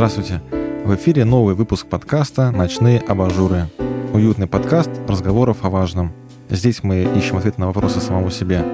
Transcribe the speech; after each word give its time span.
Здравствуйте! 0.00 0.40
В 0.86 0.94
эфире 0.94 1.26
новый 1.26 1.54
выпуск 1.54 1.86
подкаста 1.86 2.50
«Ночные 2.50 3.00
абажуры». 3.00 3.68
Уютный 4.14 4.46
подкаст 4.46 4.88
разговоров 5.06 5.58
о 5.60 5.68
важном. 5.68 6.14
Здесь 6.48 6.82
мы 6.82 7.02
ищем 7.02 7.36
ответ 7.36 7.58
на 7.58 7.66
вопросы 7.66 8.00
самому 8.00 8.30
себе. 8.30 8.64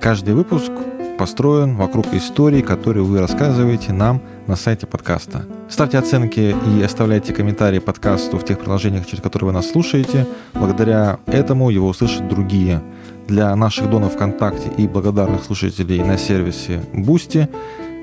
Каждый 0.00 0.34
выпуск 0.34 0.72
построен 1.16 1.76
вокруг 1.76 2.12
историй, 2.12 2.60
которые 2.60 3.04
вы 3.04 3.20
рассказываете 3.20 3.92
нам 3.92 4.20
на 4.48 4.56
сайте 4.56 4.88
подкаста. 4.88 5.46
Ставьте 5.68 5.96
оценки 5.96 6.56
и 6.66 6.82
оставляйте 6.82 7.32
комментарии 7.32 7.78
подкасту 7.78 8.36
в 8.36 8.44
тех 8.44 8.58
приложениях, 8.58 9.06
через 9.06 9.22
которые 9.22 9.46
вы 9.46 9.52
нас 9.52 9.70
слушаете. 9.70 10.26
Благодаря 10.54 11.20
этому 11.26 11.70
его 11.70 11.86
услышат 11.86 12.26
другие. 12.26 12.82
Для 13.28 13.54
наших 13.54 13.88
донов 13.88 14.14
ВКонтакте 14.14 14.70
и 14.76 14.88
благодарных 14.88 15.44
слушателей 15.44 16.02
на 16.02 16.18
сервисе 16.18 16.82
Boosty 16.92 17.48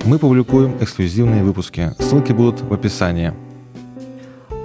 мы 0.06 0.18
публикуем 0.20 0.78
эксклюзивные 0.80 1.44
выпуски. 1.44 1.94
Ссылки 2.00 2.32
будут 2.32 2.62
в 2.62 2.74
описании. 2.74 3.34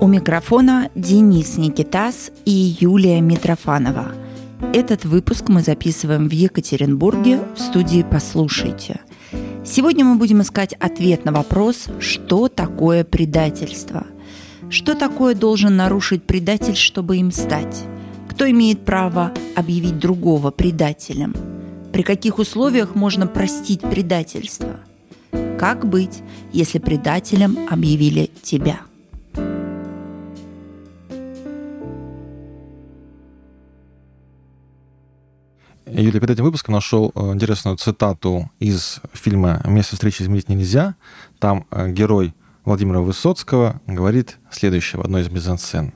У 0.00 0.06
микрофона 0.06 0.90
Денис 0.95 1.56
Никитас 1.56 2.30
и 2.45 2.76
Юлия 2.80 3.20
Митрофанова. 3.20 4.12
Этот 4.72 5.04
выпуск 5.04 5.48
мы 5.48 5.62
записываем 5.62 6.28
в 6.28 6.32
Екатеринбурге 6.32 7.40
в 7.54 7.60
студии 7.60 8.04
«Послушайте». 8.09 9.00
Сегодня 9.64 10.04
мы 10.04 10.16
будем 10.16 10.42
искать 10.42 10.74
ответ 10.74 11.24
на 11.24 11.32
вопрос, 11.32 11.87
что 11.98 12.48
такое 12.48 13.04
предательство. 13.04 14.06
Что 14.70 14.95
такое 14.95 15.34
должен 15.34 15.76
нарушить 15.76 16.24
предатель, 16.24 16.76
чтобы 16.76 17.16
им 17.16 17.32
стать? 17.32 17.84
Кто 18.29 18.48
имеет 18.51 18.84
право 18.84 19.32
объявить 19.57 19.98
другого 19.98 20.51
предателем? 20.51 21.34
При 21.92 22.02
каких 22.02 22.38
условиях 22.38 22.95
можно 22.95 23.26
простить 23.26 23.80
предательство? 23.80 24.80
Как 25.59 25.88
быть, 25.88 26.23
если 26.52 26.79
предателем 26.79 27.57
объявили 27.71 28.30
тебя? 28.43 28.80
Юлия, 35.87 36.21
перед 36.21 36.30
этим 36.30 36.45
выпуском 36.45 36.74
нашел 36.74 37.10
э, 37.15 37.32
интересную 37.32 37.79
цитату 37.79 38.51
из 38.59 39.01
фильма 39.15 39.63
«Место 39.65 39.95
встречи 39.95 40.23
изменить 40.23 40.51
нельзя». 40.51 40.95
Там 41.38 41.65
э, 41.70 41.91
герой 41.91 42.35
Владимира 42.66 43.01
Высоцкого 43.01 43.80
говорит 43.87 44.37
следующее 44.51 45.01
в 45.01 45.04
одной 45.04 45.23
из 45.23 45.30
мизансцен. 45.30 45.95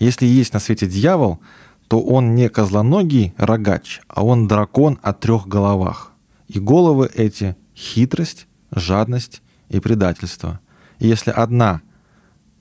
«Если 0.00 0.26
есть 0.26 0.52
на 0.52 0.58
свете 0.58 0.88
дьявол, 0.88 1.38
то 1.86 2.00
он 2.00 2.34
не 2.34 2.48
козлоногий 2.48 3.34
рогач, 3.36 4.00
а 4.08 4.24
он 4.24 4.48
дракон 4.48 4.98
о 5.02 5.12
трех 5.12 5.46
головах. 5.46 6.10
И 6.48 6.58
головы 6.58 7.08
эти— 7.14 7.56
хитрость, 7.76 8.48
жадность 8.76 9.42
и 9.68 9.80
предательство. 9.80 10.60
И 10.98 11.08
если 11.08 11.30
одна 11.30 11.82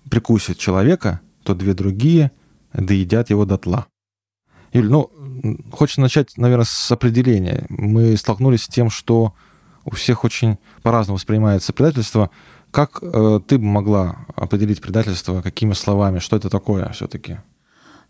прикусит 0.09 0.57
человека, 0.57 1.21
то 1.43 1.53
две 1.53 1.73
другие 1.73 2.31
доедят 2.73 3.29
его 3.29 3.45
дотла. 3.45 3.87
Юль, 4.73 4.89
ну, 4.89 5.11
хочется 5.71 6.01
начать, 6.01 6.37
наверное, 6.37 6.65
с 6.65 6.91
определения. 6.91 7.65
Мы 7.69 8.17
столкнулись 8.17 8.63
с 8.63 8.67
тем, 8.67 8.89
что 8.89 9.33
у 9.83 9.91
всех 9.91 10.23
очень 10.23 10.57
по-разному 10.81 11.17
воспринимается 11.17 11.71
предательство. 11.71 12.31
Как 12.71 12.99
э, 13.01 13.39
ты 13.47 13.57
бы 13.57 13.65
могла 13.65 14.25
определить 14.35 14.81
предательство, 14.81 15.41
какими 15.41 15.73
словами, 15.73 16.19
что 16.19 16.35
это 16.35 16.49
такое 16.49 16.89
все-таки? 16.89 17.37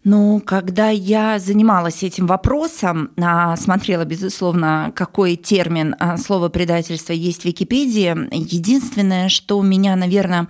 Ну, 0.06 0.40
когда 0.46 0.90
я 0.90 1.40
занималась 1.40 2.04
этим 2.04 2.28
вопросом, 2.28 3.10
а, 3.18 3.58
смотрела, 3.58 4.06
безусловно, 4.06 4.94
какой 4.96 5.36
термин 5.36 5.96
а, 5.98 6.18
слова 6.18 6.50
предательство 6.50 7.12
есть 7.12 7.42
в 7.42 7.46
Википедии, 7.46 8.16
единственное, 8.32 9.30
что 9.30 9.60
меня, 9.64 9.96
наверное, 9.96 10.48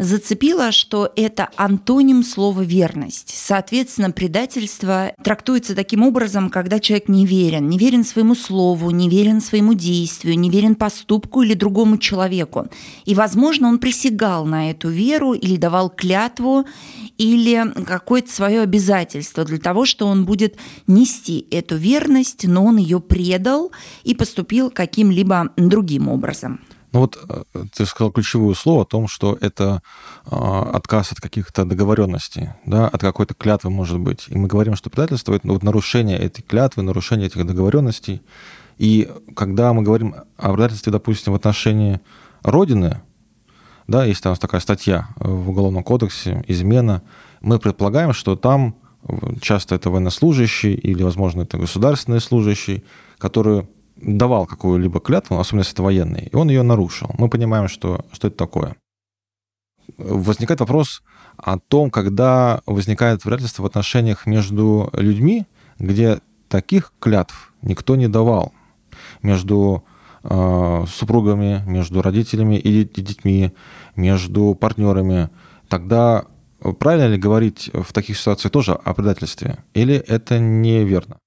зацепило, 0.00 0.72
что 0.72 1.12
это 1.14 1.50
антоним 1.56 2.24
слова 2.24 2.62
«верность». 2.62 3.34
Соответственно, 3.36 4.10
предательство 4.10 5.12
трактуется 5.22 5.74
таким 5.74 6.02
образом, 6.02 6.48
когда 6.48 6.80
человек 6.80 7.08
не 7.08 7.26
верен. 7.26 7.68
Не 7.68 7.78
верен 7.78 8.02
своему 8.02 8.34
слову, 8.34 8.90
не 8.90 9.10
верен 9.10 9.42
своему 9.42 9.74
действию, 9.74 10.38
не 10.38 10.48
верен 10.48 10.74
поступку 10.74 11.42
или 11.42 11.52
другому 11.52 11.98
человеку. 11.98 12.68
И, 13.04 13.14
возможно, 13.14 13.68
он 13.68 13.78
присягал 13.78 14.46
на 14.46 14.70
эту 14.70 14.88
веру 14.88 15.34
или 15.34 15.56
давал 15.56 15.90
клятву, 15.90 16.64
или 17.18 17.70
какое-то 17.84 18.32
свое 18.32 18.62
обязательство 18.62 19.44
для 19.44 19.58
того, 19.58 19.84
что 19.84 20.06
он 20.06 20.24
будет 20.24 20.56
нести 20.86 21.46
эту 21.50 21.76
верность, 21.76 22.46
но 22.46 22.64
он 22.64 22.78
ее 22.78 23.00
предал 23.00 23.70
и 24.04 24.14
поступил 24.14 24.70
каким-либо 24.70 25.50
другим 25.58 26.08
образом. 26.08 26.60
Ну 26.92 27.00
вот 27.00 27.18
э, 27.28 27.64
ты 27.74 27.86
сказал 27.86 28.10
ключевое 28.10 28.54
слово 28.54 28.82
о 28.82 28.84
том, 28.84 29.06
что 29.06 29.38
это 29.40 29.82
э, 30.26 30.30
отказ 30.30 31.12
от 31.12 31.20
каких-то 31.20 31.64
договоренностей, 31.64 32.50
да, 32.66 32.88
от 32.88 33.00
какой-то 33.00 33.34
клятвы, 33.34 33.70
может 33.70 33.98
быть. 33.98 34.26
И 34.28 34.36
мы 34.36 34.48
говорим, 34.48 34.74
что 34.74 34.90
предательство 34.90 35.34
это 35.34 35.46
вот 35.46 35.62
нарушение 35.62 36.18
этой 36.18 36.42
клятвы, 36.42 36.82
нарушение 36.82 37.28
этих 37.28 37.46
договоренностей. 37.46 38.22
И 38.78 39.08
когда 39.36 39.72
мы 39.72 39.82
говорим 39.82 40.14
о 40.36 40.52
предательстве, 40.52 40.90
допустим, 40.90 41.32
в 41.32 41.36
отношении 41.36 42.00
Родины, 42.42 43.02
да, 43.86 44.04
есть 44.04 44.22
там 44.22 44.34
такая 44.36 44.60
статья 44.60 45.08
в 45.16 45.50
Уголовном 45.50 45.84
кодексе, 45.84 46.44
измена, 46.46 47.02
мы 47.40 47.58
предполагаем, 47.58 48.12
что 48.12 48.36
там 48.36 48.76
часто 49.40 49.74
это 49.74 49.90
военнослужащий 49.90 50.74
или, 50.74 51.02
возможно, 51.02 51.42
это 51.42 51.58
государственный 51.58 52.20
служащий, 52.20 52.84
который 53.18 53.66
давал 54.02 54.46
какую-либо 54.46 55.00
клятву, 55.00 55.38
особенно 55.38 55.60
если 55.60 55.74
это 55.74 55.82
военный, 55.82 56.28
и 56.32 56.36
он 56.36 56.48
ее 56.48 56.62
нарушил. 56.62 57.10
Мы 57.18 57.28
понимаем, 57.28 57.68
что, 57.68 58.04
что 58.12 58.28
это 58.28 58.36
такое. 58.36 58.76
Возникает 59.98 60.60
вопрос 60.60 61.02
о 61.36 61.58
том, 61.58 61.90
когда 61.90 62.60
возникает 62.66 63.22
предательство 63.22 63.62
в 63.62 63.66
отношениях 63.66 64.26
между 64.26 64.90
людьми, 64.92 65.46
где 65.78 66.20
таких 66.48 66.92
клятв 67.00 67.52
никто 67.62 67.96
не 67.96 68.08
давал. 68.08 68.52
Между 69.22 69.84
э, 70.22 70.84
супругами, 70.88 71.62
между 71.66 72.02
родителями 72.02 72.56
и 72.56 72.84
детьми, 72.84 73.52
между 73.96 74.54
партнерами. 74.54 75.30
Тогда 75.68 76.24
правильно 76.78 77.08
ли 77.08 77.18
говорить 77.18 77.70
в 77.72 77.92
таких 77.92 78.18
ситуациях 78.18 78.52
тоже 78.52 78.72
о 78.72 78.94
предательстве? 78.94 79.58
Или 79.74 79.94
это 79.94 80.38
неверно? 80.38 81.18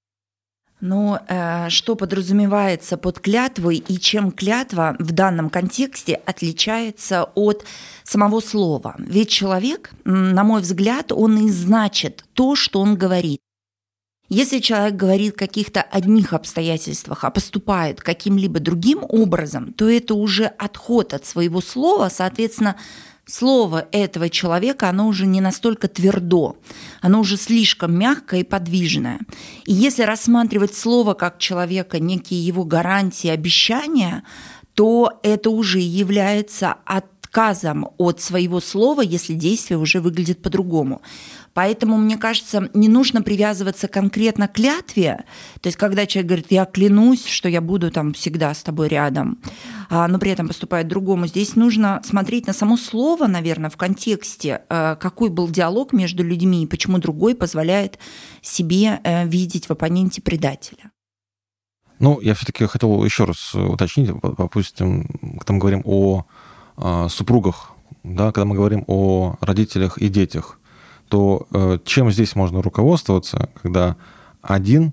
Но 0.84 1.18
э, 1.28 1.70
что 1.70 1.96
подразумевается 1.96 2.98
под 2.98 3.18
клятвой 3.18 3.78
и 3.78 3.98
чем 3.98 4.30
клятва 4.30 4.96
в 4.98 5.12
данном 5.12 5.48
контексте 5.48 6.20
отличается 6.26 7.24
от 7.34 7.64
самого 8.02 8.40
слова? 8.40 8.94
Ведь 8.98 9.30
человек, 9.30 9.92
на 10.04 10.44
мой 10.44 10.60
взгляд, 10.60 11.10
он 11.10 11.46
и 11.46 11.50
значит 11.50 12.26
то, 12.34 12.54
что 12.54 12.82
он 12.82 12.96
говорит. 12.96 13.40
Если 14.28 14.58
человек 14.58 14.96
говорит 14.96 15.36
о 15.36 15.38
каких-то 15.38 15.80
одних 15.80 16.34
обстоятельствах, 16.34 17.24
а 17.24 17.30
поступает 17.30 18.02
каким-либо 18.02 18.60
другим 18.60 19.06
образом, 19.08 19.72
то 19.72 19.88
это 19.88 20.12
уже 20.12 20.44
отход 20.44 21.14
от 21.14 21.24
своего 21.24 21.62
слова, 21.62 22.10
соответственно, 22.10 22.76
слово 23.26 23.86
этого 23.92 24.28
человека, 24.28 24.88
оно 24.88 25.08
уже 25.08 25.26
не 25.26 25.40
настолько 25.40 25.88
твердо, 25.88 26.56
оно 27.00 27.20
уже 27.20 27.36
слишком 27.36 27.96
мягкое 27.98 28.40
и 28.40 28.44
подвижное. 28.44 29.20
И 29.64 29.72
если 29.72 30.02
рассматривать 30.02 30.74
слово 30.74 31.14
как 31.14 31.38
человека, 31.38 31.98
некие 31.98 32.44
его 32.44 32.64
гарантии, 32.64 33.28
обещания, 33.28 34.24
то 34.74 35.20
это 35.22 35.50
уже 35.50 35.78
является 35.78 36.76
отказом 36.84 37.88
от 37.98 38.20
своего 38.20 38.60
слова, 38.60 39.00
если 39.00 39.34
действие 39.34 39.78
уже 39.78 40.00
выглядит 40.00 40.42
по-другому. 40.42 41.02
Поэтому, 41.54 41.96
мне 41.96 42.18
кажется, 42.18 42.68
не 42.74 42.88
нужно 42.88 43.22
привязываться 43.22 43.86
конкретно 43.86 44.48
к 44.48 44.54
клятве. 44.54 45.24
То 45.60 45.68
есть, 45.68 45.78
когда 45.78 46.04
человек 46.04 46.28
говорит, 46.28 46.46
я 46.50 46.64
клянусь, 46.64 47.26
что 47.26 47.48
я 47.48 47.60
буду 47.60 47.90
там 47.92 48.12
всегда 48.12 48.52
с 48.52 48.62
тобой 48.62 48.88
рядом, 48.88 49.38
а, 49.88 50.08
но 50.08 50.18
при 50.18 50.32
этом 50.32 50.48
поступает 50.48 50.88
другому. 50.88 51.28
Здесь 51.28 51.54
нужно 51.54 52.02
смотреть 52.04 52.48
на 52.48 52.52
само 52.52 52.76
слово, 52.76 53.28
наверное, 53.28 53.70
в 53.70 53.76
контексте, 53.76 54.62
э, 54.68 54.96
какой 54.96 55.30
был 55.30 55.48
диалог 55.48 55.92
между 55.92 56.24
людьми 56.24 56.64
и 56.64 56.66
почему 56.66 56.98
другой 56.98 57.36
позволяет 57.36 57.98
себе 58.42 59.00
э, 59.04 59.26
видеть 59.26 59.66
в 59.66 59.70
оппоненте 59.70 60.20
предателя. 60.20 60.90
Ну, 62.00 62.20
я 62.20 62.34
все-таки 62.34 62.66
хотел 62.66 63.04
еще 63.04 63.24
раз 63.24 63.54
уточнить, 63.54 64.10
допустим, 64.10 65.06
когда 65.38 65.52
мы 65.54 65.58
говорим 65.60 65.82
о, 65.84 66.24
о 66.76 67.08
супругах, 67.08 67.70
да, 68.02 68.32
когда 68.32 68.44
мы 68.44 68.56
говорим 68.56 68.84
о 68.88 69.36
родителях 69.40 69.98
и 69.98 70.08
детях, 70.08 70.58
то 71.08 71.46
э, 71.52 71.78
чем 71.84 72.10
здесь 72.10 72.34
можно 72.34 72.62
руководствоваться, 72.62 73.50
когда 73.62 73.96
один 74.42 74.92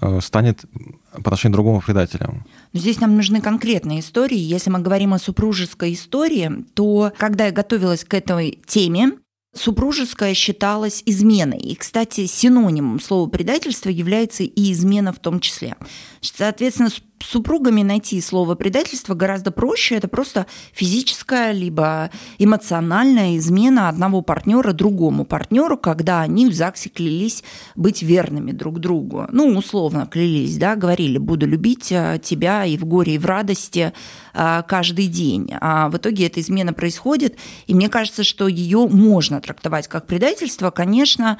э, 0.00 0.20
станет 0.20 0.64
по 1.12 1.20
отношению 1.20 1.54
к 1.54 1.56
другому 1.56 1.80
предателем? 1.80 2.44
Здесь 2.72 3.00
нам 3.00 3.16
нужны 3.16 3.40
конкретные 3.40 4.00
истории. 4.00 4.38
Если 4.38 4.70
мы 4.70 4.80
говорим 4.80 5.14
о 5.14 5.18
супружеской 5.18 5.94
истории, 5.94 6.64
то 6.74 7.12
когда 7.18 7.46
я 7.46 7.52
готовилась 7.52 8.04
к 8.04 8.14
этой 8.14 8.60
теме, 8.66 9.12
Супружеская 9.54 10.32
считалась 10.32 11.02
изменой. 11.04 11.58
И, 11.58 11.74
кстати, 11.74 12.24
синонимом 12.24 12.98
слова 13.00 13.28
предательство 13.28 13.90
является 13.90 14.44
и 14.44 14.72
измена 14.72 15.12
в 15.12 15.18
том 15.18 15.40
числе. 15.40 15.76
Соответственно, 16.22 16.88
супругами 17.24 17.82
найти 17.82 18.20
слово 18.20 18.54
предательство 18.54 19.14
гораздо 19.14 19.50
проще. 19.50 19.96
Это 19.96 20.08
просто 20.08 20.46
физическая 20.72 21.52
либо 21.52 22.10
эмоциональная 22.38 23.36
измена 23.36 23.88
одного 23.88 24.22
партнера 24.22 24.72
другому 24.72 25.24
партнеру, 25.24 25.76
когда 25.76 26.20
они 26.20 26.46
в 26.46 26.54
ЗАГСе 26.54 26.88
клялись 26.88 27.44
быть 27.74 28.02
верными 28.02 28.52
друг 28.52 28.78
другу. 28.80 29.26
Ну, 29.30 29.56
условно 29.56 30.06
клялись, 30.06 30.56
да, 30.56 30.76
говорили, 30.76 31.18
буду 31.18 31.46
любить 31.46 31.92
э, 31.92 32.20
тебя 32.22 32.64
и 32.64 32.76
в 32.76 32.84
горе, 32.84 33.14
и 33.14 33.18
в 33.18 33.26
радости 33.26 33.92
э, 34.34 34.62
каждый 34.66 35.06
день. 35.06 35.52
А 35.60 35.88
в 35.88 35.96
итоге 35.96 36.26
эта 36.26 36.40
измена 36.40 36.72
происходит, 36.72 37.36
и 37.66 37.74
мне 37.74 37.88
кажется, 37.88 38.24
что 38.24 38.48
ее 38.48 38.86
можно 38.88 39.40
трактовать 39.40 39.88
как 39.88 40.06
предательство. 40.06 40.70
Конечно, 40.70 41.38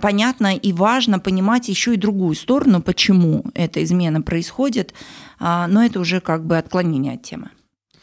понятно 0.00 0.56
и 0.56 0.72
важно 0.72 1.18
понимать 1.18 1.68
еще 1.68 1.94
и 1.94 1.96
другую 1.96 2.34
сторону, 2.34 2.82
почему 2.82 3.44
эта 3.54 3.82
измена 3.82 4.22
происходит, 4.22 4.94
но 5.40 5.84
это 5.84 6.00
уже 6.00 6.20
как 6.20 6.46
бы 6.46 6.56
отклонение 6.56 7.14
от 7.14 7.22
темы. 7.22 7.50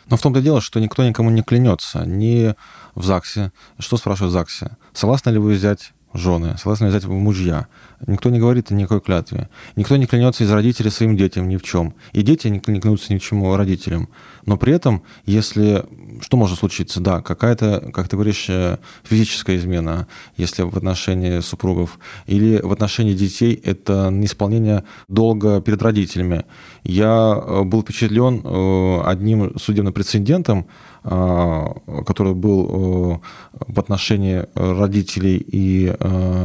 Но 0.07 0.18
в 0.18 0.22
том-то 0.22 0.42
дело, 0.42 0.60
что 0.60 0.81
никто 0.81 1.07
никому 1.07 1.30
не 1.30 1.44
клянется, 1.44 2.06
ни 2.06 2.56
в 2.94 3.06
ЗАГСе. 3.06 3.54
Что 3.80 3.95
спрашивают 3.95 4.31
в 4.31 4.34
ЗАГСе? 4.34 4.78
Согласны 4.92 5.30
ли 5.30 5.38
вы 5.38 5.54
взять 5.54 5.93
жены, 6.13 6.56
согласны 6.57 6.88
взять 6.88 7.06
в 7.06 7.12
мужья. 7.12 7.68
Никто 8.06 8.30
не 8.30 8.39
говорит 8.39 8.71
о 8.71 8.74
никакой 8.74 9.01
клятве. 9.01 9.50
Никто 9.75 9.95
не 9.95 10.06
клянется 10.06 10.44
из 10.44 10.51
родителей 10.51 10.89
своим 10.89 11.15
детям 11.15 11.48
ни 11.48 11.57
в 11.57 11.63
чем. 11.63 11.94
И 12.12 12.21
дети 12.21 12.48
не 12.48 12.60
клянутся 12.60 13.13
ни 13.13 13.18
в 13.18 13.24
чему 13.24 13.56
родителям. 13.56 14.10
Но 14.45 14.57
при 14.57 14.74
этом, 14.74 15.04
если... 15.25 15.86
Что 16.21 16.38
может 16.38 16.60
случиться? 16.60 17.00
Да, 17.00 17.21
какая-то, 17.21 17.92
как 17.94 18.07
ты 18.07 18.15
говоришь, 18.15 18.45
э, 18.50 18.77
физическая 19.04 19.57
измена, 19.57 20.07
если 20.38 20.63
в 20.63 20.75
отношении 20.77 21.39
супругов, 21.39 21.98
или 22.27 22.60
в 22.62 22.71
отношении 22.71 23.13
детей 23.13 23.60
это 23.63 24.10
неисполнение 24.12 24.83
долга 25.07 25.62
перед 25.62 25.81
родителями. 25.81 26.45
Я 26.83 27.42
э, 27.42 27.63
был 27.63 27.81
впечатлен 27.81 28.42
э, 28.44 29.01
одним 29.06 29.57
судебным 29.57 29.94
прецедентом, 29.94 30.68
который 31.04 32.34
был 32.34 33.22
в 33.52 33.80
отношении 33.80 34.46
родителей 34.56 35.38
и 35.46 35.94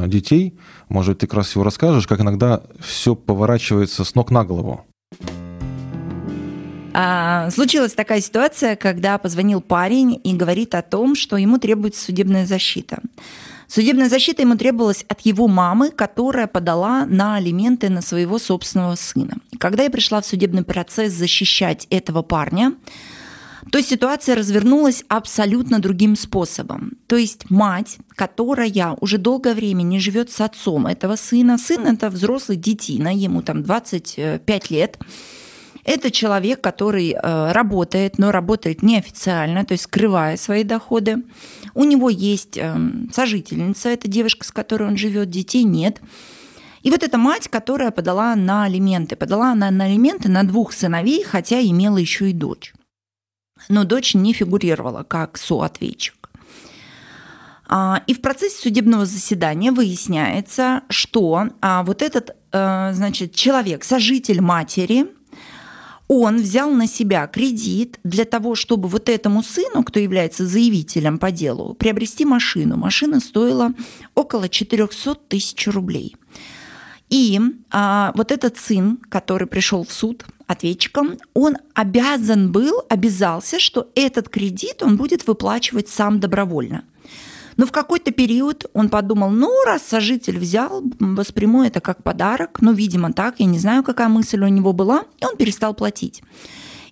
детей. 0.06 0.58
Может, 0.88 1.19
ты 1.19 1.26
как 1.26 1.38
раз 1.38 1.55
его 1.55 1.64
расскажешь, 1.64 2.06
как 2.06 2.20
иногда 2.20 2.62
все 2.81 3.14
поворачивается 3.14 4.05
с 4.05 4.14
ног 4.14 4.31
на 4.31 4.44
голову. 4.44 4.84
А, 7.00 7.49
случилась 7.50 7.93
такая 7.93 8.20
ситуация, 8.20 8.75
когда 8.75 9.19
позвонил 9.19 9.60
парень 9.60 10.20
и 10.25 10.34
говорит 10.34 10.75
о 10.75 10.82
том, 10.82 11.14
что 11.14 11.37
ему 11.37 11.58
требуется 11.58 12.04
судебная 12.04 12.44
защита. 12.44 12.99
Судебная 13.69 14.08
защита 14.08 14.43
ему 14.43 14.56
требовалась 14.56 15.04
от 15.08 15.20
его 15.20 15.46
мамы, 15.46 15.90
которая 15.90 16.46
подала 16.46 17.04
на 17.04 17.37
алименты 17.37 17.90
на 17.90 18.00
своего 18.00 18.38
собственного 18.38 18.94
сына. 18.94 19.37
Когда 19.58 19.84
я 19.84 19.90
пришла 19.90 20.22
в 20.22 20.26
судебный 20.26 20.64
процесс 20.64 21.12
защищать 21.12 21.87
этого 21.90 22.22
парня, 22.22 22.75
то 23.70 23.82
ситуация 23.82 24.34
развернулась 24.34 25.04
абсолютно 25.08 25.78
другим 25.78 26.16
способом. 26.16 26.92
То 27.06 27.16
есть 27.16 27.50
мать, 27.50 27.98
которая 28.14 28.96
уже 29.00 29.18
долгое 29.18 29.54
время 29.54 29.82
не 29.82 29.98
живет 29.98 30.30
с 30.30 30.40
отцом 30.40 30.86
этого 30.86 31.16
сына, 31.16 31.58
сын 31.58 31.86
это 31.86 32.10
взрослый 32.10 32.56
детина, 32.56 33.14
ему 33.14 33.42
там 33.42 33.62
25 33.62 34.70
лет, 34.70 34.98
это 35.84 36.10
человек, 36.10 36.60
который 36.60 37.12
э, 37.12 37.52
работает, 37.52 38.18
но 38.18 38.30
работает 38.30 38.82
неофициально, 38.82 39.64
то 39.64 39.72
есть 39.72 39.84
скрывая 39.84 40.36
свои 40.36 40.62
доходы. 40.62 41.22
У 41.74 41.84
него 41.84 42.10
есть 42.10 42.58
э, 42.58 42.76
сожительница, 43.10 43.88
это 43.88 44.06
девушка, 44.06 44.44
с 44.44 44.50
которой 44.50 44.88
он 44.88 44.98
живет, 44.98 45.30
детей 45.30 45.64
нет. 45.64 46.02
И 46.82 46.90
вот 46.90 47.02
эта 47.02 47.16
мать, 47.16 47.48
которая 47.48 47.90
подала 47.90 48.36
на 48.36 48.64
алименты. 48.64 49.16
Подала 49.16 49.52
она 49.52 49.70
на 49.70 49.86
алименты 49.86 50.28
на 50.28 50.44
двух 50.44 50.72
сыновей, 50.74 51.24
хотя 51.24 51.60
имела 51.60 51.96
еще 51.96 52.30
и 52.30 52.34
дочь. 52.34 52.74
Но 53.69 53.84
дочь 53.84 54.14
не 54.14 54.32
фигурировала 54.32 55.02
как 55.02 55.37
соответчик. 55.38 56.31
А, 57.69 58.02
и 58.06 58.14
в 58.14 58.20
процессе 58.20 58.56
судебного 58.62 59.05
заседания 59.05 59.72
выясняется, 59.72 60.82
что 60.88 61.49
а, 61.60 61.82
вот 61.82 62.00
этот 62.00 62.34
э, 62.52 62.90
значит, 62.94 63.34
человек, 63.34 63.84
сожитель 63.84 64.40
матери, 64.40 65.06
он 66.08 66.38
взял 66.38 66.70
на 66.70 66.87
себя 66.87 67.26
кредит 67.26 68.00
для 68.02 68.25
того, 68.25 68.55
чтобы 68.55 68.88
вот 68.88 69.10
этому 69.10 69.43
сыну, 69.43 69.84
кто 69.84 70.00
является 70.00 70.46
заявителем 70.46 71.19
по 71.19 71.31
делу, 71.31 71.75
приобрести 71.75 72.25
машину. 72.25 72.78
Машина 72.78 73.20
стоила 73.20 73.75
около 74.14 74.49
400 74.49 75.14
тысяч 75.28 75.69
рублей. 75.69 76.16
И 77.11 77.38
а, 77.70 78.12
вот 78.14 78.32
этот 78.32 78.56
сын, 78.56 78.99
который 79.11 79.46
пришел 79.46 79.84
в 79.84 79.93
суд 79.93 80.25
ответчиком, 80.48 81.18
он 81.34 81.56
обязан 81.74 82.50
был, 82.50 82.82
обязался, 82.88 83.60
что 83.60 83.90
этот 83.94 84.28
кредит 84.28 84.82
он 84.82 84.96
будет 84.96 85.26
выплачивать 85.26 85.88
сам 85.88 86.18
добровольно– 86.18 86.82
но 87.58 87.66
в 87.66 87.72
какой-то 87.72 88.12
период 88.12 88.66
он 88.72 88.88
подумал, 88.88 89.30
ну, 89.30 89.50
раз 89.66 89.82
сожитель 89.82 90.38
взял, 90.38 90.80
восприму 91.00 91.64
это 91.64 91.80
как 91.80 92.04
подарок, 92.04 92.58
ну, 92.60 92.72
видимо, 92.72 93.12
так, 93.12 93.40
я 93.40 93.46
не 93.46 93.58
знаю, 93.58 93.82
какая 93.82 94.08
мысль 94.08 94.40
у 94.40 94.48
него 94.48 94.72
была, 94.72 95.02
и 95.20 95.24
он 95.24 95.36
перестал 95.36 95.74
платить. 95.74 96.22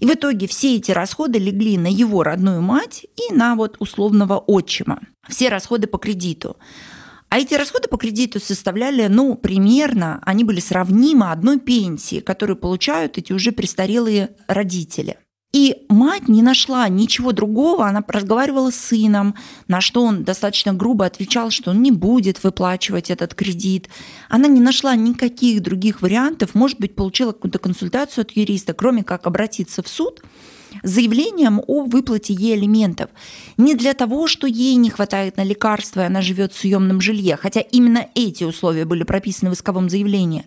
И 0.00 0.06
в 0.06 0.12
итоге 0.12 0.48
все 0.48 0.74
эти 0.74 0.90
расходы 0.90 1.38
легли 1.38 1.78
на 1.78 1.86
его 1.86 2.24
родную 2.24 2.62
мать 2.62 3.06
и 3.16 3.32
на 3.32 3.54
вот 3.54 3.76
условного 3.78 4.38
отчима. 4.38 5.00
Все 5.28 5.50
расходы 5.50 5.86
по 5.86 5.98
кредиту. 5.98 6.56
А 7.28 7.38
эти 7.38 7.54
расходы 7.54 7.88
по 7.88 7.96
кредиту 7.96 8.40
составляли, 8.40 9.06
ну, 9.08 9.34
примерно, 9.34 10.20
они 10.22 10.44
были 10.44 10.60
сравнимы 10.60 11.30
одной 11.30 11.58
пенсии, 11.58 12.20
которую 12.20 12.56
получают 12.56 13.18
эти 13.18 13.32
уже 13.32 13.52
престарелые 13.52 14.30
родители. 14.46 15.18
И 15.52 15.86
мать 15.88 16.28
не 16.28 16.42
нашла 16.42 16.86
ничего 16.88 17.32
другого, 17.32 17.86
она 17.86 18.04
разговаривала 18.06 18.70
с 18.70 18.76
сыном, 18.76 19.34
на 19.68 19.80
что 19.80 20.02
он 20.02 20.22
достаточно 20.22 20.74
грубо 20.74 21.06
отвечал, 21.06 21.50
что 21.50 21.70
он 21.70 21.82
не 21.82 21.90
будет 21.90 22.44
выплачивать 22.44 23.10
этот 23.10 23.34
кредит. 23.34 23.88
Она 24.28 24.48
не 24.48 24.60
нашла 24.60 24.94
никаких 24.94 25.62
других 25.62 26.02
вариантов, 26.02 26.54
может 26.54 26.78
быть, 26.78 26.94
получила 26.94 27.32
какую-то 27.32 27.58
консультацию 27.58 28.22
от 28.22 28.32
юриста, 28.32 28.74
кроме 28.74 29.02
как 29.02 29.26
обратиться 29.26 29.82
в 29.82 29.88
суд 29.88 30.22
заявлением 30.82 31.60
о 31.66 31.84
выплате 31.84 32.34
ей 32.34 32.54
алиментов. 32.54 33.10
Не 33.56 33.74
для 33.74 33.94
того, 33.94 34.26
что 34.26 34.46
ей 34.46 34.74
не 34.76 34.90
хватает 34.90 35.36
на 35.36 35.44
лекарства, 35.44 36.00
и 36.02 36.04
она 36.04 36.22
живет 36.22 36.52
в 36.52 36.58
съемном 36.58 37.00
жилье, 37.00 37.36
хотя 37.36 37.60
именно 37.60 38.06
эти 38.14 38.44
условия 38.44 38.84
были 38.84 39.02
прописаны 39.02 39.50
в 39.50 39.54
исковом 39.54 39.88
заявлении, 39.90 40.44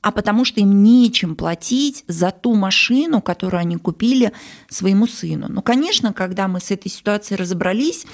а 0.00 0.10
потому 0.10 0.44
что 0.44 0.60
им 0.60 0.82
нечем 0.82 1.36
платить 1.36 2.04
за 2.08 2.30
ту 2.32 2.54
машину, 2.54 3.22
которую 3.22 3.60
они 3.60 3.76
купили 3.76 4.32
своему 4.68 5.06
сыну. 5.06 5.46
Ну, 5.48 5.62
конечно, 5.62 6.12
когда 6.12 6.48
мы 6.48 6.60
с 6.60 6.70
этой 6.70 6.90
ситуацией 6.90 7.38
разобрались, 7.38 8.04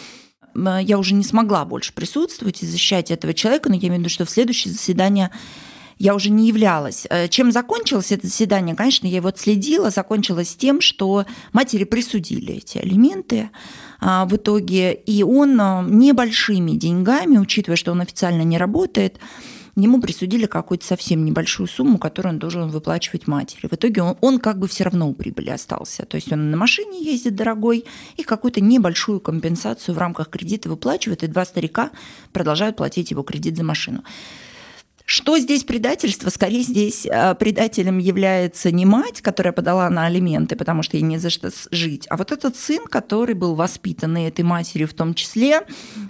я 0.54 0.98
уже 0.98 1.14
не 1.14 1.24
смогла 1.24 1.64
больше 1.64 1.92
присутствовать 1.92 2.62
и 2.62 2.66
защищать 2.66 3.10
этого 3.10 3.32
человека, 3.32 3.68
но 3.68 3.76
я 3.76 3.88
имею 3.88 3.96
в 3.96 3.98
виду, 4.00 4.10
что 4.10 4.24
в 4.24 4.30
следующее 4.30 4.72
заседание 4.72 5.30
я 5.98 6.14
уже 6.14 6.30
не 6.30 6.48
являлась. 6.48 7.06
Э, 7.10 7.28
чем 7.28 7.52
закончилось 7.52 8.12
это 8.12 8.26
заседание? 8.26 8.74
Конечно, 8.74 9.06
я 9.06 9.16
его 9.16 9.28
отследила. 9.28 9.90
Закончилось 9.90 10.56
тем, 10.56 10.80
что 10.80 11.26
матери 11.52 11.84
присудили 11.84 12.54
эти 12.54 12.78
алименты 12.78 13.50
а, 14.00 14.24
в 14.26 14.36
итоге, 14.36 14.94
и 14.94 15.22
он 15.22 15.60
э, 15.60 15.82
небольшими 15.88 16.72
деньгами, 16.72 17.38
учитывая, 17.38 17.76
что 17.76 17.92
он 17.92 18.00
официально 18.00 18.42
не 18.42 18.58
работает, 18.58 19.18
ему 19.74 20.00
присудили 20.00 20.46
какую-то 20.46 20.86
совсем 20.86 21.24
небольшую 21.24 21.66
сумму, 21.66 21.98
которую 21.98 22.34
он 22.34 22.38
должен 22.38 22.68
выплачивать 22.68 23.26
матери. 23.26 23.66
В 23.68 23.72
итоге 23.72 24.02
он, 24.02 24.16
он 24.20 24.38
как 24.38 24.58
бы 24.58 24.68
все 24.68 24.84
равно 24.84 25.08
у 25.08 25.14
прибыли 25.14 25.50
остался. 25.50 26.04
То 26.04 26.16
есть 26.16 26.32
он 26.32 26.50
на 26.50 26.56
машине 26.56 27.02
ездит 27.02 27.34
дорогой 27.34 27.84
и 28.16 28.22
какую-то 28.22 28.60
небольшую 28.60 29.20
компенсацию 29.20 29.94
в 29.94 29.98
рамках 29.98 30.30
кредита 30.30 30.68
выплачивает, 30.68 31.22
и 31.22 31.26
два 31.26 31.44
старика 31.44 31.90
продолжают 32.32 32.76
платить 32.76 33.10
его 33.10 33.22
кредит 33.22 33.56
за 33.56 33.64
машину. 33.64 34.04
Что 35.10 35.38
здесь 35.38 35.64
предательство? 35.64 36.28
Скорее 36.28 36.60
здесь 36.60 37.06
э, 37.06 37.34
предателем 37.34 37.96
является 37.96 38.70
не 38.70 38.84
мать, 38.84 39.22
которая 39.22 39.54
подала 39.54 39.88
на 39.88 40.04
алименты, 40.04 40.54
потому 40.54 40.82
что 40.82 40.98
ей 40.98 41.02
не 41.02 41.16
за 41.16 41.30
что 41.30 41.50
жить, 41.70 42.06
а 42.10 42.18
вот 42.18 42.30
этот 42.30 42.56
сын, 42.56 42.84
который 42.84 43.34
был 43.34 43.54
воспитан 43.54 44.18
и 44.18 44.24
этой 44.24 44.42
матерью 44.42 44.86
в 44.86 44.92
том 44.92 45.14
числе, 45.14 45.62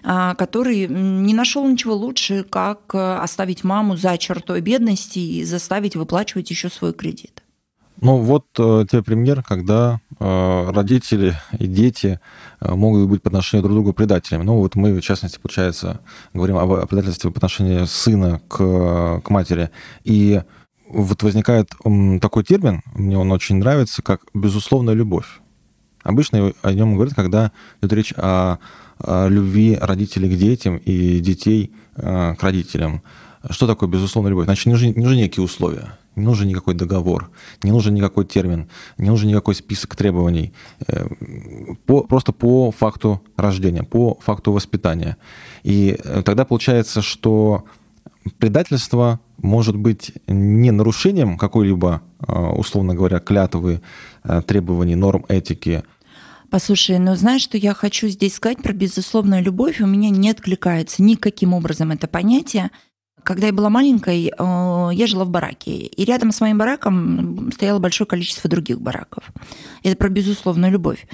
а, 0.02 0.34
который 0.34 0.88
не 0.88 1.32
нашел 1.32 1.64
ничего 1.68 1.94
лучше, 1.94 2.42
как 2.42 2.92
э, 2.92 3.18
оставить 3.18 3.62
маму 3.62 3.96
за 3.96 4.18
чертой 4.18 4.62
бедности 4.62 5.20
и 5.20 5.44
заставить 5.44 5.94
выплачивать 5.94 6.50
еще 6.50 6.68
свой 6.68 6.92
кредит. 6.92 7.44
Ну 8.00 8.18
вот 8.18 8.46
э, 8.58 8.84
тебе 8.90 9.02
пример, 9.04 9.44
когда 9.44 10.00
э, 10.18 10.70
родители 10.70 11.34
и 11.58 11.66
дети 11.66 12.20
могут 12.60 13.08
быть 13.08 13.22
по 13.22 13.28
отношению 13.28 13.62
друг 13.62 13.72
к 13.72 13.76
другу 13.76 13.92
предателями. 13.92 14.42
Ну 14.42 14.56
вот 14.56 14.74
мы, 14.74 14.94
в 14.94 15.00
частности, 15.00 15.38
получается, 15.38 16.00
говорим 16.34 16.56
об, 16.58 16.72
о 16.72 16.86
предательстве 16.86 17.30
по 17.30 17.38
отношению 17.38 17.86
сына 17.86 18.40
к, 18.48 19.20
к 19.24 19.30
матери. 19.30 19.70
И 20.04 20.42
вот 20.88 21.22
возникает 21.22 21.70
такой 22.20 22.44
термин, 22.44 22.82
мне 22.94 23.18
он 23.18 23.30
очень 23.30 23.56
нравится, 23.56 24.02
как 24.02 24.22
безусловная 24.34 24.94
любовь. 24.94 25.40
Обычно 26.02 26.52
о 26.62 26.72
нем 26.72 26.94
говорят, 26.94 27.14
когда 27.14 27.52
идет 27.80 27.92
речь 27.92 28.14
о, 28.16 28.58
о 28.98 29.28
любви 29.28 29.76
родителей 29.80 30.34
к 30.34 30.38
детям 30.38 30.76
и 30.78 31.20
детей 31.20 31.72
к 31.94 32.38
родителям. 32.40 33.02
Что 33.50 33.66
такое 33.66 33.88
безусловная 33.88 34.30
любовь? 34.30 34.46
Значит, 34.46 34.66
нужны, 34.66 34.92
нужны 34.96 35.16
некие 35.16 35.44
условия 35.44 35.98
не 36.18 36.24
нужен 36.24 36.48
никакой 36.48 36.74
договор, 36.74 37.30
не 37.62 37.70
нужен 37.70 37.94
никакой 37.94 38.24
термин, 38.24 38.68
не 38.98 39.08
нужен 39.08 39.28
никакой 39.28 39.54
список 39.54 39.96
требований. 39.96 40.52
Э, 40.86 41.06
по, 41.86 42.02
просто 42.02 42.32
по 42.32 42.70
факту 42.70 43.22
рождения, 43.36 43.82
по 43.82 44.18
факту 44.20 44.52
воспитания. 44.52 45.16
И 45.62 45.98
э, 46.02 46.22
тогда 46.22 46.44
получается, 46.44 47.02
что 47.02 47.64
предательство 48.38 49.20
может 49.38 49.76
быть 49.76 50.12
не 50.26 50.70
нарушением 50.70 51.38
какой-либо, 51.38 52.02
условно 52.26 52.94
говоря, 52.94 53.20
клятвы, 53.20 53.80
требований, 54.46 54.96
норм 54.96 55.24
этики, 55.28 55.84
Послушай, 56.50 56.98
ну 56.98 57.14
знаешь, 57.14 57.42
что 57.42 57.58
я 57.58 57.74
хочу 57.74 58.08
здесь 58.08 58.36
сказать 58.36 58.62
про 58.62 58.72
безусловную 58.72 59.42
любовь? 59.42 59.80
У 59.80 59.86
меня 59.86 60.08
не 60.08 60.30
откликается 60.30 61.02
никаким 61.02 61.52
образом 61.52 61.90
это 61.90 62.06
понятие. 62.06 62.70
Когда 63.28 63.48
я 63.48 63.52
была 63.52 63.68
маленькой, 63.68 64.28
э, 64.28 64.90
я 64.94 65.06
жила 65.06 65.26
в 65.26 65.28
бараке, 65.28 65.72
и 65.72 66.04
рядом 66.06 66.32
с 66.32 66.40
моим 66.40 66.56
бараком 66.56 67.52
стояло 67.52 67.78
большое 67.78 68.08
количество 68.08 68.48
других 68.48 68.80
бараков. 68.80 69.22
Это 69.82 69.96
про 69.96 70.08
безусловную 70.08 70.72
любовь. 70.72 71.06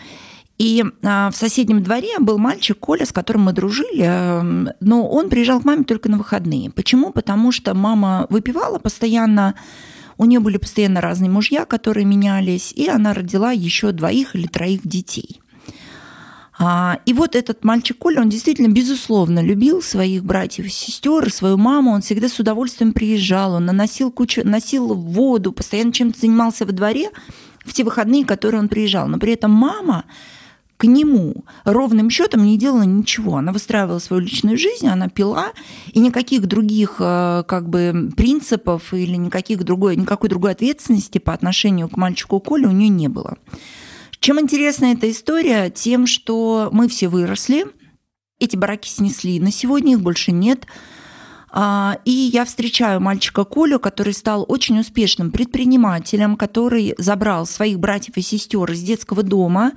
И 0.56 0.84
а, 1.02 1.32
в 1.32 1.36
соседнем 1.36 1.82
дворе 1.82 2.20
был 2.20 2.38
мальчик 2.38 2.78
Коля, 2.78 3.04
с 3.04 3.10
которым 3.10 3.42
мы 3.42 3.52
дружили, 3.52 4.04
э, 4.04 4.72
но 4.78 5.08
он 5.08 5.28
приезжал 5.28 5.60
к 5.60 5.64
маме 5.64 5.82
только 5.82 6.08
на 6.08 6.16
выходные. 6.16 6.70
Почему? 6.70 7.10
Потому 7.10 7.50
что 7.50 7.74
мама 7.74 8.28
выпивала 8.30 8.78
постоянно, 8.78 9.56
у 10.16 10.24
нее 10.24 10.38
были 10.38 10.58
постоянно 10.58 11.00
разные 11.00 11.30
мужья, 11.30 11.64
которые 11.64 12.04
менялись, 12.04 12.70
и 12.76 12.88
она 12.88 13.12
родила 13.12 13.50
еще 13.50 13.90
двоих 13.90 14.36
или 14.36 14.46
троих 14.46 14.86
детей. 14.86 15.40
А, 16.56 17.00
и 17.04 17.12
вот 17.12 17.34
этот 17.34 17.64
мальчик 17.64 17.98
Коля, 17.98 18.20
он 18.20 18.28
действительно, 18.28 18.68
безусловно, 18.68 19.40
любил 19.40 19.82
своих 19.82 20.24
братьев 20.24 20.66
и 20.66 20.68
сестер, 20.68 21.32
свою 21.32 21.56
маму. 21.56 21.92
Он 21.92 22.00
всегда 22.00 22.28
с 22.28 22.38
удовольствием 22.38 22.92
приезжал, 22.92 23.54
он 23.54 23.66
наносил 23.66 24.12
кучу, 24.12 24.42
носил 24.44 24.94
воду, 24.94 25.52
постоянно 25.52 25.92
чем-то 25.92 26.18
занимался 26.18 26.64
во 26.64 26.72
дворе 26.72 27.10
в 27.64 27.72
те 27.72 27.82
выходные, 27.82 28.24
которые 28.24 28.60
он 28.60 28.68
приезжал. 28.68 29.08
Но 29.08 29.18
при 29.18 29.32
этом 29.32 29.50
мама 29.50 30.04
к 30.76 30.84
нему 30.84 31.44
ровным 31.64 32.10
счетом 32.10 32.44
не 32.44 32.58
делала 32.58 32.82
ничего. 32.82 33.36
Она 33.36 33.52
выстраивала 33.52 33.98
свою 33.98 34.22
личную 34.22 34.56
жизнь, 34.56 34.86
она 34.86 35.08
пила, 35.08 35.52
и 35.92 35.98
никаких 35.98 36.46
других 36.46 36.96
э, 36.98 37.44
как 37.46 37.68
бы 37.68 38.10
принципов 38.16 38.92
или 38.92 39.16
никаких 39.16 39.64
другой, 39.64 39.96
никакой 39.96 40.28
другой 40.28 40.52
ответственности 40.52 41.18
по 41.18 41.32
отношению 41.32 41.88
к 41.88 41.96
мальчику 41.96 42.38
Коле 42.38 42.66
у 42.66 42.72
нее 42.72 42.88
не 42.88 43.08
было. 43.08 43.38
Чем 44.24 44.40
интересна 44.40 44.86
эта 44.86 45.10
история? 45.10 45.68
Тем, 45.68 46.06
что 46.06 46.70
мы 46.72 46.88
все 46.88 47.08
выросли, 47.08 47.66
эти 48.40 48.56
бараки 48.56 48.88
снесли, 48.88 49.38
на 49.38 49.52
сегодня 49.52 49.92
их 49.92 50.00
больше 50.00 50.32
нет. 50.32 50.66
А, 51.50 51.98
и 52.06 52.10
я 52.10 52.46
встречаю 52.46 53.02
мальчика 53.02 53.44
Колю, 53.44 53.78
который 53.78 54.14
стал 54.14 54.46
очень 54.48 54.80
успешным 54.80 55.30
предпринимателем, 55.30 56.36
который 56.36 56.94
забрал 56.96 57.44
своих 57.44 57.78
братьев 57.78 58.16
и 58.16 58.22
сестер 58.22 58.72
из 58.72 58.80
детского 58.80 59.22
дома 59.22 59.72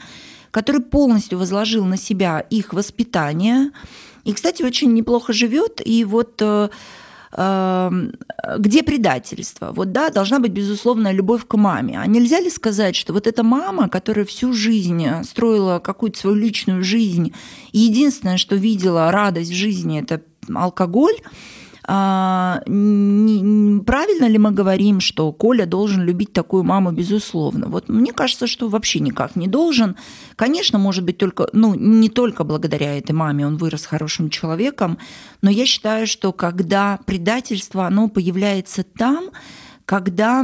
который 0.51 0.81
полностью 0.81 1.37
возложил 1.37 1.83
на 1.85 1.97
себя 1.97 2.39
их 2.39 2.71
воспитание. 2.71 3.71
И, 4.23 4.33
кстати, 4.33 4.63
очень 4.63 4.93
неплохо 4.93 5.33
живет. 5.33 5.81
И 5.85 6.05
вот 6.05 6.41
э, 6.41 6.69
где 7.31 8.83
предательство? 8.83 9.71
Вот 9.73 9.91
да, 9.91 10.09
должна 10.09 10.39
быть 10.39 10.51
безусловная 10.51 11.11
любовь 11.11 11.45
к 11.45 11.57
маме. 11.57 11.99
А 11.99 12.07
нельзя 12.07 12.39
ли 12.39 12.49
сказать, 12.49 12.95
что 12.95 13.13
вот 13.13 13.27
эта 13.27 13.43
мама, 13.43 13.89
которая 13.89 14.25
всю 14.25 14.53
жизнь 14.53 15.05
строила 15.23 15.79
какую-то 15.79 16.19
свою 16.19 16.35
личную 16.35 16.83
жизнь, 16.83 17.33
и 17.71 17.79
единственное, 17.79 18.37
что 18.37 18.55
видела 18.55 19.11
радость 19.11 19.51
в 19.51 19.55
жизни, 19.55 19.99
это 19.99 20.21
алкоголь, 20.53 21.17
а, 21.89 22.61
не, 22.67 23.81
правильно 23.81 24.25
ли 24.25 24.37
мы 24.37 24.51
говорим, 24.51 24.99
что 24.99 25.31
Коля 25.31 25.65
должен 25.65 26.03
любить 26.03 26.33
такую 26.33 26.65
маму, 26.65 26.91
безусловно? 26.91 27.67
Вот 27.67 27.87
мне 27.87 28.11
кажется, 28.11 28.45
что 28.45 28.67
вообще 28.67 28.99
никак 28.99 29.37
не 29.37 29.47
должен. 29.47 29.95
Конечно, 30.35 30.79
может 30.79 31.05
быть, 31.05 31.17
только, 31.17 31.47
ну, 31.53 31.75
не 31.75 32.09
только 32.09 32.43
благодаря 32.43 32.97
этой 32.97 33.13
маме 33.13 33.47
он 33.47 33.55
вырос 33.55 33.85
хорошим 33.85 34.29
человеком, 34.29 34.97
но 35.41 35.49
я 35.49 35.65
считаю, 35.65 36.07
что 36.07 36.33
когда 36.33 36.99
предательство, 37.05 37.87
оно 37.87 38.09
появляется 38.09 38.83
там, 38.83 39.29
когда 39.85 40.43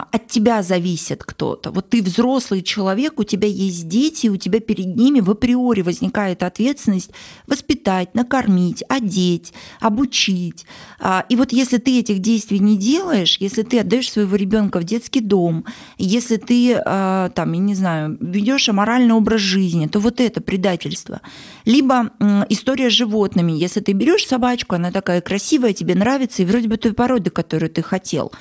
от 0.00 0.28
тебя 0.28 0.62
зависит 0.62 1.24
кто-то. 1.24 1.70
Вот 1.70 1.90
ты 1.90 2.02
взрослый 2.02 2.62
человек, 2.62 3.18
у 3.18 3.24
тебя 3.24 3.48
есть 3.48 3.88
дети, 3.88 4.28
у 4.28 4.36
тебя 4.36 4.60
перед 4.60 4.96
ними 4.96 5.20
в 5.20 5.30
априори 5.30 5.82
возникает 5.82 6.42
ответственность 6.42 7.10
воспитать, 7.46 8.14
накормить, 8.14 8.82
одеть, 8.88 9.52
обучить. 9.80 10.66
А, 10.98 11.24
и 11.28 11.36
вот 11.36 11.52
если 11.52 11.78
ты 11.78 11.98
этих 11.98 12.20
действий 12.20 12.58
не 12.58 12.76
делаешь, 12.76 13.36
если 13.40 13.62
ты 13.62 13.80
отдаешь 13.80 14.10
своего 14.10 14.36
ребенка 14.36 14.78
в 14.80 14.84
детский 14.84 15.20
дом, 15.20 15.64
если 15.98 16.36
ты 16.36 16.74
а, 16.74 17.28
там, 17.30 17.52
я 17.52 17.60
не 17.60 17.74
знаю, 17.74 18.16
ведешь 18.20 18.68
аморальный 18.68 19.14
образ 19.14 19.40
жизни, 19.40 19.86
то 19.86 20.00
вот 20.00 20.20
это 20.20 20.40
предательство. 20.40 21.20
Либо 21.64 22.10
история 22.48 22.90
с 22.90 22.92
животными. 22.92 23.52
Если 23.52 23.80
ты 23.80 23.92
берешь 23.92 24.26
собачку, 24.26 24.74
она 24.74 24.90
такая 24.90 25.20
красивая, 25.20 25.72
тебе 25.72 25.94
нравится, 25.94 26.42
и 26.42 26.46
вроде 26.46 26.68
бы 26.68 26.76
той 26.76 26.92
породы, 26.92 27.30
которую 27.30 27.70
ты 27.70 27.82
хотел. 27.82 28.32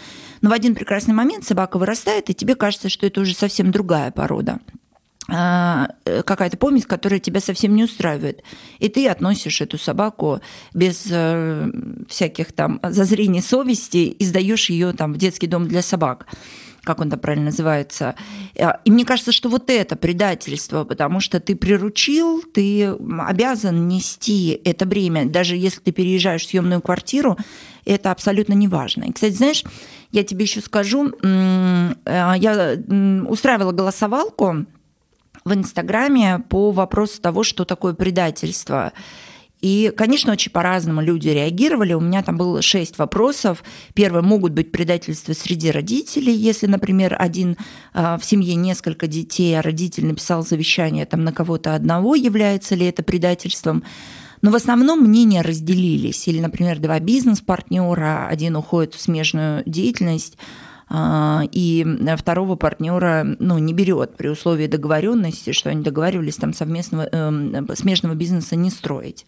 Но 0.42 0.50
в 0.50 0.54
один 0.54 0.76
прекрасный 0.76 1.14
момент 1.14 1.46
собака 1.46 1.78
вырастает, 1.78 2.30
и 2.30 2.34
тебе 2.34 2.56
кажется, 2.56 2.90
что 2.90 3.06
это 3.06 3.22
уже 3.22 3.34
совсем 3.34 3.72
другая 3.72 4.12
порода 4.12 4.60
а, 5.30 5.90
э, 6.06 6.24
какая-то 6.24 6.58
помесь, 6.58 6.86
которая 6.86 7.20
тебя 7.20 7.40
совсем 7.40 7.76
не 7.76 7.84
устраивает. 7.84 8.44
И 8.80 8.90
ты 8.90 9.08
относишь 9.08 9.62
эту 9.62 9.78
собаку 9.78 10.42
без 10.74 11.08
э, 11.10 11.72
всяких 12.10 12.52
там 12.52 12.80
зазрений 12.84 13.42
совести 13.42 13.98
и 13.98 14.26
сдаешь 14.26 14.70
ее 14.70 14.94
там 14.94 15.14
в 15.14 15.18
детский 15.18 15.48
дом 15.48 15.68
для 15.68 15.82
собак 15.82 16.28
как 16.84 17.00
он 17.00 17.10
там 17.10 17.20
правильно 17.20 17.46
называется. 17.46 18.16
А, 18.60 18.80
и 18.86 18.92
мне 18.92 19.06
кажется, 19.06 19.32
что 19.32 19.50
вот 19.50 19.70
это 19.70 19.96
предательство, 19.96 20.84
потому 20.84 21.20
что 21.20 21.40
ты 21.40 21.56
приручил, 21.56 22.42
ты 22.42 22.88
обязан 23.20 23.88
нести 23.88 24.60
это 24.64 24.86
бремя, 24.86 25.26
даже 25.26 25.56
если 25.56 25.80
ты 25.80 25.92
переезжаешь 25.92 26.44
в 26.44 26.50
съемную 26.50 26.82
квартиру, 26.82 27.38
это 27.86 28.12
абсолютно 28.12 28.54
не 28.54 28.68
важно. 28.68 29.06
И, 29.06 29.12
кстати, 29.12 29.34
знаешь, 29.34 29.64
я 30.12 30.24
тебе 30.24 30.44
еще 30.44 30.62
скажу, 30.62 31.12
э, 31.24 31.94
я 32.06 32.78
устраивала 33.28 33.72
голосовалку 33.72 34.66
в 35.44 35.54
Инстаграме 35.54 36.40
по 36.50 36.72
вопросу 36.72 37.22
того, 37.22 37.44
что 37.44 37.66
такое 37.66 37.94
предательство. 37.94 38.94
И, 39.62 39.94
конечно, 39.96 40.34
очень 40.34 40.52
по-разному 40.52 41.02
люди 41.02 41.30
реагировали. 41.30 41.94
У 41.94 42.00
меня 42.00 42.24
там 42.24 42.36
было 42.36 42.62
шесть 42.62 42.98
вопросов. 42.98 43.64
Первое, 43.94 44.24
могут 44.24 44.54
быть 44.54 44.72
предательства 44.72 45.34
среди 45.34 45.70
родителей, 45.70 46.34
если, 46.34 46.66
например, 46.66 47.16
один 47.18 47.58
э, 47.94 48.18
в 48.20 48.26
семье 48.26 48.56
несколько 48.56 49.06
детей, 49.08 49.58
а 49.58 49.62
родитель 49.62 50.08
написал 50.08 50.44
завещание 50.44 51.06
там 51.06 51.24
на 51.24 51.32
кого-то 51.32 51.76
одного, 51.76 52.16
является 52.16 52.74
ли 52.74 52.88
это 52.88 53.04
предательством. 53.04 53.84
Но 54.42 54.50
в 54.50 54.56
основном 54.56 55.02
мнения 55.02 55.42
разделились. 55.42 56.28
Или, 56.28 56.40
например, 56.40 56.80
два 56.80 57.00
бизнес-партнера, 57.00 58.28
один 58.28 58.56
уходит 58.56 58.96
в 58.96 59.02
смежную 59.02 59.62
деятельность, 59.68 60.38
а, 60.38 60.71
и 60.94 61.86
второго 62.18 62.56
партнера 62.56 63.36
ну, 63.40 63.58
не 63.58 63.74
берет 63.74 64.18
при 64.18 64.28
условии 64.28 64.68
договоренности, 64.68 65.52
что 65.52 65.70
они 65.70 65.84
договаривались 65.84 66.36
там 66.36 66.54
совместного 66.54 67.08
э, 67.12 67.76
смежного 67.76 68.14
бизнеса 68.14 68.56
не 68.56 68.70
строить. 68.70 69.26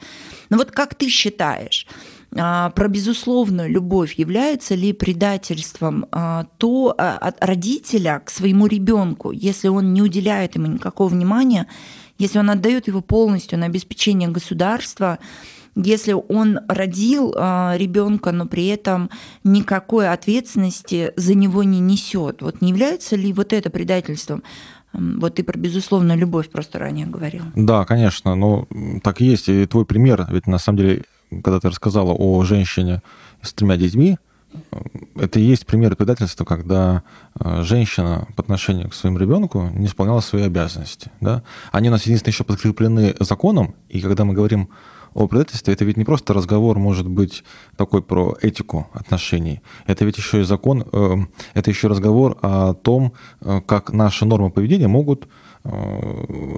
Но 0.50 0.58
вот 0.58 0.72
как 0.72 0.96
ты 0.96 1.08
считаешь, 1.08 1.88
а, 2.36 2.72
про 2.72 2.88
безусловную 2.88 3.70
любовь 3.70 4.16
является 4.16 4.76
ли 4.76 4.94
предательством 4.94 6.06
а, 6.12 6.48
то 6.58 6.96
от 6.98 7.44
родителя 7.44 8.22
к 8.26 8.30
своему 8.30 8.68
ребенку, 8.68 9.32
если 9.32 9.68
он 9.68 9.94
не 9.94 10.02
уделяет 10.02 10.56
ему 10.56 10.68
никакого 10.68 11.10
внимания, 11.10 11.68
если 12.18 12.40
он 12.40 12.50
отдает 12.50 12.88
его 12.88 13.02
полностью 13.02 13.60
на 13.60 13.68
обеспечение 13.68 14.30
государства, 14.30 15.20
если 15.76 16.14
он 16.14 16.60
родил 16.68 17.34
а, 17.36 17.76
ребенка, 17.78 18.32
но 18.32 18.46
при 18.46 18.68
этом 18.68 19.10
никакой 19.44 20.10
ответственности 20.10 21.14
за 21.16 21.34
него 21.34 21.64
не 21.64 21.80
несет. 21.80 22.42
Вот 22.42 22.62
не 22.62 22.70
является 22.70 23.16
ли 23.16 23.34
вот 23.34 23.54
это 23.54 23.70
предательством? 23.70 24.44
Вот 24.94 25.36
ты 25.36 25.44
про 25.44 25.58
безусловную 25.58 26.20
любовь 26.20 26.50
просто 26.50 26.78
ранее 26.78 27.08
говорил. 27.08 27.44
Да, 27.56 27.84
конечно, 27.86 28.36
но 28.36 28.68
так 29.02 29.22
и 29.22 29.26
есть. 29.26 29.50
И 29.50 29.66
твой 29.66 29.86
пример, 29.86 30.28
ведь 30.30 30.46
на 30.46 30.60
самом 30.60 30.78
деле, 30.78 31.04
когда 31.30 31.60
ты 31.60 31.70
рассказала 31.70 32.14
о 32.14 32.44
женщине 32.44 33.02
с 33.42 33.54
тремя 33.54 33.76
детьми, 33.76 34.18
это 35.16 35.40
и 35.40 35.44
есть 35.44 35.66
пример 35.66 35.96
предательства, 35.96 36.46
когда 36.46 37.02
а, 37.34 37.64
женщина 37.64 38.28
по 38.36 38.44
отношению 38.44 38.90
к 38.90 38.94
своему 38.94 39.18
ребенку 39.18 39.72
не 39.74 39.88
исполняла 39.88 40.20
свои 40.20 40.44
обязанности. 40.44 41.12
Да? 41.22 41.42
Они 41.72 41.90
у 41.90 41.92
нас 41.92 42.04
единственное 42.04 42.34
еще 42.34 42.44
подкреплены 42.44 43.16
законом, 43.20 43.74
и 43.90 44.00
когда 44.00 44.26
мы 44.26 44.36
говорим 44.36 44.70
о 45.14 45.28
предательстве, 45.28 45.74
это 45.74 45.86
ведь 45.86 45.98
не 45.98 46.06
просто 46.06 46.34
разговор 46.34 46.80
может 46.80 47.08
быть 47.08 47.44
такой 47.78 48.02
про 48.02 48.36
этику 48.42 48.88
отношений. 48.94 49.62
Это 49.88 50.06
ведь 50.06 50.18
еще 50.18 50.42
и 50.42 50.44
закон, 50.44 50.86
э, 50.92 51.16
это 51.54 51.70
еще 51.70 51.88
разговор 51.88 52.38
о 52.42 52.74
том, 52.74 53.14
э, 53.42 53.62
как 53.66 53.94
наши 53.94 54.26
нормы 54.26 54.50
поведения 54.50 54.88
могут 54.88 55.28
э, 55.64 55.70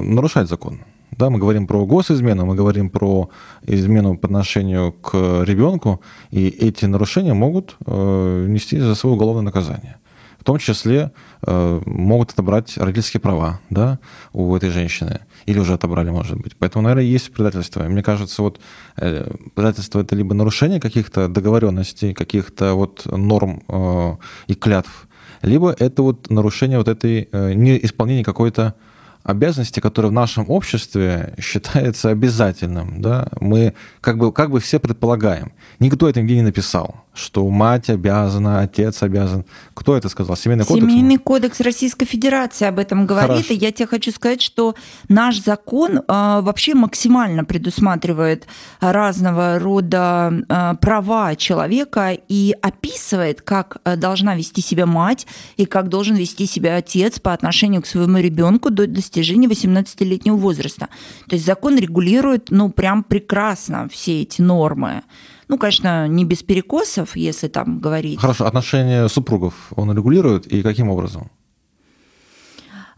нарушать 0.01 0.49
закон. 0.49 0.79
Да, 1.17 1.29
мы 1.29 1.39
говорим 1.39 1.65
про 1.65 1.85
госизмену, 1.85 2.45
мы 2.45 2.55
говорим 2.55 2.89
про 2.89 3.29
измену 3.63 4.17
по 4.17 4.27
отношению 4.27 4.91
к 4.91 5.43
ребенку, 5.43 6.01
и 6.31 6.47
эти 6.47 6.85
нарушения 6.85 7.33
могут 7.33 7.77
э, 7.85 8.45
нести 8.49 8.79
за 8.79 8.95
собой 8.95 9.15
уголовное 9.15 9.43
наказание. 9.43 9.97
В 10.45 10.47
том 10.47 10.59
числе 10.59 11.11
э, 11.41 11.81
могут 11.87 12.29
отобрать 12.29 12.77
родительские 12.77 13.19
права 13.19 13.59
да, 13.71 13.97
у 14.31 14.55
этой 14.55 14.69
женщины. 14.69 15.21
Или 15.47 15.57
уже 15.57 15.73
отобрали, 15.73 16.11
может 16.11 16.37
быть. 16.37 16.55
Поэтому, 16.55 16.83
наверное, 16.83 17.03
есть 17.03 17.33
предательство. 17.33 17.81
мне 17.85 18.03
кажется, 18.03 18.43
вот 18.43 18.59
э, 18.97 19.27
предательство 19.55 20.01
это 20.01 20.15
либо 20.15 20.35
нарушение 20.35 20.79
каких-то 20.79 21.29
договоренностей, 21.29 22.13
каких-то 22.13 22.75
вот 22.75 23.07
норм 23.07 23.63
э, 23.67 24.17
и 24.45 24.53
клятв, 24.53 25.07
либо 25.41 25.75
это 25.79 26.03
вот 26.03 26.29
нарушение 26.29 26.77
вот 26.77 26.89
этой 26.89 27.27
э, 27.31 27.53
неисполнения 27.53 28.23
какой-то 28.23 28.75
обязанности, 29.23 29.79
которая 29.79 30.11
в 30.11 30.13
нашем 30.13 30.47
обществе 30.47 31.33
считается 31.39 32.09
обязательным. 32.11 33.01
Да? 33.01 33.29
Мы 33.39 33.73
как 33.99 34.19
бы, 34.19 34.31
как 34.31 34.51
бы 34.51 34.59
все 34.59 34.77
предполагаем. 34.77 35.53
Никто 35.79 36.07
это 36.07 36.21
нигде 36.21 36.35
не 36.35 36.43
написал 36.43 37.04
что 37.15 37.47
мать 37.49 37.89
обязана, 37.89 38.61
отец 38.61 39.01
обязан. 39.01 39.45
Кто 39.73 39.95
это 39.95 40.09
сказал? 40.09 40.35
Семейный 40.35 40.65
кодекс? 40.65 40.85
Семейный 40.85 41.17
кодекс 41.17 41.61
Российской 41.61 42.05
Федерации 42.05 42.65
об 42.65 42.77
этом 42.77 43.05
говорит. 43.05 43.31
Хорошо. 43.31 43.53
И 43.53 43.57
я 43.57 43.71
тебе 43.71 43.87
хочу 43.87 44.11
сказать, 44.11 44.41
что 44.41 44.75
наш 45.07 45.41
закон 45.41 46.01
а, 46.07 46.41
вообще 46.41 46.75
максимально 46.75 47.45
предусматривает 47.45 48.47
разного 48.81 49.59
рода 49.59 50.33
а, 50.49 50.75
права 50.75 51.35
человека 51.35 52.17
и 52.27 52.53
описывает, 52.61 53.41
как 53.41 53.77
а, 53.83 53.95
должна 53.95 54.35
вести 54.35 54.61
себя 54.61 54.85
мать 54.85 55.25
и 55.55 55.65
как 55.65 55.87
должен 55.87 56.15
вести 56.15 56.45
себя 56.45 56.75
отец 56.75 57.19
по 57.19 57.33
отношению 57.33 57.81
к 57.81 57.87
своему 57.87 58.17
ребенку 58.17 58.69
до 58.69 58.87
достижения 58.87 59.47
18-летнего 59.47 60.35
возраста. 60.35 60.89
То 61.29 61.35
есть 61.35 61.45
закон 61.45 61.77
регулирует, 61.77 62.51
ну, 62.51 62.69
прям 62.69 63.03
прекрасно 63.03 63.87
все 63.89 64.21
эти 64.21 64.41
нормы. 64.41 65.03
Ну, 65.47 65.57
конечно, 65.57 66.07
не 66.07 66.25
без 66.25 66.43
перекосов, 66.43 67.15
если 67.15 67.47
там 67.47 67.79
говорить. 67.79 68.19
Хорошо, 68.19 68.45
отношения 68.45 69.07
супругов 69.07 69.53
он 69.75 69.95
регулирует 69.95 70.47
и 70.47 70.61
каким 70.63 70.89
образом? 70.89 71.29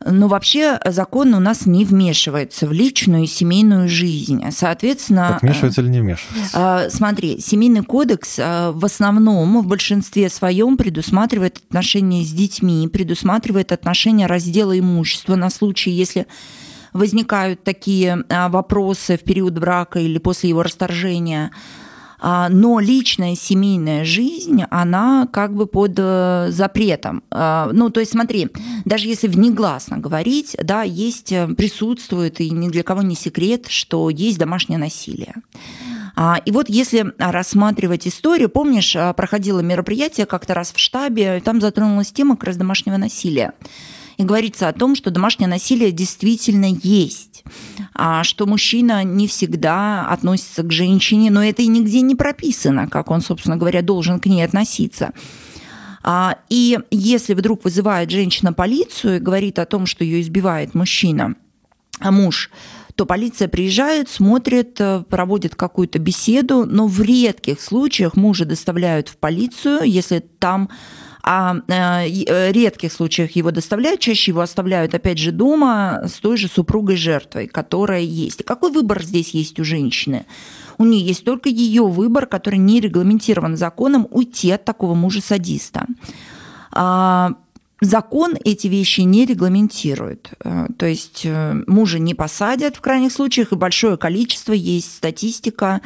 Но 0.05 0.27
вообще 0.27 0.79
закон 0.85 1.33
у 1.33 1.39
нас 1.39 1.65
не 1.65 1.83
вмешивается 1.83 2.67
в 2.67 2.71
личную 2.71 3.23
и 3.23 3.27
семейную 3.27 3.89
жизнь. 3.89 4.41
Соответственно... 4.51 5.29
Так 5.33 5.41
вмешивается 5.41 5.81
или 5.81 5.89
не 5.89 6.01
вмешивается? 6.01 6.51
А, 6.53 6.89
смотри, 6.89 7.41
семейный 7.41 7.83
кодекс 7.83 8.37
а, 8.39 8.71
в 8.71 8.85
основном, 8.85 9.61
в 9.61 9.67
большинстве 9.67 10.29
своем 10.29 10.77
предусматривает 10.77 11.57
отношения 11.67 12.23
с 12.23 12.31
детьми, 12.31 12.87
предусматривает 12.87 13.71
отношения 13.71 14.27
раздела 14.27 14.77
имущества 14.77 15.35
на 15.35 15.49
случай, 15.49 15.89
если 15.89 16.27
возникают 16.93 17.63
такие 17.63 18.23
вопросы 18.29 19.17
в 19.17 19.23
период 19.23 19.59
брака 19.59 19.99
или 19.99 20.19
после 20.19 20.49
его 20.49 20.63
расторжения– 20.63 21.51
но 22.19 22.79
личная 22.79 23.35
семейная 23.35 24.03
жизнь, 24.03 24.63
она 24.69 25.27
как 25.31 25.53
бы 25.53 25.67
под 25.67 25.93
э, 25.97 26.47
запретом. 26.49 27.23
А, 27.29 27.69
ну, 27.71 27.89
то 27.89 27.99
есть 27.99 28.13
смотри, 28.13 28.49
даже 28.85 29.07
если 29.07 29.27
внегласно 29.27 29.97
говорить, 29.97 30.55
да, 30.61 30.83
есть, 30.83 31.31
э, 31.31 31.47
присутствует, 31.47 32.41
и 32.41 32.49
ни 32.49 32.69
для 32.69 32.83
кого 32.83 33.01
не 33.01 33.15
секрет, 33.15 33.67
что 33.67 34.09
есть 34.09 34.39
домашнее 34.39 34.79
насилие. 34.79 35.35
А, 36.15 36.39
и 36.43 36.51
вот 36.51 36.69
если 36.69 37.13
рассматривать 37.19 38.07
историю, 38.07 38.49
помнишь, 38.49 38.95
проходило 39.15 39.59
мероприятие 39.59 40.25
как-то 40.25 40.55
раз 40.55 40.73
в 40.73 40.79
штабе, 40.79 41.41
там 41.43 41.61
затронулась 41.61 42.11
тема 42.11 42.35
как 42.35 42.45
раз 42.45 42.57
домашнего 42.57 42.97
насилия 42.97 43.53
и 44.17 44.23
говорится 44.23 44.67
о 44.67 44.73
том, 44.73 44.95
что 44.95 45.11
домашнее 45.11 45.47
насилие 45.47 45.91
действительно 45.91 46.65
есть, 46.65 47.43
а 47.93 48.23
что 48.23 48.45
мужчина 48.45 49.03
не 49.03 49.27
всегда 49.27 50.07
относится 50.09 50.63
к 50.63 50.71
женщине, 50.71 51.31
но 51.31 51.43
это 51.43 51.61
и 51.61 51.67
нигде 51.67 52.01
не 52.01 52.15
прописано, 52.15 52.87
как 52.87 53.11
он, 53.11 53.21
собственно 53.21 53.57
говоря, 53.57 53.81
должен 53.81 54.19
к 54.19 54.25
ней 54.25 54.43
относиться. 54.43 55.13
А, 56.03 56.37
и 56.49 56.79
если 56.89 57.33
вдруг 57.33 57.63
вызывает 57.63 58.09
женщина 58.09 58.53
полицию 58.53 59.17
и 59.17 59.19
говорит 59.19 59.59
о 59.59 59.65
том, 59.65 59.85
что 59.85 60.03
ее 60.03 60.21
избивает 60.21 60.73
мужчина, 60.73 61.35
а 61.99 62.11
муж, 62.11 62.49
то 62.95 63.05
полиция 63.05 63.47
приезжает, 63.47 64.09
смотрит, 64.09 64.81
э, 64.81 65.03
проводит 65.07 65.55
какую-то 65.55 65.99
беседу, 65.99 66.65
но 66.65 66.87
в 66.87 66.99
редких 67.01 67.61
случаях 67.61 68.15
мужа 68.15 68.45
доставляют 68.45 69.09
в 69.09 69.17
полицию, 69.17 69.81
если 69.83 70.19
там 70.19 70.69
а 71.29 71.57
э, 71.67 72.07
э, 72.25 72.51
редких 72.53 72.93
случаях 72.93 73.31
его 73.31 73.51
доставляют, 73.51 73.99
чаще 73.99 74.31
его 74.31 74.39
оставляют, 74.39 74.93
опять 74.93 75.17
же, 75.17 75.33
дома 75.33 76.03
с 76.05 76.13
той 76.13 76.37
же 76.37 76.47
супругой 76.47 76.95
жертвой, 76.95 77.47
которая 77.47 77.99
есть. 77.99 78.45
Какой 78.45 78.71
выбор 78.71 79.03
здесь 79.03 79.31
есть 79.31 79.59
у 79.59 79.65
женщины? 79.65 80.25
У 80.77 80.85
нее 80.85 81.05
есть 81.05 81.25
только 81.25 81.49
ее 81.49 81.85
выбор, 81.85 82.27
который 82.27 82.59
не 82.59 82.79
регламентирован 82.79 83.57
законом, 83.57 84.07
уйти 84.09 84.51
от 84.51 84.63
такого 84.63 84.93
мужа-садиста. 84.93 85.87
А, 86.71 87.33
закон 87.81 88.35
эти 88.45 88.67
вещи 88.67 89.01
не 89.01 89.25
регламентирует. 89.25 90.29
Э, 90.45 90.67
то 90.77 90.85
есть 90.85 91.27
мужа 91.67 91.99
не 91.99 92.13
посадят 92.15 92.77
в 92.77 92.79
крайних 92.79 93.11
случаях, 93.11 93.51
и 93.51 93.57
большое 93.57 93.97
количество, 93.97 94.53
есть 94.53 94.95
статистика, 94.95 95.81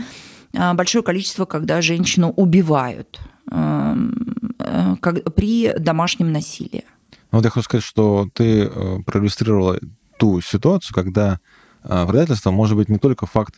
большое 0.53 1.03
количество, 1.03 1.45
когда 1.45 1.81
женщину 1.81 2.31
убивают. 2.35 3.19
Эм, 3.51 4.31
Э, 4.63 4.95
как, 4.99 5.33
при 5.35 5.73
домашнем 5.77 6.31
насилии. 6.31 6.83
Ну, 7.31 7.39
вот 7.39 7.45
я 7.45 7.49
хочу 7.49 7.65
сказать, 7.65 7.83
что 7.83 8.27
ты 8.33 8.63
э, 8.63 8.99
проиллюстрировала 9.05 9.79
ту 10.17 10.41
ситуацию, 10.41 10.93
когда 10.93 11.39
э, 11.83 12.05
предательство 12.07 12.51
может 12.51 12.77
быть 12.77 12.89
не 12.89 12.97
только 12.97 13.25
факт 13.25 13.55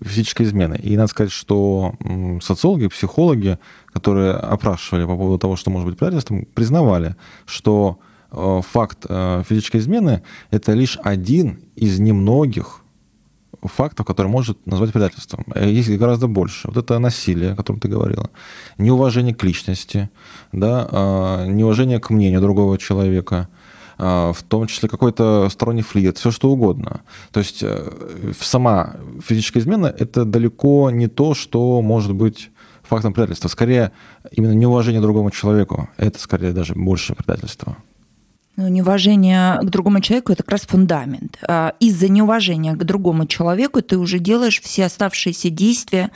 физической 0.00 0.42
измены. 0.42 0.78
И 0.82 0.96
надо 0.96 1.08
сказать, 1.08 1.32
что 1.32 1.94
социологи, 2.42 2.88
психологи, 2.88 3.58
которые 3.92 4.32
опрашивали 4.32 5.04
по 5.04 5.16
поводу 5.16 5.38
того, 5.38 5.56
что 5.56 5.70
может 5.70 5.88
быть 5.88 5.98
предательством, 5.98 6.46
признавали, 6.54 7.16
что 7.44 7.98
факт 8.30 9.06
физической 9.48 9.78
измены– 9.78 10.22
это 10.50 10.72
лишь 10.72 10.98
один 11.02 11.60
из 11.76 11.98
немногих 12.00 12.82
фактов, 13.68 14.06
которые 14.06 14.30
может 14.30 14.66
назвать 14.66 14.92
предательством. 14.92 15.44
Э, 15.54 15.68
есть 15.68 15.90
гораздо 15.90 16.26
больше. 16.26 16.68
Вот 16.68 16.76
это 16.76 16.98
насилие, 16.98 17.52
о 17.52 17.56
котором 17.56 17.80
ты 17.80 17.88
говорила, 17.88 18.30
неуважение 18.78 19.34
к 19.34 19.42
личности, 19.44 20.10
да, 20.52 20.88
а, 20.90 21.46
неуважение 21.46 22.00
к 22.00 22.10
мнению 22.10 22.40
другого 22.40 22.78
человека, 22.78 23.48
а, 23.98 24.32
в 24.32 24.42
том 24.42 24.66
числе 24.66 24.88
какой-то 24.88 25.48
сторонний 25.50 25.82
флирт, 25.82 26.18
все 26.18 26.30
что 26.30 26.50
угодно. 26.50 27.00
То 27.32 27.40
есть 27.40 27.62
э, 27.62 28.32
сама 28.40 28.96
физическая 29.24 29.62
измена– 29.62 29.86
это 29.98 30.24
далеко 30.24 30.90
не 30.90 31.08
то, 31.08 31.34
что 31.34 31.80
может 31.82 32.12
быть 32.14 32.50
фактом 32.82 33.12
предательства. 33.12 33.48
Скорее, 33.48 33.92
именно 34.30 34.52
неуважение 34.52 35.00
другому 35.00 35.30
человеку– 35.30 35.88
это 35.96 36.18
скорее 36.18 36.52
даже 36.52 36.74
больше 36.74 37.14
предательство. 37.14 37.76
Ну, 38.56 38.68
неуважение 38.68 39.58
к 39.60 39.66
другому 39.66 40.00
человеку 40.00 40.32
это 40.32 40.42
как 40.42 40.52
раз 40.52 40.62
фундамент. 40.62 41.38
А 41.46 41.74
из-за 41.78 42.08
неуважения 42.08 42.74
к 42.74 42.84
другому 42.84 43.26
человеку 43.26 43.82
ты 43.82 43.98
уже 43.98 44.18
делаешь 44.18 44.60
все 44.62 44.86
оставшиеся 44.86 45.50
действия, 45.50 46.10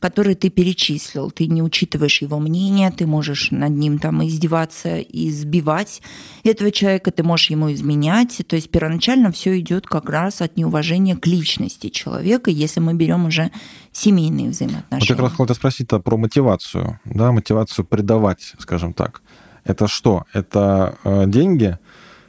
которые 0.00 0.34
ты 0.36 0.50
перечислил. 0.50 1.30
Ты 1.30 1.46
не 1.46 1.62
учитываешь 1.62 2.22
его 2.22 2.38
мнение, 2.38 2.90
ты 2.90 3.06
можешь 3.06 3.50
над 3.50 3.70
ним 3.70 3.98
там 3.98 4.26
издеваться 4.26 4.98
и 4.98 5.30
сбивать 5.30 6.02
этого 6.44 6.70
человека, 6.70 7.10
ты 7.10 7.22
можешь 7.22 7.50
ему 7.50 7.72
изменять. 7.72 8.42
То 8.46 8.56
есть 8.56 8.70
первоначально 8.70 9.32
все 9.32 9.58
идет 9.58 9.86
как 9.86 10.10
раз 10.10 10.42
от 10.42 10.56
неуважения 10.56 11.16
к 11.16 11.26
личности 11.26 11.88
человека, 11.88 12.50
если 12.50 12.80
мы 12.80 12.94
берем 12.94 13.26
уже 13.26 13.50
семейные 13.92 14.50
взаимоотношения. 14.50 15.00
Вот 15.00 15.08
я 15.08 15.14
как 15.14 15.24
раз 15.24 15.32
хотел 15.32 15.54
спросить 15.54 15.88
про 15.88 16.16
мотивацию, 16.16 17.00
да, 17.04 17.32
мотивацию 17.32 17.84
предавать, 17.84 18.54
скажем 18.58 18.92
так. 18.92 19.22
Это 19.66 19.88
что? 19.88 20.24
Это 20.32 20.96
э, 21.04 21.24
деньги? 21.26 21.78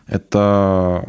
Это 0.08 1.04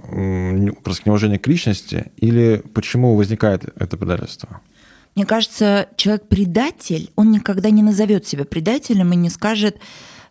просто 0.82 1.02
неуважение 1.06 1.38
к 1.38 1.46
личности? 1.46 2.10
Или 2.16 2.62
почему 2.74 3.14
возникает 3.14 3.64
это 3.76 3.96
предательство? 3.96 4.60
Мне 5.14 5.24
кажется, 5.24 5.88
человек-предатель, 5.96 7.10
он 7.16 7.30
никогда 7.30 7.70
не 7.70 7.82
назовет 7.82 8.26
себя 8.26 8.44
предателем 8.44 9.12
и 9.12 9.16
не 9.16 9.30
скажет, 9.30 9.78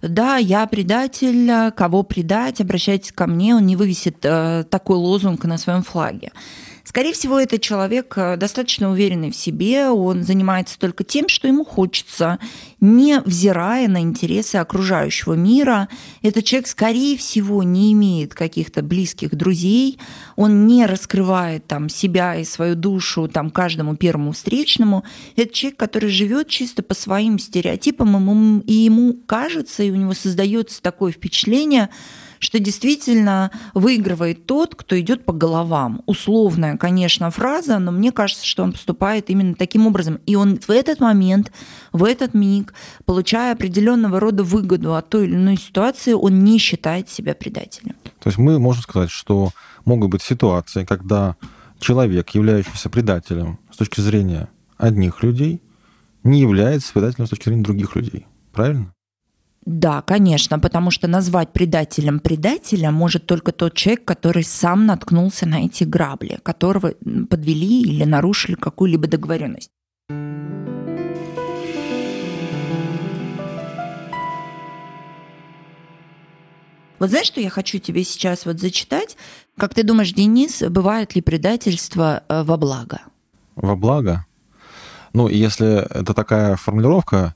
да, 0.02 0.38
я 0.38 0.66
предатель, 0.68 1.72
кого 1.72 2.04
предать, 2.04 2.62
обращайтесь 2.62 3.12
ко 3.12 3.26
мне, 3.26 3.56
он 3.56 3.66
не 3.66 3.76
вывесит 3.76 4.18
э, 4.24 4.64
такой 4.70 4.98
лозунг 4.98 5.44
на 5.46 5.58
своем 5.58 5.84
флаге. 5.84 6.32
Скорее 6.88 7.12
всего, 7.12 7.38
это 7.38 7.60
человек 7.60 8.14
э, 8.16 8.38
достаточно 8.38 8.90
уверенный 8.90 9.30
в 9.30 9.36
себе, 9.36 9.90
он 9.90 10.24
занимается 10.24 10.80
только 10.80 11.04
тем, 11.04 11.28
что 11.28 11.46
ему 11.46 11.66
хочется, 11.66 12.40
не 12.80 13.20
взирая 13.20 13.90
на 13.90 14.00
интересы 14.00 14.56
окружающего 14.56 15.34
мира. 15.34 15.90
Этот 16.22 16.46
человек, 16.46 16.70
скорее 16.70 17.18
всего, 17.18 17.62
не 17.62 17.92
имеет 17.92 18.34
каких-то 18.34 18.84
близких 18.84 19.36
друзей, 19.36 20.00
он 20.38 20.66
не 20.66 20.86
раскрывает 20.86 21.68
там 21.68 21.90
себя 21.90 22.38
и 22.38 22.46
свою 22.46 22.76
душу 22.76 23.28
там 23.28 23.50
каждому 23.52 23.98
первому 23.98 24.32
встречному. 24.32 25.04
Это 25.36 25.54
человек, 25.54 25.78
который 25.78 26.08
живет 26.08 26.48
чисто 26.48 26.84
по 26.84 26.94
своим 26.96 27.38
стереотипам, 27.38 28.62
и 28.62 28.74
ему 28.74 29.14
кажется, 29.26 29.84
и 29.84 29.92
у 29.92 29.96
него 29.96 30.14
создается 30.14 30.82
такое 30.82 31.12
впечатление, 31.12 31.90
что 32.40 32.60
действительно 32.60 33.52
выигрывает 33.74 34.46
тот, 34.46 34.76
кто 34.76 35.00
идет 35.00 35.26
по 35.26 35.34
головам. 35.34 36.02
Условная, 36.06 36.78
конечно, 36.78 37.32
фраза, 37.32 37.80
но 37.80 37.92
мне 37.92 38.12
кажется, 38.12 38.46
что 38.46 38.64
он 38.64 38.72
поступает 38.72 39.30
именно 39.30 39.56
таким 39.56 39.88
образом. 39.88 40.20
И 40.26 40.36
он 40.36 40.60
в 40.60 40.70
этот 40.70 41.00
момент, 41.00 41.52
в 41.92 42.04
этот 42.04 42.34
миг, 42.34 42.74
получая 43.06 43.54
определенного 43.54 44.20
рода 44.20 44.44
выгоду 44.44 44.96
от 44.96 45.10
той 45.10 45.26
или 45.26 45.36
иной 45.36 45.58
ситуации, 45.58 46.14
он 46.14 46.44
не 46.44 46.58
считает 46.58 47.10
себя 47.10 47.34
предателем. 47.34 47.96
То 48.20 48.30
есть 48.30 48.38
мы 48.38 48.60
можем 48.60 48.84
сказать, 48.84 49.12
что 49.12 49.52
могут 49.86 50.12
быть 50.12 50.22
ситуации, 50.22 50.84
когда 50.86 51.36
человек, 51.80 52.30
являющийся 52.32 52.90
предателем 52.90 53.60
с 53.72 53.78
точки 53.78 54.02
зрения 54.02 54.50
одних 54.78 55.24
людей, 55.24 55.62
не 56.24 56.42
является 56.42 56.92
предателем 56.94 57.28
с 57.28 57.30
точки 57.30 57.46
зрения 57.46 57.64
других 57.64 57.96
людей. 57.96 58.26
Правильно? 58.52 58.94
Да, 59.68 60.02
конечно, 60.02 60.60
потому 60.60 60.92
что 60.92 61.10
назвать 61.10 61.52
предателем 61.52 62.22
предателя 62.22 62.90
может 62.90 63.26
только 63.26 63.52
тот 63.52 63.74
человек, 63.74 64.06
который 64.06 64.46
сам 64.46 64.86
наткнулся 64.86 65.46
на 65.46 65.66
эти 65.66 65.84
грабли, 65.84 66.40
которого 66.42 66.94
подвели 67.30 67.82
или 67.82 68.06
нарушили 68.06 68.56
какую-либо 68.56 69.08
договоренность. 69.08 69.70
Вот 77.00 77.10
знаешь, 77.10 77.28
что 77.28 77.42
я 77.42 77.50
хочу 77.50 77.80
тебе 77.80 78.06
сейчас 78.06 78.46
вот 78.46 78.62
зачитать? 78.62 79.18
Как 79.58 79.74
ты 79.74 79.84
думаешь, 79.84 80.14
Денис, 80.14 80.64
бывает 80.64 81.14
ли 81.14 81.22
предательство 81.22 82.24
э, 82.30 82.44
во 82.44 82.56
благо? 82.56 83.02
Во 83.58 83.76
благо? 83.76 84.26
Ну, 85.12 85.28
если 85.28 85.86
это 85.94 86.14
такая 86.14 86.56
формулировка, 86.56 87.36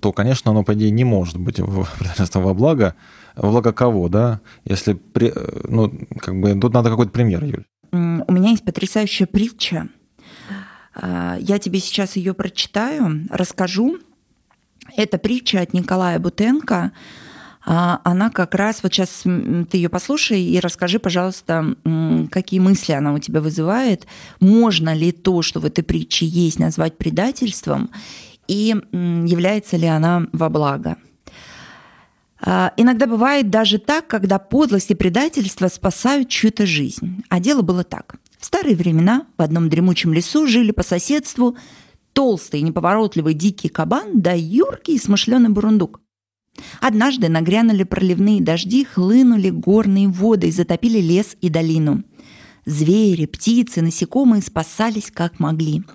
то, 0.00 0.12
конечно, 0.12 0.50
оно, 0.50 0.62
по 0.62 0.74
идее, 0.74 0.90
не 0.90 1.04
может 1.04 1.38
быть 1.38 1.56
предательством 1.98 2.42
во 2.42 2.54
благо. 2.54 2.94
Во 3.36 3.50
благо 3.50 3.72
кого, 3.72 4.08
да? 4.08 4.40
Если, 4.64 4.94
при, 4.94 5.32
ну, 5.68 5.92
как 6.18 6.40
бы, 6.40 6.58
тут 6.58 6.72
надо 6.72 6.90
какой-то 6.90 7.12
пример, 7.12 7.44
Юль. 7.44 7.64
У 7.92 8.32
меня 8.32 8.50
есть 8.50 8.64
потрясающая 8.64 9.26
притча. 9.26 9.88
А, 10.94 11.36
я 11.40 11.58
тебе 11.58 11.80
сейчас 11.80 12.16
ее 12.16 12.34
прочитаю, 12.34 13.26
расскажу. 13.30 13.98
Это 14.96 15.18
притча 15.18 15.60
от 15.60 15.72
Николая 15.72 16.18
Бутенко. 16.18 16.92
А, 17.66 18.00
она 18.04 18.30
как 18.30 18.54
раз, 18.54 18.82
вот 18.82 18.92
сейчас 18.92 19.22
ты 19.22 19.76
ее 19.76 19.88
послушай 19.88 20.42
и 20.42 20.60
расскажи, 20.60 20.98
пожалуйста, 20.98 21.76
какие 22.30 22.60
мысли 22.60 22.92
она 22.92 23.12
у 23.12 23.18
тебя 23.18 23.40
вызывает. 23.40 24.06
Можно 24.40 24.94
ли 24.94 25.12
то, 25.12 25.42
что 25.42 25.60
в 25.60 25.64
этой 25.64 25.84
притче 25.84 26.26
есть, 26.26 26.58
назвать 26.58 26.96
предательством? 26.96 27.90
И 28.50 28.74
является 28.92 29.76
ли 29.76 29.86
она 29.86 30.26
во 30.32 30.48
благо. 30.48 30.96
А, 32.42 32.72
иногда 32.76 33.06
бывает 33.06 33.48
даже 33.48 33.78
так, 33.78 34.08
когда 34.08 34.40
подлость 34.40 34.90
и 34.90 34.96
предательство 34.96 35.68
спасают 35.68 36.28
чью-то 36.28 36.66
жизнь. 36.66 37.22
А 37.28 37.38
дело 37.38 37.62
было 37.62 37.84
так. 37.84 38.16
В 38.40 38.44
старые 38.44 38.74
времена 38.74 39.26
в 39.38 39.42
одном 39.42 39.68
дремучем 39.68 40.12
лесу 40.12 40.48
жили 40.48 40.72
по 40.72 40.82
соседству 40.82 41.56
толстый, 42.12 42.62
неповоротливый 42.62 43.34
дикий 43.34 43.68
кабан 43.68 44.20
да 44.20 44.32
юркий 44.32 44.96
и 44.96 44.98
смышленый 44.98 45.50
бурундук. 45.50 46.00
Однажды 46.80 47.28
нагрянули 47.28 47.84
проливные 47.84 48.42
дожди, 48.42 48.84
хлынули 48.84 49.50
горные 49.50 50.08
воды 50.08 50.48
и 50.48 50.52
затопили 50.52 50.98
лес 50.98 51.36
и 51.40 51.50
долину. 51.50 52.02
Звери, 52.66 53.26
птицы, 53.26 53.80
насекомые 53.80 54.42
спасались 54.42 55.12
как 55.12 55.38
могли– 55.38 55.84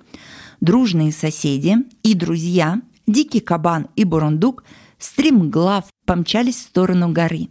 дружные 0.60 1.12
соседи 1.12 1.76
и 2.02 2.14
друзья, 2.14 2.80
дикий 3.06 3.40
кабан 3.40 3.88
и 3.96 4.04
бурундук, 4.04 4.64
стремглав 4.98 5.84
помчались 6.06 6.56
в 6.56 6.62
сторону 6.62 7.12
горы 7.12 7.48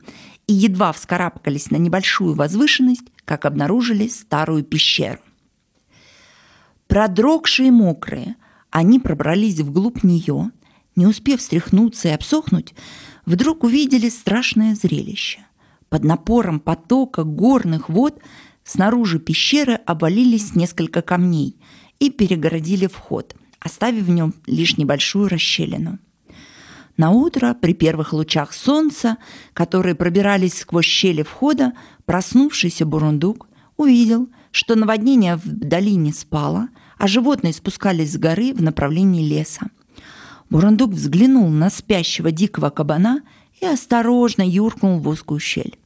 и 0.47 0.53
едва 0.53 0.91
вскарабкались 0.93 1.71
на 1.71 1.77
небольшую 1.77 2.35
возвышенность, 2.35 3.05
как 3.25 3.45
обнаружили 3.45 4.07
старую 4.07 4.63
пещеру. 4.63 5.19
Продрогшие 6.87 7.69
и 7.69 7.71
мокрые, 7.71 8.35
они 8.69 8.99
пробрались 8.99 9.59
вглубь 9.59 10.03
нее, 10.03 10.51
не 10.95 11.07
успев 11.07 11.39
встряхнуться 11.39 12.09
и 12.09 12.11
обсохнуть, 12.11 12.73
вдруг 13.25 13.63
увидели 13.63 14.09
страшное 14.09 14.75
зрелище. 14.75 15.39
Под 15.89 16.03
напором 16.03 16.59
потока 16.59 17.23
горных 17.23 17.89
вод 17.89 18.21
снаружи 18.63 19.19
пещеры 19.19 19.73
обвалились 19.73 20.55
несколько 20.55 21.01
камней– 21.01 21.57
и 21.99 22.09
перегородили 22.09 22.87
вход, 22.87 23.35
оставив 23.59 24.03
в 24.03 24.09
нем 24.09 24.33
лишь 24.45 24.77
небольшую 24.77 25.27
расщелину. 25.29 25.99
На 26.97 27.11
утро 27.11 27.53
при 27.53 27.73
первых 27.73 28.13
лучах 28.13 28.53
солнца, 28.53 29.17
которые 29.53 29.95
пробирались 29.95 30.59
сквозь 30.59 30.85
щели 30.85 31.23
входа, 31.23 31.73
проснувшийся 32.05 32.85
бурундук 32.85 33.49
увидел, 33.75 34.29
что 34.51 34.75
наводнение 34.75 35.35
в 35.35 35.45
долине 35.45 36.13
спало, 36.13 36.69
а 36.97 37.07
животные 37.07 37.53
спускались 37.53 38.13
с 38.13 38.17
горы 38.17 38.53
в 38.53 38.61
направлении 38.61 39.27
леса. 39.27 39.67
Бурундук 40.49 40.91
взглянул 40.91 41.49
на 41.49 41.69
спящего 41.69 42.31
дикого 42.31 42.69
кабана 42.69 43.21
и 43.59 43.65
осторожно 43.65 44.47
юркнул 44.47 44.99
в 44.99 45.07
узкую 45.07 45.39
щель. 45.39 45.77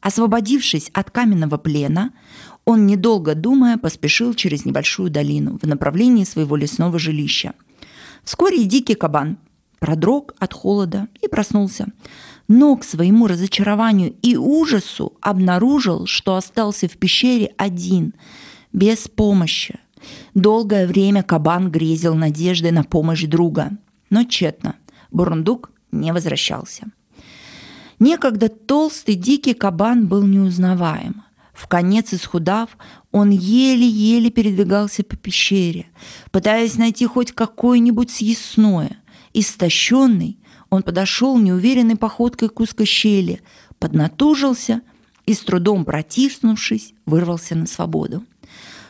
Освободившись 0.00 0.90
от 0.94 1.10
каменного 1.10 1.58
плена, 1.58 2.12
он, 2.66 2.86
недолго 2.86 3.34
думая, 3.34 3.78
поспешил 3.78 4.34
через 4.34 4.64
небольшую 4.64 5.08
долину 5.08 5.58
в 5.62 5.66
направлении 5.66 6.24
своего 6.24 6.56
лесного 6.56 6.98
жилища. 6.98 7.54
Вскоре 8.24 8.64
дикий 8.64 8.94
кабан 8.94 9.38
продрог 9.78 10.34
от 10.40 10.52
холода 10.52 11.06
и 11.22 11.28
проснулся. 11.28 11.86
Но 12.48 12.76
к 12.76 12.84
своему 12.84 13.28
разочарованию 13.28 14.14
и 14.20 14.36
ужасу 14.36 15.12
обнаружил, 15.20 16.06
что 16.06 16.36
остался 16.36 16.88
в 16.88 16.96
пещере 16.96 17.54
один, 17.56 18.14
без 18.72 19.08
помощи. 19.08 19.78
Долгое 20.34 20.86
время 20.86 21.22
кабан 21.22 21.70
грезил 21.70 22.14
надеждой 22.14 22.72
на 22.72 22.82
помощь 22.82 23.24
друга, 23.24 23.70
но 24.10 24.24
тщетно. 24.24 24.76
Бурундук 25.12 25.70
не 25.92 26.12
возвращался. 26.12 26.86
Некогда 27.98 28.48
толстый 28.48 29.14
дикий 29.14 29.54
кабан 29.54 30.06
был 30.06 30.26
неузнаваем. 30.26 31.25
В 31.56 31.68
конец 31.68 32.12
исхудав, 32.12 32.76
он 33.12 33.30
еле-еле 33.30 34.30
передвигался 34.30 35.02
по 35.02 35.16
пещере, 35.16 35.86
пытаясь 36.30 36.76
найти 36.76 37.06
хоть 37.06 37.32
какое-нибудь 37.32 38.10
съестное. 38.10 38.98
Истощенный, 39.32 40.38
он 40.68 40.82
подошел 40.82 41.38
неуверенной 41.38 41.96
походкой 41.96 42.50
к 42.50 42.60
узкой 42.60 42.84
щели, 42.84 43.40
поднатужился 43.78 44.82
и, 45.24 45.32
с 45.32 45.40
трудом 45.40 45.86
протиснувшись, 45.86 46.92
вырвался 47.06 47.54
на 47.54 47.66
свободу. 47.66 48.22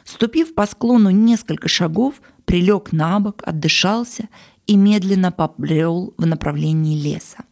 Ступив 0.05 0.53
по 0.55 0.67
склону 0.67 1.11
несколько 1.11 1.69
шагов, 1.69 2.21
прилег 2.47 2.91
на 2.91 3.21
бок, 3.21 3.43
отдышался 3.47 4.29
и 4.67 4.77
медленно 4.77 5.31
побрел 5.31 6.15
в 6.19 6.27
направлении 6.27 7.01
леса 7.01 7.45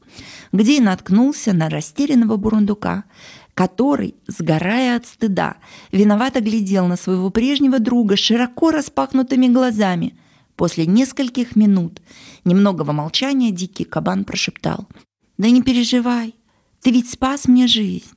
где 0.52 0.78
и 0.78 0.80
наткнулся 0.80 1.52
на 1.52 1.68
растерянного 1.68 2.36
бурундука, 2.36 3.04
который, 3.54 4.16
сгорая 4.26 4.96
от 4.96 5.06
стыда, 5.06 5.56
виновато 5.92 6.40
глядел 6.40 6.86
на 6.86 6.96
своего 6.96 7.30
прежнего 7.30 7.78
друга 7.78 8.16
широко 8.16 8.70
распахнутыми 8.70 9.46
глазами. 9.46 10.18
После 10.56 10.86
нескольких 10.86 11.56
минут 11.56 12.00
немногого 12.44 12.92
молчания 12.92 13.50
дикий 13.50 13.84
кабан 13.84 14.24
прошептал. 14.24 14.86
«Да 15.38 15.50
не 15.50 15.62
переживай, 15.62 16.34
ты 16.80 16.90
ведь 16.90 17.10
спас 17.10 17.46
мне 17.46 17.66
жизнь. 17.66 18.10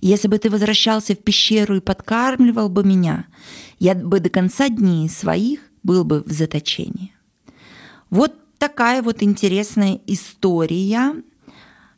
Если 0.00 0.28
бы 0.28 0.38
ты 0.38 0.50
возвращался 0.50 1.14
в 1.14 1.18
пещеру 1.18 1.76
и 1.76 1.80
подкармливал 1.80 2.68
бы 2.68 2.84
меня, 2.84 3.26
я 3.78 3.94
бы 3.94 4.20
до 4.20 4.30
конца 4.30 4.68
дней 4.68 5.08
своих 5.08 5.60
был 5.82 6.04
бы 6.04 6.22
в 6.24 6.30
заточении». 6.30 7.14
Вот 8.10 8.34
такая 8.58 9.02
вот 9.02 9.22
интересная 9.22 10.00
история 10.06 11.14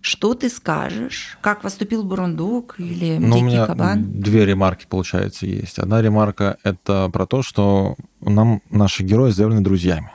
что 0.05 0.35
ты 0.35 0.51
скажешь? 0.51 1.38
Как 1.40 1.62
поступил 1.62 2.05
Бурундук 2.05 2.75
или 2.77 3.17
ну, 3.17 3.37
Дикий 3.37 3.43
у 3.43 3.47
меня 3.47 3.67
Кабан? 3.67 4.21
Две 4.21 4.45
ремарки, 4.45 4.85
получается, 4.87 5.47
есть. 5.47 5.79
Одна 5.79 6.03
ремарка– 6.03 6.59
это 6.62 7.09
про 7.11 7.25
то, 7.25 7.43
что 7.43 7.97
нам 8.21 8.61
наши 8.69 9.03
герои 9.03 9.31
заявлены 9.31 9.62
друзьями. 9.62 10.12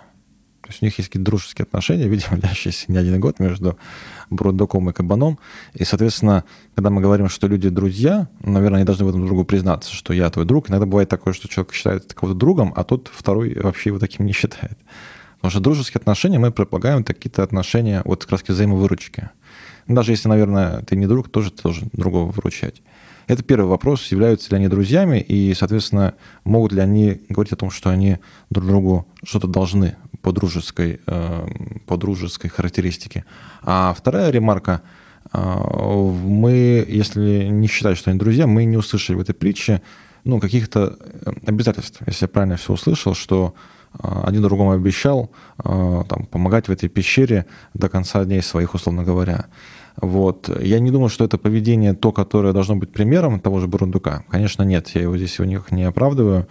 То 0.62 0.69
есть 0.69 0.84
у 0.84 0.86
них 0.86 0.95
есть 0.99 1.10
какие-то 1.10 1.25
дружеские 1.25 1.63
отношения, 1.63 2.08
видимо, 2.08 2.38
длящиеся 2.38 2.86
не 2.88 2.99
один 2.99 3.19
год 3.19 3.39
между 3.39 3.80
Бурундуком 4.30 4.91
и 4.91 4.93
Кабаном. 4.93 5.39
И, 5.73 5.84
соответственно, 5.86 6.43
когда 6.75 6.91
мы 6.91 7.02
говорим, 7.02 7.28
что 7.28 7.47
люди 7.47 7.69
друзья, 7.69 8.28
наверное, 8.43 8.82
они 8.82 8.86
должны 8.86 9.06
в 9.06 9.10
этом 9.10 9.25
другу 9.25 9.43
признаться, 9.43 9.91
что 9.91 10.13
я 10.13 10.30
твой 10.30 10.45
друг. 10.45 10.69
Иногда 10.69 10.86
бывает 10.86 11.10
такое, 11.10 11.34
что 11.34 11.47
человек 11.47 11.73
считает 11.73 12.13
кого-то 12.13 12.38
другом, 12.38 12.73
а 12.75 12.84
тот 12.84 13.10
второй 13.12 13.60
вообще 13.60 13.89
его 13.89 13.97
таким 13.97 14.28
не 14.28 14.34
считает. 14.34 14.78
Потому 15.38 15.52
что 15.52 15.60
дружеские 15.62 15.99
отношения 15.99 16.38
мы 16.38 16.52
предполагаем 16.52 17.04
какие-то 17.04 17.41
отношения 17.41 18.04
вот 18.06 18.25
как 18.25 18.34
раз 18.34 18.43
взаимовыручки. 18.45 19.30
Даже 19.89 20.13
если, 20.13 20.30
наверное, 20.30 20.82
ты 20.84 20.95
не 20.95 21.08
друг, 21.08 21.30
тоже 21.30 21.52
ты 21.52 21.63
должен 21.63 21.89
другого 21.91 22.32
выручать. 22.32 22.82
Это 23.28 23.43
первый 23.43 23.65
вопрос, 23.65 24.06
являются 24.08 24.52
ли 24.52 24.58
они 24.58 24.67
друзьями, 24.67 25.19
и, 25.19 25.54
соответственно, 25.54 26.13
могут 26.45 26.71
ли 26.71 26.80
они 26.80 27.21
говорить 27.28 27.54
о 27.54 27.58
том, 27.58 27.69
что 27.69 27.89
они 27.89 28.19
друг 28.49 28.65
другу 28.65 29.08
что-то 29.23 29.47
должны 29.47 29.95
по 30.21 30.32
дружеской, 30.32 31.02
э, 31.06 31.47
по 31.86 31.97
дружеской 31.97 32.49
характеристике. 32.49 33.25
А 33.62 33.93
вторая 33.97 34.32
ремарка, 34.32 34.82
мы, 35.32 36.86
если 36.88 37.47
не 37.49 37.67
считать, 37.67 37.97
что 37.97 38.10
они 38.10 38.19
друзья, 38.19 38.47
мы 38.47 38.65
не 38.65 38.78
услышали 38.78 39.15
в 39.15 39.19
этой 39.19 39.36
притче 39.36 39.82
ну, 40.23 40.39
каких-то 40.39 40.97
обязательств, 41.45 42.02
если 42.08 42.25
я 42.25 42.30
правильно 42.30 42.58
все 42.58 42.73
услышал, 42.73 43.13
что 43.13 43.54
один 43.93 44.41
другому 44.41 44.71
обещал 44.71 45.32
там, 45.63 46.25
помогать 46.32 46.67
в 46.67 46.71
этой 46.71 46.89
пещере 46.89 47.45
до 47.73 47.89
конца 47.89 48.23
дней 48.25 48.41
своих, 48.41 48.73
условно 48.73 49.04
говоря. 49.04 49.45
Вот. 50.01 50.49
Я 50.62 50.79
не 50.79 50.91
думаю, 50.91 51.09
что 51.09 51.25
это 51.25 51.38
поведение 51.38 51.93
то, 51.93 52.12
которое 52.12 52.53
должно 52.53 52.75
быть 52.75 52.91
примером 52.91 53.39
того 53.39 53.59
же 53.59 53.67
Бурундука. 53.67 54.23
Конечно, 54.29 54.63
нет, 54.63 54.89
я 54.95 55.01
его 55.01 55.17
здесь 55.17 55.39
у 55.39 55.43
них 55.43 55.71
не 55.71 55.83
оправдываю, 55.83 56.47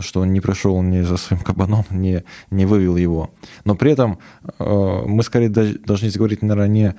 что 0.00 0.20
он 0.20 0.32
не 0.32 0.40
пришел 0.40 0.80
ни 0.82 1.00
за 1.02 1.16
своим 1.16 1.42
кабаном, 1.42 1.84
не, 1.90 2.24
не 2.50 2.66
вывел 2.66 2.96
его. 2.96 3.30
Но 3.64 3.74
при 3.74 3.92
этом 3.92 4.18
э, 4.58 5.02
мы 5.06 5.22
скорее 5.22 5.48
должны 5.48 6.10
говорить, 6.10 6.42
наверное, 6.42 6.68
не 6.68 6.94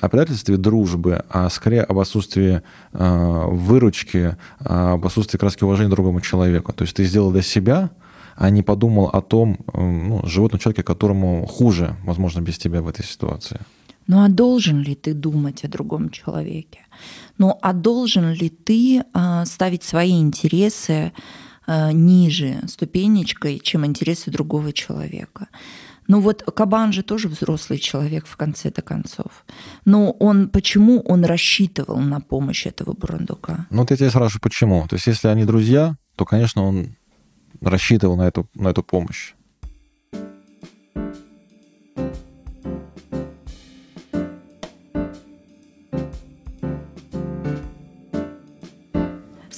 о 0.00 0.08
предательстве 0.08 0.56
дружбы, 0.56 1.24
а 1.28 1.50
скорее 1.50 1.82
об 1.82 1.98
отсутствии 1.98 2.62
э, 2.92 3.44
выручки, 3.48 4.36
об 4.60 5.04
отсутствии 5.04 5.36
краски 5.38 5.64
уважения 5.64 5.90
другому 5.90 6.20
человеку. 6.20 6.72
То 6.72 6.82
есть 6.82 6.94
ты 6.94 7.04
сделал 7.04 7.32
для 7.32 7.42
себя, 7.42 7.90
а 8.36 8.50
не 8.50 8.62
подумал 8.62 9.06
о 9.06 9.20
том 9.20 9.58
э, 9.72 9.80
ну, 9.80 10.24
животном 10.26 10.60
человеке, 10.60 10.82
которому 10.82 11.46
хуже, 11.46 11.96
возможно, 12.04 12.40
без 12.40 12.58
тебя 12.58 12.82
в 12.82 12.88
этой 12.88 13.04
ситуации. 13.04 13.58
Ну 14.06 14.22
а 14.22 14.28
должен 14.28 14.82
ли 14.82 14.94
ты 14.94 15.14
думать 15.14 15.64
о 15.64 15.68
другом 15.68 16.10
человеке? 16.10 16.80
Ну 17.38 17.58
а 17.62 17.72
должен 17.72 18.32
ли 18.32 18.48
ты 18.48 19.00
э, 19.00 19.44
ставить 19.46 19.82
свои 19.82 20.20
интересы 20.20 21.12
э, 21.66 21.92
ниже 21.92 22.60
ступенечкой, 22.66 23.60
чем 23.60 23.86
интересы 23.86 24.30
другого 24.30 24.72
человека? 24.72 25.48
Ну 26.06 26.20
вот 26.20 26.42
Кабан 26.42 26.92
же 26.92 27.02
тоже 27.02 27.28
взрослый 27.28 27.78
человек 27.78 28.26
в 28.26 28.36
конце-то 28.36 28.82
концов. 28.82 29.44
Но 29.86 30.10
он 30.10 30.48
почему 30.48 31.00
он 31.00 31.24
рассчитывал 31.24 31.98
на 31.98 32.20
помощь 32.20 32.66
этого 32.66 32.92
бурундука? 32.92 33.66
Ну 33.70 33.80
вот 33.80 33.90
я 33.90 33.96
тебя 33.96 34.10
спрашиваю, 34.10 34.42
почему? 34.42 34.86
То 34.86 34.96
есть 34.96 35.06
если 35.06 35.28
они 35.28 35.44
друзья, 35.44 35.96
то, 36.16 36.24
конечно, 36.24 36.62
он 36.62 36.96
рассчитывал 37.60 38.16
на 38.16 38.28
эту, 38.28 38.46
на 38.54 38.68
эту 38.68 38.82
помощь. 38.82 39.34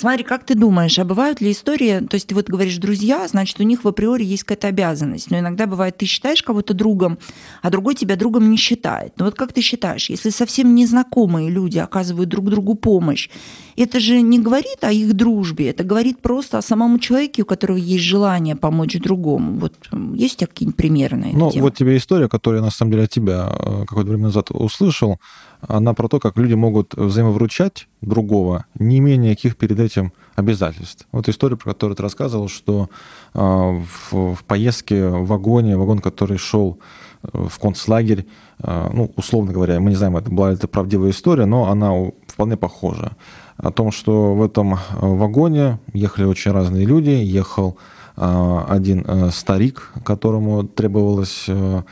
Смотри, 0.06 0.22
как 0.22 0.44
ты 0.44 0.54
думаешь, 0.54 1.00
а 1.00 1.04
бывают 1.04 1.40
ли 1.40 1.50
истории, 1.50 1.98
то 1.98 2.14
есть 2.14 2.28
ты 2.28 2.36
вот 2.36 2.48
говоришь 2.48 2.76
друзья, 2.76 3.26
значит, 3.26 3.58
у 3.58 3.64
них 3.64 3.82
в 3.82 3.88
априори 3.88 4.22
есть 4.22 4.44
какая-то 4.44 4.68
обязанность, 4.68 5.32
но 5.32 5.40
иногда 5.40 5.66
бывает, 5.66 5.96
ты 5.96 6.06
считаешь 6.06 6.44
кого-то 6.44 6.74
другом, 6.74 7.18
а 7.60 7.70
другой 7.70 7.96
тебя 7.96 8.14
другом 8.14 8.48
не 8.48 8.56
считает. 8.56 9.14
Но 9.16 9.24
вот 9.24 9.34
как 9.34 9.52
ты 9.52 9.62
считаешь, 9.62 10.08
если 10.08 10.30
совсем 10.30 10.76
незнакомые 10.76 11.50
люди 11.50 11.78
оказывают 11.78 12.28
друг 12.28 12.50
другу 12.50 12.76
помощь, 12.76 13.28
это 13.76 13.98
же 13.98 14.20
не 14.20 14.38
говорит 14.38 14.82
о 14.82 14.92
их 14.92 15.12
дружбе, 15.12 15.70
это 15.70 15.82
говорит 15.82 16.20
просто 16.20 16.58
о 16.58 16.62
самом 16.62 17.00
человеке, 17.00 17.42
у 17.42 17.44
которого 17.44 17.76
есть 17.76 18.04
желание 18.04 18.54
помочь 18.54 18.96
другому. 19.00 19.58
Вот 19.58 19.74
есть 20.14 20.36
у 20.36 20.38
тебя 20.38 20.46
какие-нибудь 20.46 20.76
примеры 20.76 21.16
на 21.16 21.24
это? 21.26 21.36
Ну, 21.36 21.50
тему? 21.50 21.64
вот 21.64 21.74
тебе 21.74 21.96
история, 21.96 22.28
которую 22.28 22.60
я 22.60 22.64
на 22.64 22.70
самом 22.70 22.92
деле 22.92 23.04
от 23.04 23.10
тебя 23.10 23.52
э, 23.58 23.80
какое-то 23.80 24.10
время 24.10 24.26
назад 24.26 24.52
услышал 24.52 25.18
она 25.68 25.94
про 25.94 26.08
то, 26.08 26.20
как 26.20 26.36
люди 26.36 26.54
могут 26.54 26.94
взаимовручать 26.94 27.88
другого, 28.00 28.66
не 28.78 28.98
имея 28.98 29.16
никаких 29.16 29.56
перед 29.56 29.80
этим 29.80 30.12
обязательств. 30.34 31.06
Вот 31.12 31.28
история, 31.28 31.56
про 31.56 31.72
которую 31.72 31.96
ты 31.96 32.02
рассказывал, 32.02 32.48
что 32.48 32.88
э, 33.34 33.38
в, 33.40 34.34
в 34.34 34.44
поездке 34.44 35.08
в 35.08 35.26
вагоне, 35.26 35.76
вагон, 35.76 35.98
который 35.98 36.38
шел 36.38 36.78
э, 37.22 37.46
в 37.48 37.58
концлагерь, 37.58 38.26
э, 38.62 38.90
ну, 38.92 39.12
условно 39.16 39.52
говоря, 39.52 39.80
мы 39.80 39.90
не 39.90 39.96
знаем, 39.96 40.16
это 40.16 40.30
была 40.30 40.50
ли 40.50 40.56
это 40.56 40.68
правдивая 40.68 41.10
история, 41.10 41.46
но 41.46 41.70
она 41.70 41.92
вполне 42.26 42.56
похожа. 42.56 43.12
О 43.56 43.70
том, 43.70 43.90
что 43.90 44.34
в 44.34 44.42
этом 44.42 44.78
вагоне 44.92 45.78
ехали 45.94 46.26
очень 46.26 46.52
разные 46.52 46.84
люди, 46.84 47.10
ехал 47.10 47.78
а, 47.78 47.95
один 48.16 49.04
э, 49.06 49.30
старик, 49.30 49.92
которому 50.02 50.66
требовалась 50.66 51.44
э, 51.48 51.82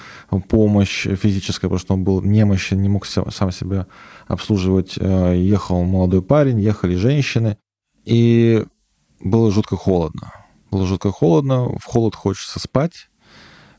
помощь 0.49 1.07
физическая, 1.07 1.69
потому 1.69 1.79
что 1.79 1.95
он 1.95 2.05
был 2.05 2.23
немощен, 2.23 2.81
не 2.81 2.89
мог 2.89 3.05
сам 3.05 3.53
себя 3.53 3.87
обслуживать. 4.27 4.95
Э, 4.99 5.35
ехал 5.37 5.85
молодой 5.85 6.23
парень, 6.23 6.61
ехали 6.61 6.95
женщины, 6.97 7.59
и 8.07 8.65
было 9.21 9.51
жутко 9.51 9.77
холодно. 9.77 10.33
Было 10.71 10.87
жутко 10.87 11.13
холодно, 11.13 11.67
в 11.79 11.85
холод 11.85 12.15
хочется 12.15 12.59
спать, 12.59 13.11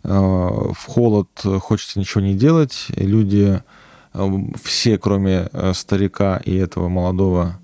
в 0.03 0.85
холод 0.85 1.29
хочется 1.61 1.99
ничего 1.99 2.21
не 2.21 2.35
делать, 2.35 2.87
и 2.95 3.05
люди 3.05 3.61
все, 4.63 4.97
кроме 4.97 5.49
старика 5.73 6.37
и 6.37 6.55
этого 6.55 6.87
молодого 6.87 7.59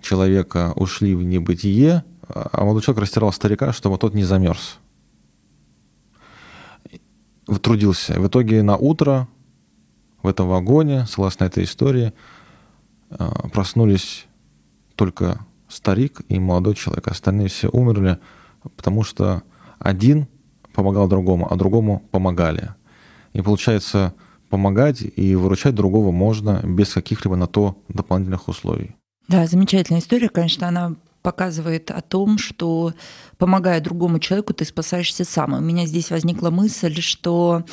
человека, 0.00 0.72
ушли 0.76 1.14
в 1.14 1.24
небытие, 1.24 2.04
а 2.28 2.64
молодой 2.64 2.82
человек 2.82 3.02
растирал 3.02 3.32
старика, 3.32 3.72
чтобы 3.72 3.98
тот 3.98 4.14
не 4.14 4.24
замерз. 4.24 4.78
Трудился. 7.62 8.18
В 8.20 8.26
итоге 8.26 8.62
на 8.62 8.76
утро 8.76 9.28
в 10.22 10.26
этом 10.26 10.48
вагоне, 10.48 11.06
согласно 11.06 11.44
этой 11.44 11.64
истории, 11.64 12.12
а, 13.10 13.48
проснулись 13.48 14.26
только 14.96 15.46
старик 15.68 16.22
и 16.28 16.40
молодой 16.40 16.74
человек. 16.74 17.06
Остальные 17.06 17.48
все 17.48 17.68
умерли, 17.68 18.18
потому 18.76 19.04
что 19.04 19.42
один 19.78 20.26
помогал 20.74 21.06
другому, 21.08 21.46
а 21.50 21.56
другому 21.56 22.02
помогали. 22.10 22.74
И 23.32 23.40
получается, 23.40 24.14
помогать 24.48 25.02
и 25.02 25.34
выручать 25.34 25.74
другого 25.74 26.10
можно 26.10 26.60
без 26.64 26.92
каких-либо 26.92 27.36
на 27.36 27.46
то 27.46 27.82
дополнительных 27.88 28.48
условий. 28.48 28.96
Да, 29.28 29.46
замечательная 29.46 30.00
история, 30.00 30.28
конечно, 30.28 30.68
она 30.68 30.94
показывает 31.26 31.90
о 31.90 32.02
том, 32.02 32.38
что 32.38 32.94
помогая 33.36 33.80
другому 33.80 34.20
человеку, 34.20 34.54
ты 34.54 34.64
спасаешься 34.64 35.24
сам. 35.24 35.54
У 35.54 35.60
меня 35.60 35.84
здесь 35.84 36.12
возникла 36.12 36.50
мысль, 36.50 37.00
что 37.00 37.64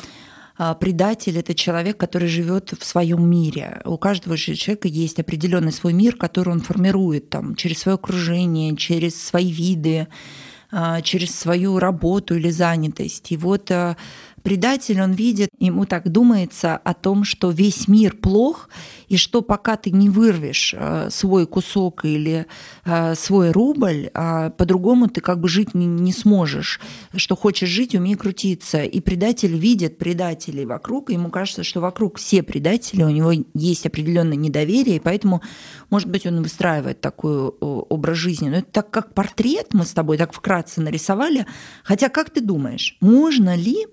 а, 0.58 0.74
предатель 0.74 1.38
это 1.38 1.54
человек, 1.54 1.96
который 1.96 2.26
живет 2.26 2.74
в 2.76 2.84
своем 2.84 3.30
мире. 3.30 3.80
У 3.84 3.96
каждого 3.96 4.36
человека 4.36 4.88
есть 4.88 5.20
определенный 5.20 5.70
свой 5.70 5.92
мир, 5.92 6.16
который 6.16 6.48
он 6.48 6.62
формирует 6.62 7.30
там, 7.30 7.54
через 7.54 7.78
свое 7.78 7.94
окружение, 7.94 8.76
через 8.76 9.22
свои 9.22 9.52
виды, 9.52 10.08
а, 10.72 11.00
через 11.00 11.32
свою 11.32 11.78
работу 11.78 12.34
или 12.34 12.50
занятость. 12.50 13.30
И 13.30 13.36
вот 13.36 13.70
а, 13.70 13.96
предатель, 14.44 15.00
он 15.00 15.12
видит, 15.12 15.48
ему 15.58 15.86
так 15.86 16.08
думается 16.08 16.76
о 16.76 16.92
том, 16.92 17.24
что 17.24 17.50
весь 17.50 17.88
мир 17.88 18.14
плох, 18.14 18.68
и 19.08 19.16
что 19.16 19.40
пока 19.40 19.76
ты 19.76 19.90
не 19.90 20.10
вырвешь 20.10 20.74
э, 20.76 21.08
свой 21.10 21.46
кусок 21.46 22.04
или 22.04 22.46
э, 22.84 23.14
свой 23.14 23.52
рубль, 23.52 24.10
а 24.12 24.50
по-другому 24.50 25.08
ты 25.08 25.22
как 25.22 25.40
бы 25.40 25.48
жить 25.48 25.74
не, 25.74 25.86
не 25.86 26.12
сможешь. 26.12 26.78
Что 27.16 27.36
хочешь 27.36 27.70
жить, 27.70 27.94
умей 27.94 28.16
крутиться. 28.16 28.82
И 28.82 29.00
предатель 29.00 29.56
видит 29.56 29.96
предателей 29.96 30.66
вокруг, 30.66 31.10
и 31.10 31.14
ему 31.14 31.30
кажется, 31.30 31.64
что 31.64 31.80
вокруг 31.80 32.18
все 32.18 32.42
предатели, 32.42 33.02
у 33.02 33.10
него 33.10 33.32
есть 33.54 33.86
определенное 33.86 34.36
недоверие, 34.36 34.96
и 34.96 35.00
поэтому, 35.00 35.40
может 35.88 36.10
быть, 36.10 36.26
он 36.26 36.42
выстраивает 36.42 37.00
такой 37.00 37.48
образ 37.48 38.18
жизни. 38.18 38.50
Но 38.50 38.58
это 38.58 38.70
так 38.70 38.90
как 38.90 39.14
портрет 39.14 39.72
мы 39.72 39.86
с 39.86 39.92
тобой 39.92 40.18
так 40.18 40.34
вкратце 40.34 40.82
нарисовали. 40.82 41.46
Хотя, 41.82 42.10
как 42.10 42.28
ты 42.28 42.42
думаешь, 42.42 42.98
можно 43.00 43.56
ли 43.56 43.86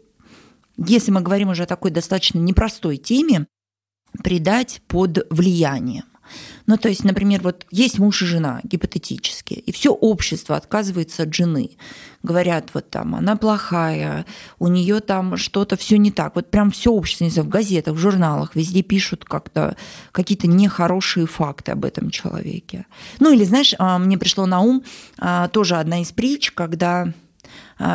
если 0.85 1.11
мы 1.11 1.21
говорим 1.21 1.49
уже 1.49 1.63
о 1.63 1.67
такой 1.67 1.91
достаточно 1.91 2.39
непростой 2.39 2.97
теме, 2.97 3.47
предать 4.23 4.81
под 4.87 5.25
влиянием. 5.29 6.03
Ну, 6.65 6.77
то 6.77 6.89
есть, 6.89 7.03
например, 7.03 7.41
вот 7.41 7.65
есть 7.71 7.99
муж 7.99 8.21
и 8.21 8.25
жена, 8.25 8.61
гипотетически, 8.63 9.53
и 9.53 9.71
все 9.71 9.91
общество 9.91 10.55
отказывается 10.55 11.23
от 11.23 11.33
жены. 11.33 11.71
Говорят, 12.23 12.69
вот 12.73 12.89
там, 12.89 13.15
она 13.15 13.35
плохая, 13.35 14.25
у 14.59 14.67
нее 14.67 14.99
там 14.99 15.37
что-то 15.37 15.75
все 15.75 15.97
не 15.97 16.11
так. 16.11 16.35
Вот 16.35 16.51
прям 16.51 16.71
все 16.71 16.91
общество, 16.91 17.25
не 17.25 17.31
знаю, 17.31 17.47
в 17.47 17.51
газетах, 17.51 17.95
в 17.95 17.97
журналах, 17.97 18.55
везде 18.55 18.83
пишут 18.83 19.25
как-то 19.25 19.75
какие-то 20.11 20.47
нехорошие 20.47 21.25
факты 21.25 21.71
об 21.71 21.83
этом 21.83 22.09
человеке. 22.09 22.85
Ну, 23.19 23.33
или, 23.33 23.43
знаешь, 23.43 23.73
а, 23.77 23.97
мне 23.97 24.17
пришло 24.17 24.45
на 24.45 24.61
ум 24.61 24.83
а, 25.17 25.47
тоже 25.49 25.75
одна 25.75 26.01
из 26.01 26.11
притч, 26.11 26.51
когда 26.51 27.11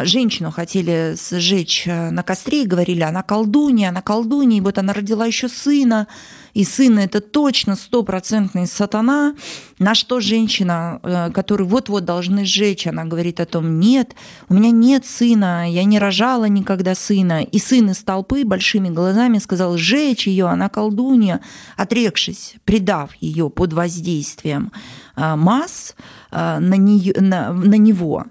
женщину 0.04 0.50
хотели 0.50 1.14
сжечь 1.16 1.84
э, 1.86 2.10
на 2.10 2.22
костре 2.22 2.64
и 2.64 2.66
говорили, 2.66 3.02
она 3.02 3.22
колдунья, 3.22 3.90
она 3.90 4.02
колдунья, 4.02 4.58
и 4.58 4.60
вот 4.60 4.78
она 4.78 4.92
родила 4.92 5.26
еще 5.26 5.48
сына, 5.48 6.08
и 6.56 6.64
сын 6.64 6.98
это 6.98 7.20
точно 7.20 7.76
стопроцентный 7.76 8.66
сатана, 8.66 9.34
на 9.78 9.94
что 9.94 10.20
женщина, 10.20 11.00
э, 11.02 11.30
которую 11.30 11.68
вот-вот 11.68 12.06
должны 12.06 12.46
сжечь, 12.46 12.86
она 12.86 13.04
говорит 13.04 13.40
о 13.40 13.44
том, 13.44 13.78
нет, 13.78 14.14
у 14.48 14.54
меня 14.54 14.70
нет 14.70 15.04
сына, 15.04 15.70
я 15.70 15.84
не 15.84 15.98
рожала 15.98 16.46
никогда 16.46 16.94
сына. 16.94 17.42
И 17.42 17.58
сын 17.58 17.90
из 17.90 17.98
толпы 17.98 18.42
большими 18.44 18.88
глазами 18.88 19.36
сказал, 19.36 19.76
сжечь 19.76 20.26
ее, 20.26 20.46
она 20.46 20.70
колдунья, 20.70 21.42
отрекшись, 21.76 22.54
предав 22.64 23.10
ее 23.16 23.50
под 23.50 23.74
воздействием 23.74 24.72
э, 25.16 25.36
масс 25.36 25.94
э, 26.30 26.58
на, 26.58 26.74
нее, 26.76 27.12
на, 27.20 27.52
на 27.52 27.74
него. 27.74 28.24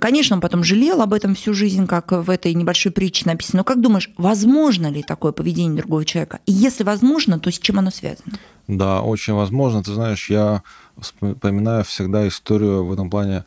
Конечно, 0.00 0.34
он 0.34 0.40
потом 0.40 0.64
жалел 0.64 1.02
об 1.02 1.12
этом 1.12 1.36
всю 1.36 1.54
жизнь, 1.54 1.86
как 1.86 2.10
в 2.10 2.30
этой 2.30 2.52
небольшой 2.54 2.90
притче 2.90 3.26
написано. 3.26 3.58
Но 3.58 3.64
как 3.64 3.80
думаешь, 3.80 4.10
возможно 4.16 4.90
ли 4.90 5.04
такое 5.04 5.30
поведение 5.30 5.76
другого 5.76 6.04
человека? 6.04 6.40
И 6.46 6.52
если 6.52 6.82
возможно, 6.82 7.38
то 7.38 7.50
чем 7.60 7.78
оно 7.78 7.90
связано? 7.90 8.32
Да, 8.68 9.02
очень 9.02 9.34
возможно. 9.34 9.82
Ты 9.82 9.92
знаешь, 9.92 10.30
я 10.30 10.62
вспоминаю 10.98 11.84
всегда 11.84 12.26
историю 12.26 12.84
в 12.84 12.92
этом 12.92 13.10
плане 13.10 13.44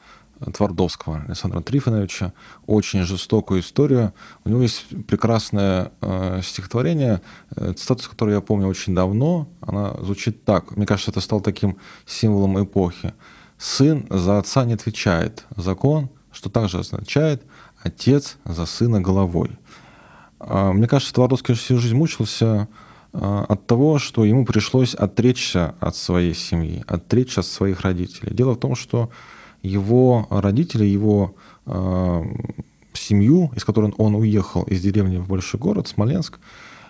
Твардовского 0.51 1.23
Александра 1.27 1.61
Трифоновича, 1.61 2.33
очень 2.65 3.03
жестокую 3.03 3.61
историю. 3.61 4.13
У 4.43 4.49
него 4.49 4.61
есть 4.61 4.85
прекрасное 5.07 5.91
э, 6.01 6.41
стихотворение, 6.43 7.21
э, 7.55 7.73
цитата, 7.73 8.09
которое 8.09 8.35
я 8.35 8.41
помню 8.41 8.67
очень 8.67 8.93
давно. 8.93 9.47
Она 9.61 9.93
звучит 10.01 10.43
так. 10.43 10.75
Мне 10.75 10.85
кажется, 10.85 11.11
это 11.11 11.21
стало 11.21 11.41
таким 11.41 11.77
символом 12.05 12.61
эпохи. 12.61 13.13
«Сын 13.57 14.05
за 14.09 14.39
отца 14.39 14.65
не 14.65 14.73
отвечает. 14.73 15.45
Закон, 15.55 16.09
что 16.31 16.49
также 16.49 16.79
означает 16.79 17.43
отец 17.81 18.37
за 18.43 18.65
сына 18.65 18.99
головой». 18.99 19.51
Э, 20.39 20.71
мне 20.71 20.87
кажется, 20.87 21.13
Твардовский 21.13 21.53
всю 21.53 21.77
жизнь 21.77 21.95
мучился 21.95 22.67
от 23.13 23.67
того, 23.67 23.99
что 23.99 24.25
ему 24.25 24.43
пришлось 24.43 24.95
отречься 24.95 25.75
от 25.79 25.95
своей 25.95 26.33
семьи, 26.33 26.83
отречься 26.87 27.41
от 27.41 27.45
своих 27.45 27.81
родителей. 27.81 28.33
Дело 28.33 28.53
в 28.53 28.59
том, 28.59 28.75
что 28.75 29.11
его 29.61 30.27
родители, 30.31 30.83
его 30.83 31.35
э, 31.67 32.23
семью, 32.93 33.51
из 33.55 33.63
которой 33.63 33.93
он 33.97 34.15
уехал 34.15 34.63
из 34.63 34.81
деревни 34.81 35.17
в 35.17 35.27
большой 35.27 35.59
город, 35.59 35.87
Смоленск, 35.87 36.39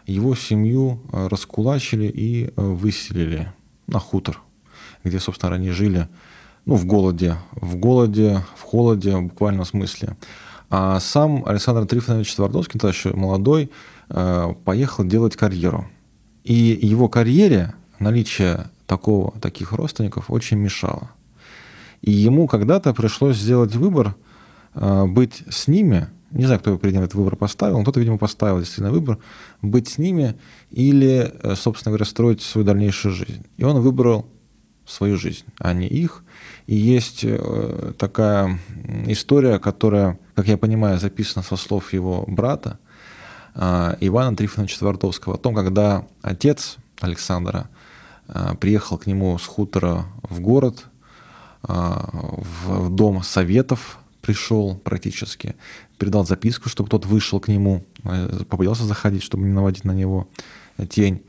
его 0.07 0.33
семью 0.33 1.01
э, 1.12 1.27
раскулачили 1.27 2.05
и 2.05 2.53
выселили 2.55 3.51
на 3.88 3.99
хутор, 3.99 4.39
где, 5.03 5.19
собственно, 5.19 5.55
они 5.55 5.71
жили 5.71 6.07
ну, 6.65 6.75
в 6.75 6.86
голоде, 6.86 7.36
в 7.51 7.75
голоде, 7.75 8.43
в 8.55 8.62
холоде, 8.62 9.17
в 9.17 9.23
буквальном 9.23 9.65
смысле. 9.65 10.15
А 10.69 11.01
сам 11.01 11.43
Александр 11.45 11.86
Трифонович 11.86 12.33
Твардовский, 12.33 12.79
тогда 12.79 12.93
еще 12.93 13.13
молодой, 13.13 13.69
поехал 14.07 15.03
делать 15.03 15.36
карьеру. 15.36 15.86
И 16.43 16.53
его 16.82 17.08
карьере 17.08 17.73
наличие 17.99 18.69
такого, 18.86 19.32
таких 19.39 19.71
родственников 19.71 20.29
очень 20.29 20.58
мешало. 20.58 21.12
И 22.01 22.12
ему 22.12 22.47
когда-то 22.47 22.93
пришлось 22.93 23.38
сделать 23.38 23.75
выбор 23.75 24.15
э, 24.75 25.06
быть 25.06 25.43
с 25.49 25.67
ними, 25.67 26.10
не 26.32 26.45
знаю, 26.45 26.60
кто 26.60 26.71
его 26.71 26.88
ним 26.88 27.01
этот 27.01 27.15
выбор 27.15 27.36
поставил, 27.36 27.77
но 27.77 27.84
кто-то, 27.84 27.99
видимо, 27.99 28.17
поставил 28.17 28.60
действительно 28.60 28.91
выбор, 28.91 29.19
быть 29.62 29.88
с 29.88 29.97
ними 29.97 30.36
или, 30.69 31.32
э, 31.41 31.56
собственно 31.56 31.91
говоря, 31.91 32.06
строить 32.06 32.41
свою 32.41 32.65
дальнейшую 32.65 33.13
жизнь. 33.13 33.45
И 33.58 33.63
он 33.63 33.79
выбрал 33.82 34.27
свою 34.86 35.17
жизнь, 35.17 35.45
а 35.60 35.73
не 35.73 35.88
их. 35.88 36.23
И 36.67 36.75
есть 36.75 37.21
э, 37.23 37.93
такая 37.97 38.60
история, 39.06 39.60
которая, 39.60 40.19
как 40.36 40.47
я 40.47 40.58
понимаю, 40.58 40.99
записана 40.99 41.43
со 41.43 41.56
слов 41.56 41.93
его 41.93 42.25
брата, 42.27 42.79
Ивана 43.55 44.35
Трифоновича 44.35 44.79
Твардовского, 44.79 45.35
о 45.35 45.37
том, 45.37 45.53
когда 45.53 46.05
отец 46.21 46.77
Александра 47.01 47.69
приехал 48.59 48.97
к 48.97 49.05
нему 49.05 49.37
с 49.37 49.45
хутора 49.45 50.05
в 50.23 50.39
город 50.39 50.85
а, 51.63 52.09
в 52.11 52.89
дом 52.89 53.23
советов 53.23 53.99
пришел 54.21 54.75
практически, 54.75 55.55
передал 55.97 56.25
записку, 56.25 56.69
чтобы 56.69 56.89
тот 56.89 57.05
вышел 57.05 57.39
к 57.39 57.47
нему, 57.47 57.85
побоялся 58.49 58.83
заходить, 58.83 59.23
чтобы 59.23 59.45
не 59.45 59.53
наводить 59.53 59.85
на 59.85 59.91
него 59.91 60.27
тень. 60.89 61.23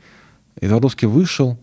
И 0.59 0.67
Твардовский 0.67 1.07
вышел, 1.07 1.57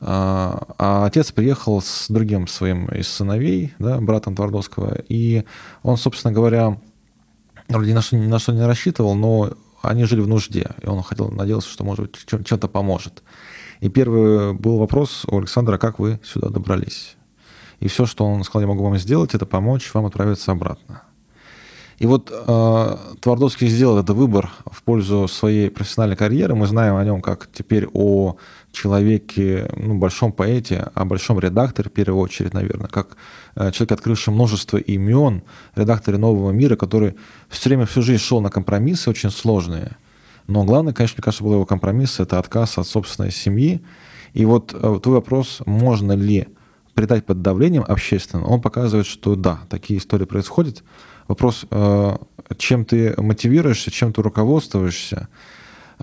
а, 0.00 0.74
а 0.78 1.06
отец 1.06 1.32
приехал 1.32 1.80
с 1.80 2.06
другим 2.08 2.46
своим 2.48 2.86
из 2.86 3.08
сыновей, 3.08 3.74
да, 3.78 4.00
братом 4.00 4.34
Твардовского, 4.34 4.98
и 5.08 5.44
он, 5.82 5.96
собственно 5.96 6.32
говоря, 6.32 6.80
вроде 7.68 7.90
ни 7.90 7.94
на 7.94 8.02
что, 8.02 8.16
ни 8.16 8.26
на 8.26 8.38
что 8.38 8.52
не 8.52 8.66
рассчитывал, 8.66 9.14
но 9.14 9.52
они 9.82 10.04
жили 10.04 10.20
в 10.20 10.28
нужде, 10.28 10.70
и 10.82 10.86
он 10.86 11.02
хотел, 11.02 11.30
надеялся, 11.30 11.68
что, 11.68 11.84
может 11.84 12.10
быть, 12.10 12.46
чем-то 12.46 12.68
поможет. 12.68 13.22
И 13.80 13.88
первый 13.88 14.54
был 14.54 14.78
вопрос 14.78 15.24
у 15.28 15.38
Александра, 15.38 15.78
как 15.78 15.98
вы 15.98 16.20
сюда 16.24 16.48
добрались? 16.48 17.16
и 17.80 17.88
все, 17.88 18.06
что 18.06 18.24
он 18.24 18.44
сказал, 18.44 18.62
я 18.62 18.68
могу 18.68 18.84
вам 18.84 18.96
сделать, 18.98 19.34
это 19.34 19.46
помочь 19.46 19.92
вам 19.94 20.06
отправиться 20.06 20.52
обратно. 20.52 21.02
И 21.98 22.06
вот 22.06 22.30
э, 22.32 22.96
Твардовский 23.20 23.66
сделал 23.66 23.98
этот 23.98 24.14
выбор 24.14 24.52
в 24.70 24.84
пользу 24.84 25.26
своей 25.26 25.68
профессиональной 25.68 26.16
карьеры. 26.16 26.54
Мы 26.54 26.68
знаем 26.68 26.94
о 26.94 27.04
нем 27.04 27.20
как 27.20 27.48
теперь 27.52 27.88
о 27.92 28.36
человеке, 28.72 29.70
ну, 29.76 29.98
большом 29.98 30.32
поэте, 30.32 30.90
о 30.94 31.04
большом 31.04 31.38
редакторе, 31.40 31.90
в 31.90 31.92
первую 31.92 32.20
очередь, 32.20 32.54
наверное, 32.54 32.88
как 32.88 33.16
э, 33.56 33.70
человек, 33.72 33.92
открывший 33.92 34.32
множество 34.32 34.76
имен, 34.76 35.42
редакторе 35.74 36.18
«Нового 36.18 36.50
мира», 36.52 36.76
который 36.76 37.14
все 37.48 37.70
время, 37.70 37.86
всю 37.86 38.02
жизнь 38.02 38.22
шел 38.22 38.40
на 38.40 38.50
компромиссы 38.50 39.10
очень 39.10 39.30
сложные. 39.30 39.96
Но 40.46 40.64
главное, 40.64 40.92
конечно, 40.92 41.16
мне 41.18 41.24
кажется, 41.24 41.44
был 41.44 41.54
его 41.54 41.66
компромисс– 41.66 42.20
это 42.20 42.38
отказ 42.38 42.78
от 42.78 42.86
собственной 42.86 43.30
семьи. 43.30 43.82
И 44.32 44.44
вот 44.44 44.74
э, 44.74 45.00
твой 45.02 45.16
вопрос, 45.16 45.60
можно 45.66 46.12
ли 46.12 46.48
предать 46.94 47.26
под 47.26 47.42
давлением 47.42 47.84
общественным, 47.86 48.48
он 48.50 48.60
показывает, 48.60 49.06
что 49.06 49.36
да, 49.36 49.60
такие 49.68 50.00
истории 50.00 50.24
происходят. 50.24 50.82
Вопрос, 51.28 51.66
э, 51.70 52.16
чем 52.56 52.84
ты 52.84 53.14
мотивируешься, 53.18 53.90
чем 53.90 54.12
ты 54.12 54.22
руководствуешься, 54.22 55.28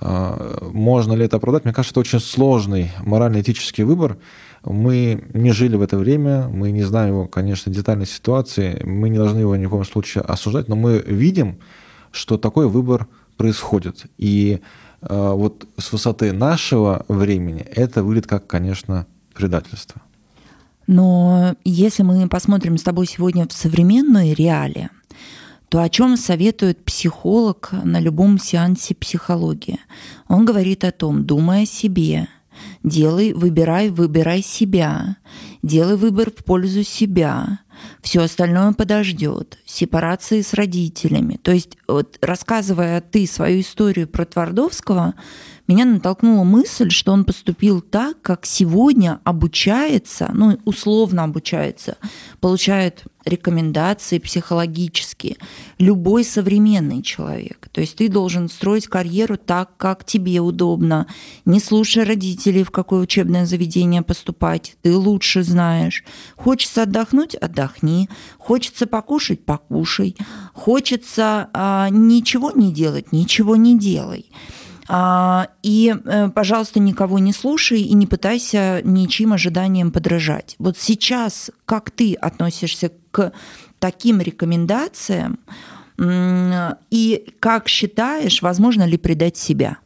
можно 0.01 1.13
ли 1.13 1.25
это 1.25 1.37
оправдать, 1.37 1.65
мне 1.65 1.73
кажется, 1.73 1.93
это 1.93 2.01
очень 2.01 2.19
сложный 2.19 2.91
морально-этический 3.03 3.83
выбор. 3.83 4.17
Мы 4.63 5.23
не 5.33 5.51
жили 5.51 5.75
в 5.75 5.81
это 5.81 5.97
время, 5.97 6.47
мы 6.47 6.71
не 6.71 6.83
знаем 6.83 7.11
его, 7.11 7.27
конечно, 7.27 7.71
детальной 7.71 8.05
ситуации, 8.05 8.81
мы 8.83 9.09
не 9.09 9.17
должны 9.17 9.39
его 9.39 9.55
ни 9.55 9.65
в 9.65 9.69
коем 9.69 9.85
случае 9.85 10.23
осуждать, 10.23 10.67
но 10.67 10.75
мы 10.75 10.99
видим, 10.99 11.59
что 12.11 12.37
такой 12.37 12.67
выбор 12.67 13.07
происходит. 13.37 14.05
И 14.17 14.59
э, 15.01 15.31
вот 15.33 15.67
с 15.77 15.91
высоты 15.91 16.33
нашего 16.33 17.05
времени 17.07 17.61
это 17.61 18.03
выглядит 18.03 18.27
как, 18.27 18.47
конечно, 18.47 19.05
предательство. 19.33 20.01
Но 20.87 21.55
если 21.63 22.03
мы 22.03 22.27
посмотрим 22.27 22.77
с 22.77 22.83
тобой 22.83 23.07
сегодня 23.07 23.47
в 23.47 23.53
современные 23.53 24.33
реалии, 24.33 24.89
то 25.69 25.81
о 25.81 25.89
чем 25.89 26.17
советует 26.17 26.83
психолог 26.83 27.71
на 27.83 27.99
любом 27.99 28.39
сеансе 28.39 28.95
психологии? 28.95 29.79
Он 30.27 30.45
говорит 30.45 30.83
о 30.83 30.91
том, 30.91 31.25
думай 31.25 31.63
о 31.63 31.65
себе, 31.65 32.27
делай, 32.83 33.33
выбирай, 33.33 33.89
выбирай 33.89 34.41
себя, 34.41 35.17
делай 35.63 35.95
выбор 35.95 36.31
в 36.31 36.43
пользу 36.43 36.83
себя, 36.83 37.59
все 38.01 38.21
остальное 38.21 38.73
подождет, 38.73 39.57
сепарации 39.65 40.41
с 40.41 40.53
родителями. 40.53 41.39
То 41.41 41.51
есть, 41.51 41.77
вот, 41.87 42.17
рассказывая 42.21 43.01
ты 43.01 43.27
свою 43.27 43.61
историю 43.61 44.07
про 44.07 44.25
Твардовского, 44.25 45.13
меня 45.67 45.85
натолкнула 45.85 46.43
мысль, 46.43 46.91
что 46.91 47.11
он 47.11 47.25
поступил 47.25 47.81
так, 47.81 48.21
как 48.21 48.45
сегодня 48.45 49.19
обучается, 49.23 50.29
ну, 50.33 50.59
условно 50.63 51.23
обучается, 51.23 51.97
получает 52.39 53.03
рекомендации 53.25 54.19
психологические 54.19 55.37
любой 55.79 56.23
современный 56.23 57.01
человек. 57.01 57.67
То 57.71 57.81
есть 57.81 57.95
ты 57.95 58.07
должен 58.07 58.47
строить 58.49 58.87
карьеру 58.87 59.37
так, 59.37 59.75
как 59.77 60.05
тебе 60.05 60.39
удобно, 60.39 61.07
не 61.45 61.59
слушай 61.59 62.03
родителей, 62.03 62.63
в 62.63 62.69
какое 62.69 63.01
учебное 63.01 63.47
заведение 63.47 64.03
поступать, 64.03 64.77
ты 64.83 64.95
лучше 64.95 65.41
знаешь. 65.41 66.03
Хочется 66.35 66.83
отдохнуть– 66.83 67.33
отдохни, 67.65 68.09
хочется 68.37 68.87
покушать– 68.87 69.45
покушай, 69.45 70.15
хочется 70.53 71.49
а, 71.53 71.89
ничего 71.89 72.51
не 72.51 72.71
делать– 72.71 73.05
ничего 73.11 73.55
не 73.55 73.77
делай. 73.77 74.31
А, 74.87 75.47
и, 75.63 75.95
э, 76.05 76.29
пожалуйста, 76.29 76.79
никого 76.79 77.17
не 77.17 77.33
слушай 77.33 77.81
и 77.81 77.93
не 77.95 78.05
пытайся 78.05 78.81
ничьим 78.83 79.33
ожиданиям 79.33 79.91
подражать. 79.91 80.55
Вот 80.59 80.77
сейчас 80.77 81.49
как 81.65 81.89
ты 81.89 82.13
относишься 82.13 82.91
к 83.09 83.31
таким 83.79 84.21
рекомендациям 84.21 85.39
и 86.91 87.25
как 87.39 87.67
считаешь, 87.67 88.41
возможно 88.41 88.83
ли 88.83 88.97
предать 88.97 89.37
себя? 89.37 89.77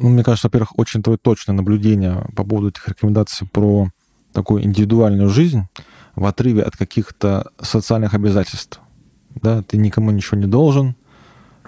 Ну, 0.00 0.08
мне 0.08 0.24
кажется, 0.24 0.46
во-первых, 0.46 0.78
очень 0.78 1.02
твое 1.02 1.18
точное 1.18 1.56
наблюдение 1.56 2.24
по 2.34 2.44
поводу 2.44 2.68
этих 2.68 2.88
рекомендаций 2.88 3.46
про 3.46 3.88
такую 4.32 4.64
индивидуальную 4.64 5.28
жизнь 5.28 5.66
в 6.14 6.24
отрыве 6.24 6.62
от 6.62 6.76
каких-то 6.76 7.50
социальных 7.60 8.14
обязательств. 8.14 8.80
Да, 9.34 9.62
ты 9.62 9.76
никому 9.76 10.10
ничего 10.10 10.38
не 10.38 10.46
должен, 10.46 10.94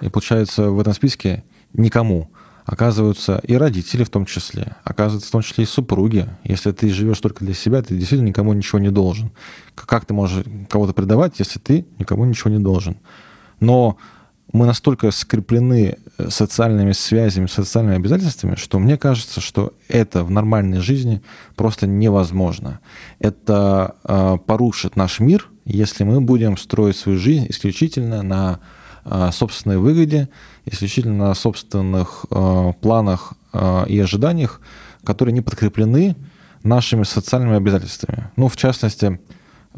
и 0.01 0.09
получается, 0.09 0.71
в 0.71 0.79
этом 0.81 0.93
списке 0.93 1.45
никому 1.73 2.31
оказываются 2.65 3.41
и 3.45 3.55
родители 3.55 4.05
в 4.05 4.11
том 4.11 4.25
числе, 4.25 4.77
оказываются 4.85 5.29
в 5.29 5.33
том 5.33 5.43
числе 5.43 5.65
и 5.65 5.67
супруги. 5.67 6.29
Если 6.45 6.73
ты 6.73 6.89
живешь 6.91 7.21
только 7.21 7.45
для 7.45 7.55
себя, 7.55 7.83
ты 7.83 7.97
действительно 7.97 8.29
никому 8.29 8.53
ничего 8.53 8.79
не 8.79 8.91
должен. 8.91 9.33
Как 9.75 10.07
ты 10.07 10.15
можешь 10.15 10.45
кого-то 10.69 10.93
предавать, 10.93 11.39
если 11.39 11.59
ты 11.59 11.87
никому 11.99 12.25
ничего 12.25 12.51
не 12.51 12.59
должен? 12.59 12.97
Но 13.61 13.99
мы 14.53 14.67
настолько 14.67 15.11
скреплены 15.11 15.99
социальными 16.29 16.93
связями, 16.93 17.47
социальными 17.47 17.97
обязательствами, 17.97 18.55
что 18.55 18.79
мне 18.79 18.97
кажется, 18.97 19.41
что 19.41 19.73
это 19.89 20.25
в 20.25 20.31
нормальной 20.31 20.79
жизни 20.79 21.23
просто 21.57 21.87
невозможно. 21.87 22.81
Это 23.19 23.97
э, 24.05 24.37
порушит 24.47 24.97
наш 24.97 25.21
мир, 25.21 25.49
если 25.65 26.05
мы 26.05 26.21
будем 26.21 26.57
строить 26.57 26.97
свою 26.97 27.19
жизнь 27.19 27.47
исключительно 27.49 28.23
на 28.23 28.61
э, 29.05 29.31
собственной 29.33 29.79
выгоде, 29.79 30.29
исключительно 30.67 31.29
на 31.29 31.35
собственных 31.35 32.27
э, 32.31 32.73
планах 32.81 33.35
э, 33.53 33.87
и 33.89 33.99
ожиданиях, 33.99 34.61
которые 35.05 35.33
не 35.33 35.41
подкреплены 35.41 36.17
нашими 36.63 37.03
социальными 37.03 37.57
обязательствами. 37.57 38.31
Ну, 38.37 38.49
в 38.49 38.57
частности, 38.57 39.21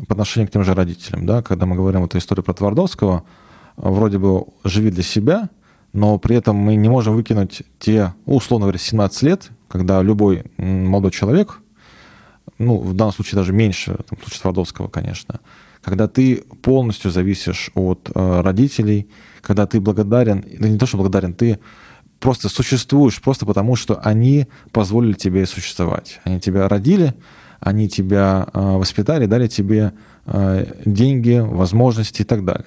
по 0.07 0.15
отношению 0.15 0.49
к 0.49 0.53
тем 0.53 0.65
же 0.65 0.75
родителям. 0.75 1.27
Да? 1.27 1.43
Когда 1.43 1.67
мы 1.67 1.77
говорим 1.77 2.05
эту 2.05 2.19
историю 2.19 2.45
про 2.45 2.53
Твардовского, 2.53 3.25
вроде 3.77 4.19
бы 4.19 4.45
живи 4.65 4.91
для 4.91 5.03
себя, 5.03 5.49
но 5.97 6.19
при 6.19 6.37
этом 6.37 6.57
мы 6.57 6.77
не 6.77 6.91
можем 6.91 7.17
выкинуть 7.17 7.63
те, 7.79 8.13
условно 8.27 8.67
говоря, 8.67 8.79
17 8.79 9.23
лет, 9.23 9.51
когда 9.67 10.03
любой 10.03 10.45
молодой 10.59 11.11
человек, 11.11 11.61
ну, 12.59 12.77
в 12.79 12.93
данном 12.95 13.15
случае 13.15 13.39
даже 13.39 13.55
меньше, 13.55 13.97
в 14.11 14.21
случае 14.21 14.43
Твардовского, 14.43 14.89
конечно, 14.89 15.41
когда 15.81 16.07
ты 16.07 16.45
полностью 16.61 17.11
зависишь 17.11 17.71
от 17.75 18.11
э, 18.15 18.41
родителей, 18.43 19.09
когда 19.41 19.67
ты 19.67 19.81
благодарен, 19.81 20.45
да 20.59 20.69
не 20.69 20.79
то, 20.79 20.85
что 20.85 20.99
благодарен, 20.99 21.33
ты 21.33 21.61
просто 22.21 22.51
существуешь 22.51 23.23
просто 23.23 23.47
потому, 23.47 23.75
что 23.75 23.99
они 24.03 24.49
позволили 24.73 25.15
тебе 25.15 25.47
существовать. 25.47 26.21
Они 26.25 26.41
тебя 26.41 26.69
родили, 26.69 27.15
они 27.59 27.89
тебя 27.89 28.47
э, 28.53 28.61
воспитали, 28.61 29.25
дали 29.25 29.47
тебе 29.47 29.95
э, 30.27 30.67
деньги, 30.85 31.39
возможности 31.39 32.21
и 32.21 32.25
так 32.27 32.45
далее. 32.45 32.67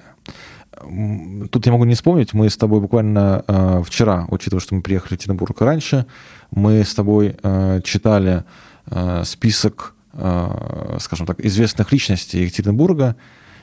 Тут 1.50 1.66
я 1.66 1.72
могу 1.72 1.84
не 1.84 1.94
вспомнить, 1.94 2.34
мы 2.34 2.48
с 2.48 2.56
тобой 2.56 2.80
буквально 2.80 3.44
э, 3.46 3.82
вчера, 3.84 4.26
учитывая, 4.30 4.60
что 4.60 4.74
мы 4.74 4.82
приехали 4.82 5.10
в 5.10 5.12
Екатеринбург 5.12 5.60
раньше, 5.60 6.06
мы 6.50 6.84
с 6.84 6.94
тобой 6.94 7.36
читали 7.84 8.44
список, 9.22 9.94
скажем 10.12 11.26
так, 11.26 11.38
известных 11.44 11.92
личностей 11.92 12.42
Екатеринбурга, 12.42 13.14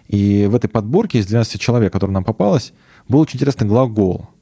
и 0.07 0.47
в 0.49 0.55
этой 0.55 0.69
подборке 0.69 1.19
из 1.19 1.25
12 1.25 1.59
человек, 1.59 1.91
которые 1.91 2.13
нам 2.13 2.23
попалось, 2.23 2.71
был 3.09 3.19
очень 3.19 3.35
интересный 3.35 3.67
глагол– 3.67 4.29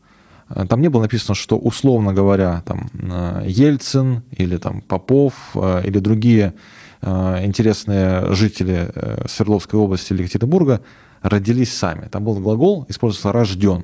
Э, 0.50 0.66
там 0.68 0.82
не 0.82 0.90
было 0.90 1.02
написано, 1.02 1.36
что 1.36 1.58
условно 1.58 2.14
говоря, 2.14 2.64
там 2.66 2.90
э, 2.94 3.46
Ельцин 3.48 4.24
или 4.32 4.58
там 4.58 4.82
Попов 4.82 5.34
э, 5.56 5.82
или 5.86 6.00
другие 6.00 6.54
интересные 7.02 8.34
жители 8.34 8.92
Свердловской 9.28 9.80
области 9.80 10.12
или 10.12 10.24
Екатеринбурга 10.24 10.82
родились 11.30 11.74
сами. 11.74 12.08
Там 12.08 12.24
был 12.24 12.36
глагол, 12.36 12.86
использовался 12.88 13.32
«рожден». 13.32 13.84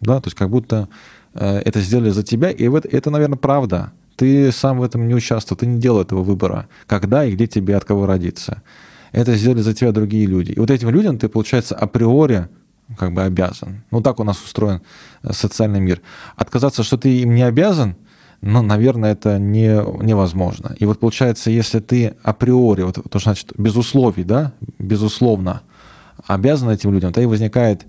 Да? 0.00 0.20
То 0.20 0.28
есть 0.28 0.36
как 0.36 0.50
будто 0.50 0.88
это 1.34 1.80
сделали 1.80 2.10
за 2.10 2.22
тебя, 2.22 2.50
и 2.50 2.68
это, 2.68 3.10
наверное, 3.10 3.38
правда. 3.38 3.92
Ты 4.16 4.52
сам 4.52 4.78
в 4.78 4.82
этом 4.82 5.08
не 5.08 5.14
участвовал, 5.14 5.58
ты 5.58 5.66
не 5.66 5.80
делал 5.80 6.02
этого 6.02 6.22
выбора, 6.22 6.68
когда 6.86 7.24
и 7.24 7.32
где 7.32 7.46
тебе 7.46 7.76
от 7.76 7.84
кого 7.84 8.04
родиться. 8.04 8.62
Это 9.12 9.34
сделали 9.36 9.62
за 9.62 9.72
тебя 9.74 9.92
другие 9.92 10.26
люди. 10.26 10.52
И 10.52 10.60
вот 10.60 10.70
этим 10.70 10.90
людям 10.90 11.18
ты, 11.18 11.28
получается, 11.28 11.74
априори 11.74 12.48
как 12.98 13.14
бы 13.14 13.22
обязан. 13.22 13.84
Ну, 13.90 14.02
так 14.02 14.20
у 14.20 14.24
нас 14.24 14.42
устроен 14.42 14.82
э, 15.22 15.32
социальный 15.32 15.80
мир. 15.80 16.02
Отказаться, 16.36 16.82
что 16.82 16.98
ты 16.98 17.20
им 17.20 17.34
не 17.34 17.42
обязан, 17.42 17.96
ну, 18.42 18.60
наверное, 18.60 19.12
это 19.12 19.38
не, 19.38 19.82
невозможно. 20.04 20.74
И 20.78 20.84
вот 20.84 21.00
получается, 21.00 21.50
если 21.50 21.80
ты 21.80 22.14
априори, 22.22 22.82
вот 22.82 22.96
то, 22.96 23.18
что 23.18 23.30
значит 23.30 23.52
без 23.56 23.76
условий, 23.76 24.24
да, 24.24 24.52
безусловно, 24.78 25.62
обязан 26.26 26.70
этим 26.70 26.92
людям, 26.92 27.12
то 27.12 27.20
и 27.20 27.26
возникает 27.26 27.86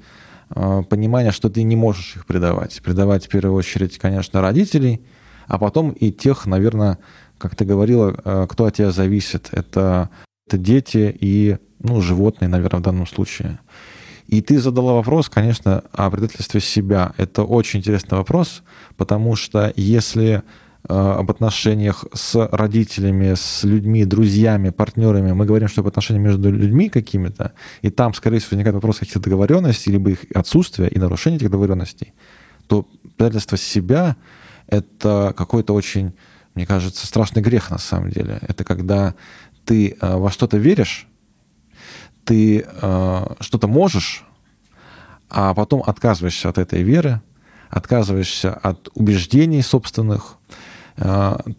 э, 0.56 0.84
понимание, 0.90 1.32
что 1.32 1.50
ты 1.50 1.64
не 1.64 1.76
можешь 1.76 2.16
их 2.16 2.26
предавать. 2.26 2.82
Предавать 2.82 3.26
в 3.26 3.30
первую 3.30 3.56
очередь, 3.56 3.98
конечно, 3.98 4.42
родителей, 4.42 5.02
а 5.48 5.58
потом 5.58 5.92
и 5.92 6.12
тех, 6.12 6.46
наверное, 6.46 7.00
как 7.38 7.56
ты 7.56 7.66
говорила, 7.66 8.16
э, 8.24 8.48
кто 8.50 8.66
от 8.66 8.76
тебя 8.76 8.92
зависит. 8.92 9.50
Это, 9.52 10.10
это 10.48 10.58
дети 10.58 11.16
и 11.20 11.58
ну, 11.80 12.02
животные, 12.02 12.48
наверное, 12.48 12.80
в 12.80 12.84
данном 12.84 13.08
случае. 13.08 13.60
И 14.28 14.42
ты 14.42 14.60
задала 14.60 14.94
вопрос, 14.94 15.30
конечно, 15.30 15.84
о 15.92 16.10
предательстве 16.10 16.62
себя. 16.62 17.14
Это 17.18 17.44
очень 17.44 17.80
интересный 17.80 18.18
вопрос, 18.18 18.64
потому 18.96 19.36
что 19.36 19.74
если 19.76 20.44
об 20.88 21.32
отношениях 21.32 22.06
с 22.14 22.50
родителями, 22.52 23.36
с 23.36 23.64
людьми, 23.64 24.04
друзьями, 24.04 24.70
партнерами, 24.70 25.32
мы 25.32 25.46
говорим, 25.46 25.70
что 25.70 25.82
об 25.82 25.88
отношениях 25.88 26.26
между 26.26 26.52
людьми 26.52 26.90
какими-то, 26.90 27.54
и 27.82 27.90
там, 27.90 28.14
скорее 28.14 28.40
всего, 28.40 28.50
возникает 28.52 28.76
вопрос 28.76 29.00
каких-то 29.00 29.22
договоренностей, 29.22 29.92
либо 29.92 30.12
их 30.12 30.26
отсутствия 30.36 30.88
и 30.88 31.00
нарушения 31.00 31.38
этих 31.38 31.50
договоренностей, 31.50 32.14
то 32.68 32.86
предательство 33.18 33.58
себя— 33.58 34.18
это 34.68 35.34
какой-то 35.38 35.74
очень, 35.74 36.14
мне 36.54 36.66
кажется, 36.66 37.08
страшный 37.08 37.42
грех 37.42 37.72
на 37.72 37.78
самом 37.78 38.10
деле. 38.10 38.40
Это 38.42 38.66
когда 38.66 39.16
ты 39.64 39.96
э, 40.00 40.18
во 40.18 40.32
что-то 40.32 40.58
веришь, 40.58 41.08
ты 42.26 42.66
э, 42.66 43.26
что-то 43.40 43.68
можешь, 43.68 44.26
а 45.30 45.54
потом 45.54 45.82
отказываешься 45.86 46.50
от 46.50 46.58
этой 46.58 46.84
веры, 46.84 47.22
отказываешься 47.70 48.54
от 48.54 48.90
убеждений 48.94 49.62
собственных, 49.62 50.36
э, 50.50 50.73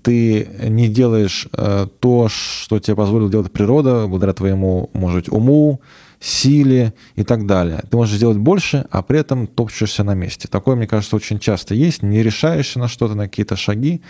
ты 0.03 0.49
не 0.69 0.89
делаешь 0.89 1.49
э, 1.53 1.89
то, 1.99 2.29
что 2.29 2.79
тебе 2.79 2.97
позволила 2.97 3.31
делать 3.31 3.51
природа, 3.51 4.07
благодаря 4.07 4.33
твоему, 4.33 4.91
может 4.93 5.25
быть, 5.25 5.33
уму, 5.33 5.81
силе 6.21 6.95
и 7.17 7.25
так 7.25 7.47
далее. 7.47 7.83
Ты 7.91 7.97
можешь 7.97 8.17
сделать 8.17 8.39
больше, 8.39 8.87
а 8.91 9.03
при 9.03 9.19
этом 9.19 9.47
топчешься 9.47 10.05
на 10.05 10.15
месте. 10.15 10.49
Такое, 10.49 10.77
мне 10.77 10.87
кажется, 10.87 11.17
очень 11.17 11.39
часто 11.39 11.75
есть. 11.75 12.03
Не 12.03 12.23
решаешься 12.23 12.79
на 12.79 12.89
что-то, 12.89 13.15
на 13.15 13.25
какие-то 13.25 13.57
шаги. 13.57 14.03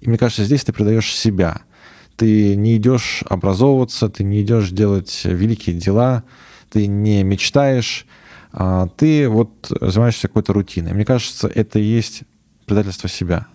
И 0.00 0.08
мне 0.08 0.18
кажется, 0.18 0.44
здесь 0.44 0.64
ты 0.64 0.72
предаешь 0.72 1.14
себя– 1.14 1.60
ты 2.16 2.56
не 2.56 2.76
идешь 2.76 3.24
образовываться, 3.28 4.08
ты 4.08 4.24
не 4.24 4.42
идешь 4.42 4.70
делать 4.70 5.22
великие 5.24 5.76
дела, 5.76 6.24
ты 6.70 6.86
не 6.86 7.22
мечтаешь, 7.22 8.06
а 8.52 8.88
ты 8.88 9.28
вот 9.28 9.50
занимаешься 9.80 10.28
какой-то 10.28 10.52
рутиной. 10.52 10.92
Мне 10.92 11.04
кажется, 11.04 11.48
это 11.48 11.78
и 11.78 11.82
есть 11.82 12.22
предательство 12.66 13.08
себя. 13.08 13.46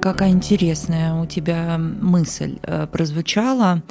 Какая 0.00 0.30
интересная 0.30 1.14
у 1.14 1.26
тебя 1.26 1.76
мысль 1.78 2.58
э, 2.62 2.86
прозвучала 2.86 3.82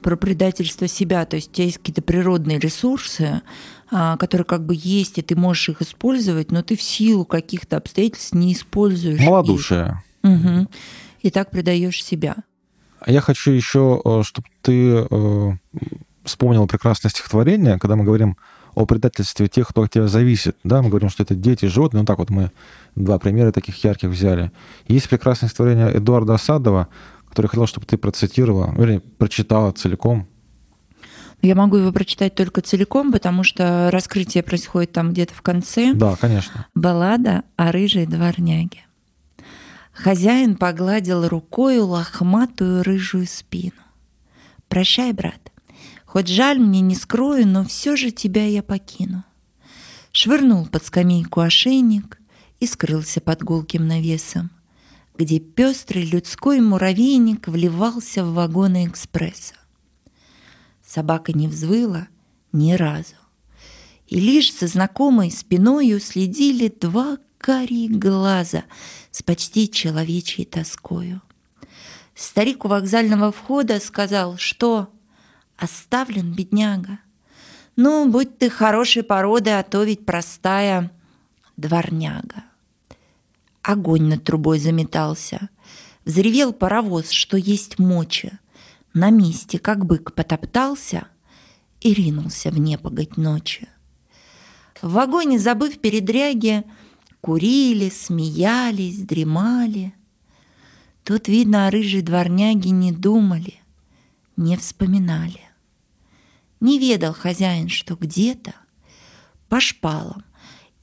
про 0.00 0.16
предательство 0.16 0.86
себя. 0.86 1.24
То 1.26 1.36
есть 1.36 1.50
у 1.50 1.52
тебя 1.54 1.64
есть 1.64 1.78
какие-то 1.78 2.02
природные 2.02 2.58
ресурсы, 2.58 3.42
а, 3.90 4.16
которые 4.16 4.44
как 4.44 4.64
бы 4.64 4.74
есть, 4.76 5.18
и 5.18 5.22
ты 5.22 5.36
можешь 5.36 5.68
их 5.70 5.82
использовать, 5.82 6.52
но 6.52 6.62
ты 6.62 6.76
в 6.76 6.82
силу 6.82 7.24
каких-то 7.24 7.76
обстоятельств 7.76 8.34
не 8.34 8.52
используешь. 8.52 9.20
Малодушие. 9.20 10.02
Их. 10.22 10.30
Угу. 10.30 10.68
И 11.22 11.30
так 11.30 11.50
предаешь 11.50 12.02
себя. 12.02 12.36
А 13.00 13.10
я 13.10 13.20
хочу 13.20 13.50
еще, 13.50 14.00
э, 14.04 14.22
чтобы 14.24 14.48
ты 14.62 15.06
э, 15.10 15.50
вспомнил 16.24 16.66
прекрасное 16.66 17.10
стихотворение, 17.10 17.78
когда 17.78 17.96
мы 17.96 18.04
говорим 18.04 18.36
о 18.78 18.86
предательстве 18.86 19.48
тех, 19.48 19.66
кто 19.66 19.82
от 19.82 19.90
тебя 19.90 20.06
зависит. 20.06 20.56
Да, 20.62 20.82
мы 20.82 20.88
говорим, 20.88 21.10
что 21.10 21.24
это 21.24 21.34
дети, 21.34 21.66
животные. 21.66 22.02
Ну 22.02 22.06
так 22.06 22.18
вот 22.18 22.30
мы 22.30 22.52
два 22.94 23.18
примера 23.18 23.50
таких 23.50 23.82
ярких 23.82 24.08
взяли. 24.08 24.52
Есть 24.86 25.08
прекрасное 25.08 25.48
стихотворение 25.48 25.96
Эдуарда 25.96 26.34
Осадова, 26.34 26.86
которое 27.28 27.46
я 27.46 27.48
хотел, 27.48 27.66
чтобы 27.66 27.86
ты 27.86 27.98
процитировала, 27.98 28.72
или 28.78 28.98
прочитала 28.98 29.72
целиком. 29.72 30.28
Я 31.42 31.56
могу 31.56 31.76
его 31.76 31.90
прочитать 31.90 32.36
только 32.36 32.60
целиком, 32.60 33.10
потому 33.10 33.42
что 33.42 33.90
раскрытие 33.92 34.44
происходит 34.44 34.92
там 34.92 35.10
где-то 35.10 35.34
в 35.34 35.42
конце. 35.42 35.92
Да, 35.92 36.14
конечно. 36.14 36.66
Баллада 36.76 37.42
о 37.56 37.72
рыжей 37.72 38.06
дворняге. 38.06 38.86
Хозяин 39.92 40.54
погладил 40.56 41.26
рукою 41.26 41.86
лохматую 41.86 42.84
рыжую 42.84 43.26
спину. 43.26 43.72
«Прощай, 44.68 45.12
брат, 45.12 45.50
хоть 46.08 46.26
жаль 46.26 46.58
мне, 46.58 46.80
не 46.80 46.94
скрою, 46.94 47.46
но 47.46 47.64
все 47.64 47.94
же 47.94 48.10
тебя 48.10 48.46
я 48.46 48.62
покину». 48.62 49.24
Швырнул 50.10 50.66
под 50.66 50.84
скамейку 50.84 51.40
ошейник 51.40 52.18
и 52.60 52.66
скрылся 52.66 53.20
под 53.20 53.42
гулким 53.42 53.86
навесом, 53.86 54.50
где 55.18 55.38
пестрый 55.38 56.04
людской 56.04 56.60
муравейник 56.60 57.46
вливался 57.46 58.24
в 58.24 58.32
вагоны 58.32 58.86
экспресса. 58.86 59.54
Собака 60.84 61.34
не 61.34 61.46
взвыла 61.46 62.08
ни 62.52 62.72
разу. 62.72 63.14
И 64.06 64.18
лишь 64.18 64.58
за 64.58 64.66
знакомой 64.66 65.30
спиною 65.30 66.00
следили 66.00 66.72
два 66.80 67.18
карие 67.36 67.90
глаза 67.90 68.64
с 69.10 69.22
почти 69.22 69.70
человечьей 69.70 70.46
тоскою. 70.46 71.20
Старик 72.14 72.64
у 72.64 72.68
вокзального 72.68 73.30
входа 73.30 73.78
сказал, 73.78 74.38
что 74.38 74.88
оставлен 75.58 76.32
бедняга. 76.32 77.00
Ну, 77.76 78.08
будь 78.08 78.38
ты 78.38 78.48
хорошей 78.48 79.02
породы, 79.02 79.50
а 79.50 79.62
то 79.62 79.82
ведь 79.82 80.06
простая 80.06 80.90
дворняга. 81.56 82.44
Огонь 83.62 84.04
над 84.04 84.24
трубой 84.24 84.58
заметался. 84.58 85.50
Взревел 86.04 86.52
паровоз, 86.52 87.10
что 87.10 87.36
есть 87.36 87.78
моча 87.78 88.38
на 88.94 89.10
месте, 89.10 89.58
как 89.58 89.84
бык, 89.84 90.14
потоптался 90.14 91.06
и 91.80 91.92
ринулся 91.92 92.50
в 92.50 92.58
непогодь 92.58 93.16
ночи. 93.16 93.68
В 94.80 94.92
вагоне, 94.92 95.38
забыв 95.38 95.78
передряги, 95.80 96.64
курили, 97.20 97.90
смеялись, 97.90 98.98
дремали. 99.00 99.92
Тут, 101.04 101.28
видно, 101.28 101.66
о 101.66 101.70
рыжей 101.70 102.02
дворняге 102.02 102.70
не 102.70 102.92
думали, 102.92 103.54
не 104.36 104.56
вспоминали. 104.56 105.47
Не 106.60 106.78
ведал 106.78 107.14
хозяин, 107.14 107.68
что 107.68 107.94
где-то 107.94 108.54
по 109.48 109.60
шпалам, 109.60 110.24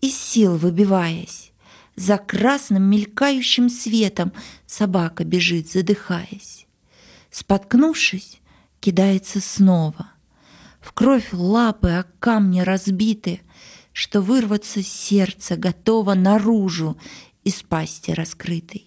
из 0.02 0.18
сил 0.18 0.58
выбиваясь, 0.58 1.52
за 1.96 2.18
красным 2.18 2.84
мелькающим 2.84 3.70
светом 3.70 4.34
собака 4.66 5.24
бежит, 5.24 5.70
задыхаясь. 5.70 6.68
Споткнувшись, 7.32 8.42
кидается 8.80 9.42
снова. 9.42 10.12
В 10.80 10.94
кровь 10.94 11.30
лапы 11.32 11.90
о 11.90 12.06
камни 12.20 12.62
разбиты, 12.62 13.42
что 13.94 14.22
вырваться 14.22 14.84
сердце 14.84 15.56
готово 15.56 16.14
наружу 16.14 16.98
из 17.44 17.64
пасти 17.64 18.12
раскрытой. 18.12 18.86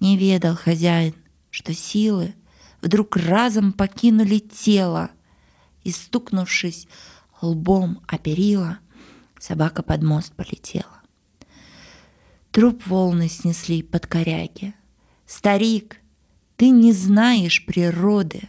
Не 0.00 0.16
ведал 0.16 0.56
хозяин, 0.56 1.14
что 1.50 1.72
силы 1.72 2.34
вдруг 2.80 3.16
разом 3.16 3.72
покинули 3.72 4.38
тело, 4.38 5.10
и, 5.84 5.92
стукнувшись 5.92 6.88
лбом 7.40 8.00
о 8.06 8.18
перила, 8.18 8.78
собака 9.38 9.82
под 9.82 10.02
мост 10.02 10.32
полетела. 10.34 11.02
Труп 12.50 12.86
волны 12.86 13.28
снесли 13.28 13.82
под 13.82 14.06
коряги. 14.06 14.74
Старик, 15.26 16.00
ты 16.56 16.70
не 16.70 16.92
знаешь 16.92 17.64
природы, 17.64 18.48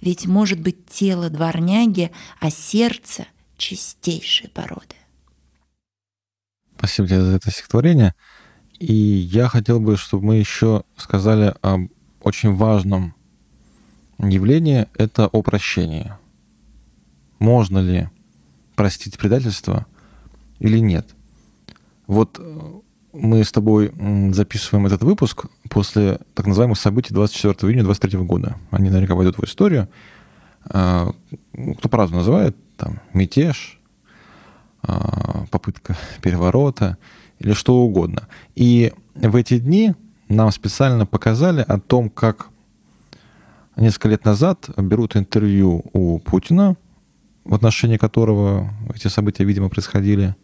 ведь 0.00 0.26
может 0.26 0.60
быть 0.60 0.86
тело 0.86 1.30
дворняги, 1.30 2.10
а 2.40 2.50
сердце 2.50 3.26
чистейшей 3.56 4.48
породы. 4.48 4.96
Спасибо 6.76 7.08
тебе 7.08 7.22
за 7.22 7.36
это 7.36 7.50
стихотворение. 7.50 8.14
И 8.78 8.94
я 8.94 9.48
хотел 9.48 9.78
бы, 9.78 9.96
чтобы 9.96 10.26
мы 10.26 10.36
еще 10.36 10.84
сказали 10.96 11.54
об 11.60 11.90
очень 12.22 12.54
важном 12.54 13.14
явлении— 14.18 14.88
это 14.94 15.26
о 15.26 15.42
прощении. 15.42 16.12
Можно 17.40 17.78
ли 17.78 18.08
простить 18.76 19.18
предательство 19.18 19.86
или 20.60 20.78
нет? 20.78 21.08
Вот 22.06 22.36
э, 22.38 22.60
мы 23.12 23.42
с 23.42 23.50
тобой 23.50 23.92
записываем 24.32 24.86
этот 24.86 25.02
выпуск 25.02 25.46
после 25.68 26.20
так 26.34 26.46
называемых 26.46 26.78
событий 26.78 27.12
24 27.12 27.72
июня 27.72 27.82
23 27.82 28.18
года. 28.20 28.56
Они 28.70 28.90
наверняка 28.90 29.14
войдут 29.14 29.38
в 29.38 29.44
историю. 29.44 29.88
А, 30.66 31.12
кто 31.78 31.88
по-разному 31.88 32.20
называет, 32.20 32.56
там, 32.76 33.00
мятеж, 33.14 33.80
а, 34.82 35.46
попытка 35.50 35.96
переворота 36.22 36.98
или 37.38 37.52
что 37.54 37.76
угодно. 37.76 38.28
И 38.54 38.92
в 39.14 39.34
эти 39.34 39.58
дни 39.58 39.94
нам 40.28 40.52
специально 40.52 41.06
показали 41.06 41.64
о 41.66 41.80
том, 41.80 42.10
как 42.10 42.48
несколько 43.76 44.08
лет 44.08 44.24
назад 44.24 44.68
берут 44.76 45.16
интервью 45.16 45.84
у 45.92 46.18
Путина, 46.18 46.76
в 47.44 47.54
отношении 47.54 47.96
которого 47.96 48.72
эти 48.94 49.08
события, 49.08 49.44
видимо, 49.44 49.68
происходили 49.68 50.36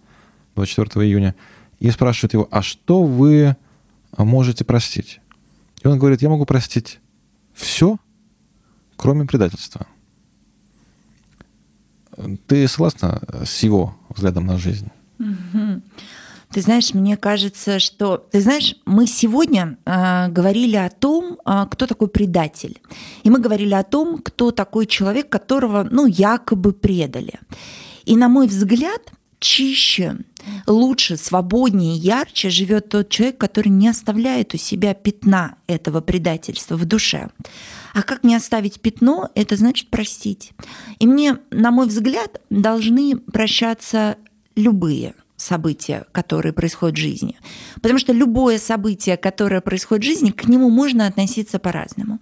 24 0.55 1.07
июня, 1.07 1.35
и 1.79 1.91
спрашивают 1.91 2.33
его, 2.33 2.49
а 2.51 2.63
что 2.63 3.03
вы 3.03 3.57
можете 4.17 4.65
простить? 4.65 5.21
И 5.83 5.89
он 5.89 5.99
говорит, 5.99 6.23
я 6.23 6.29
могу 6.29 6.47
простить 6.47 7.01
все, 7.53 7.99
кроме 8.97 9.27
предательства. 9.27 9.87
Ты 12.47 12.67
согласна 12.67 13.21
с 13.45 13.63
его 13.63 13.95
взглядом 14.09 14.47
на 14.47 14.57
жизнь? 14.57 14.91
Ты 16.57 16.63
знаешь, 16.63 16.95
мне 16.95 17.19
кажется, 17.19 17.79
что... 17.79 18.17
Ты 18.17 18.41
знаешь, 18.41 18.77
мы 18.87 19.07
сегодня 19.07 19.77
э, 19.85 20.29
говорили 20.29 20.77
о 20.77 20.89
том, 20.89 21.37
э, 21.45 21.67
кто 21.71 21.87
такой 21.87 22.09
предатель. 22.09 22.81
И 23.25 23.29
мы 23.29 23.41
говорили 23.41 23.75
о 23.75 23.83
том, 23.83 24.23
кто 24.23 24.53
такой 24.53 24.87
человек, 24.87 25.29
которого, 25.29 25.87
ну, 25.91 26.07
якобы 26.07 26.73
предали. 26.73 27.35
И, 28.07 28.17
на 28.17 28.31
мой 28.31 28.47
взгляд, 28.47 29.03
чище, 29.39 30.17
лучше, 30.67 31.19
свободнее, 31.19 31.95
ярче 31.95 32.49
живет 32.49 32.89
тот 32.89 33.11
человек, 33.11 33.37
который 33.37 33.69
не 33.69 33.89
оставляет 33.89 34.55
у 34.55 34.57
себя 34.57 34.95
пятна 34.95 35.57
этого 35.67 36.01
предательства 36.01 36.77
в 36.77 36.87
душе. 36.87 37.29
А 37.93 38.03
как 38.03 38.25
не 38.25 38.35
оставить 38.35 38.81
пятно, 38.81 39.29
это 39.35 39.57
значит 39.57 39.91
простить. 39.91 40.53
И 41.01 41.07
мне, 41.07 41.37
на 41.51 41.71
мой 41.71 41.87
взгляд, 41.87 42.41
должны 42.49 43.19
прощаться 43.19 44.17
любые 44.55 45.15
события, 45.37 46.07
которые 46.13 46.53
происходят 46.53 46.97
в 46.97 47.01
жизни. 47.01 47.39
Потому 47.77 47.99
что 47.99 48.13
любое 48.13 48.59
событие, 48.59 49.17
которое 49.17 49.61
происходит 49.61 50.05
в 50.05 50.07
жизни, 50.07 50.31
к 50.31 50.49
нему 50.49 50.71
можно 50.71 51.07
относиться 51.07 51.59
по-разному. 51.59 52.21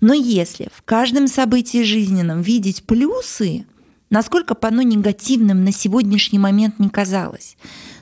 Но 0.00 0.14
если 0.14 0.68
в 0.72 0.82
каждом 0.82 1.28
событии 1.28 1.82
жизненном 1.82 2.42
видеть 2.42 2.84
плюсы, 2.84 3.66
насколько 4.10 4.54
бы 4.54 4.68
оно 4.68 4.82
негативным 4.82 5.64
на 5.64 5.72
сегодняшний 5.72 6.38
момент 6.38 6.78
не 6.78 6.88
казалось, 6.88 7.56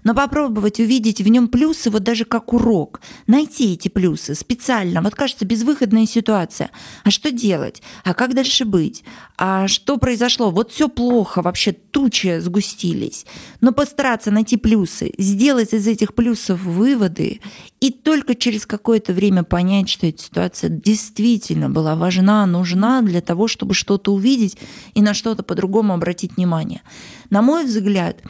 но 0.05 0.15
попробовать 0.15 0.79
увидеть 0.79 1.21
в 1.21 1.29
нем 1.29 1.49
плюсы, 1.49 1.91
вот 1.91 2.05
даже 2.05 2.25
как 2.25 2.53
урок, 2.53 3.01
найти 3.27 3.73
эти 3.73 3.89
плюсы 3.89 4.35
специально. 4.35 5.03
Вот 5.03 5.15
кажется, 5.15 5.45
безвыходная 5.45 6.07
ситуация. 6.07 6.71
А 7.03 7.11
что 7.11 7.31
делать? 7.31 7.83
А 8.05 8.15
как 8.15 8.35
дальше 8.35 8.65
быть? 8.65 9.03
А 9.37 9.67
что 9.67 9.97
произошло? 9.97 10.51
Вот 10.51 10.71
все 10.71 10.89
плохо, 10.89 11.43
вообще 11.43 11.73
тучи 11.73 12.39
сгустились. 12.39 13.27
Но 13.61 13.73
постараться 13.73 14.31
найти 14.31 14.57
плюсы, 14.57 15.13
сделать 15.19 15.73
из 15.73 15.87
этих 15.87 16.15
плюсов 16.15 16.63
выводы 16.63 17.41
и 17.81 17.91
только 17.91 18.35
через 18.35 18.67
какое-то 18.67 19.13
время 19.13 19.43
понять, 19.43 19.89
что 19.89 20.07
эта 20.07 20.23
ситуация 20.23 20.71
действительно 20.71 21.71
была 21.71 21.97
важна, 21.97 22.47
нужна 22.47 23.03
для 23.03 23.21
того, 23.21 23.49
чтобы 23.49 23.75
что-то 23.75 24.13
увидеть 24.13 24.59
и 24.95 25.03
на 25.03 25.15
что-то 25.15 25.43
по-другому 25.43 25.95
обратить 25.95 26.37
внимание. 26.37 26.83
На 27.31 27.43
мой 27.43 27.65
взгляд, 27.65 28.23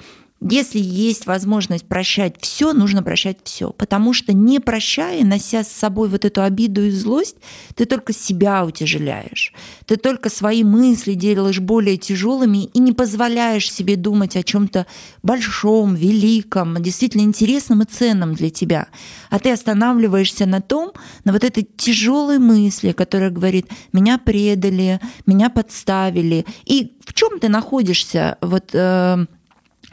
если 0.53 0.79
есть 0.79 1.27
возможность 1.27 1.87
прощать 1.87 2.37
все, 2.39 2.75
нужно 2.75 3.03
прощать 3.03 3.39
все. 3.45 3.71
Потому 3.71 4.13
что 4.13 4.35
не 4.35 4.61
прощая, 4.61 5.25
нося 5.25 5.65
с 5.65 5.69
собой 5.69 6.11
вот 6.11 6.27
эту 6.27 6.43
обиду 6.43 6.85
и 6.85 6.91
злость, 6.91 7.37
ты 7.75 7.87
только 7.87 8.13
себя 8.13 8.65
утяжеляешь. 8.65 9.55
Ты 9.87 9.97
только 9.97 10.29
свои 10.29 10.63
мысли 10.63 11.15
делаешь 11.15 11.61
более 11.61 11.97
тяжелыми 11.97 12.65
и 12.65 12.79
не 12.79 12.93
позволяешь 12.93 13.73
себе 13.73 13.97
думать 13.97 14.37
о 14.37 14.43
чем-то 14.43 14.87
большом, 15.23 15.95
великом, 15.95 16.83
действительно 16.83 17.23
интересном 17.23 17.83
и 17.83 17.87
ценном 17.87 18.35
для 18.35 18.51
тебя. 18.51 18.89
А 19.31 19.39
ты 19.39 19.51
останавливаешься 19.51 20.45
на 20.45 20.61
том, 20.61 20.93
на 21.25 21.33
вот 21.33 21.43
этой 21.43 21.63
тяжелой 21.63 22.39
мысли, 22.39 22.93
которая 22.93 23.31
говорит, 23.31 23.67
меня 23.95 24.19
предали, 24.19 25.01
меня 25.25 25.49
подставили. 25.49 26.45
И 26.67 26.99
в 27.05 27.15
чем 27.15 27.39
ты 27.41 27.49
находишься 27.49 28.37
вот 28.41 28.71
э, 28.75 29.27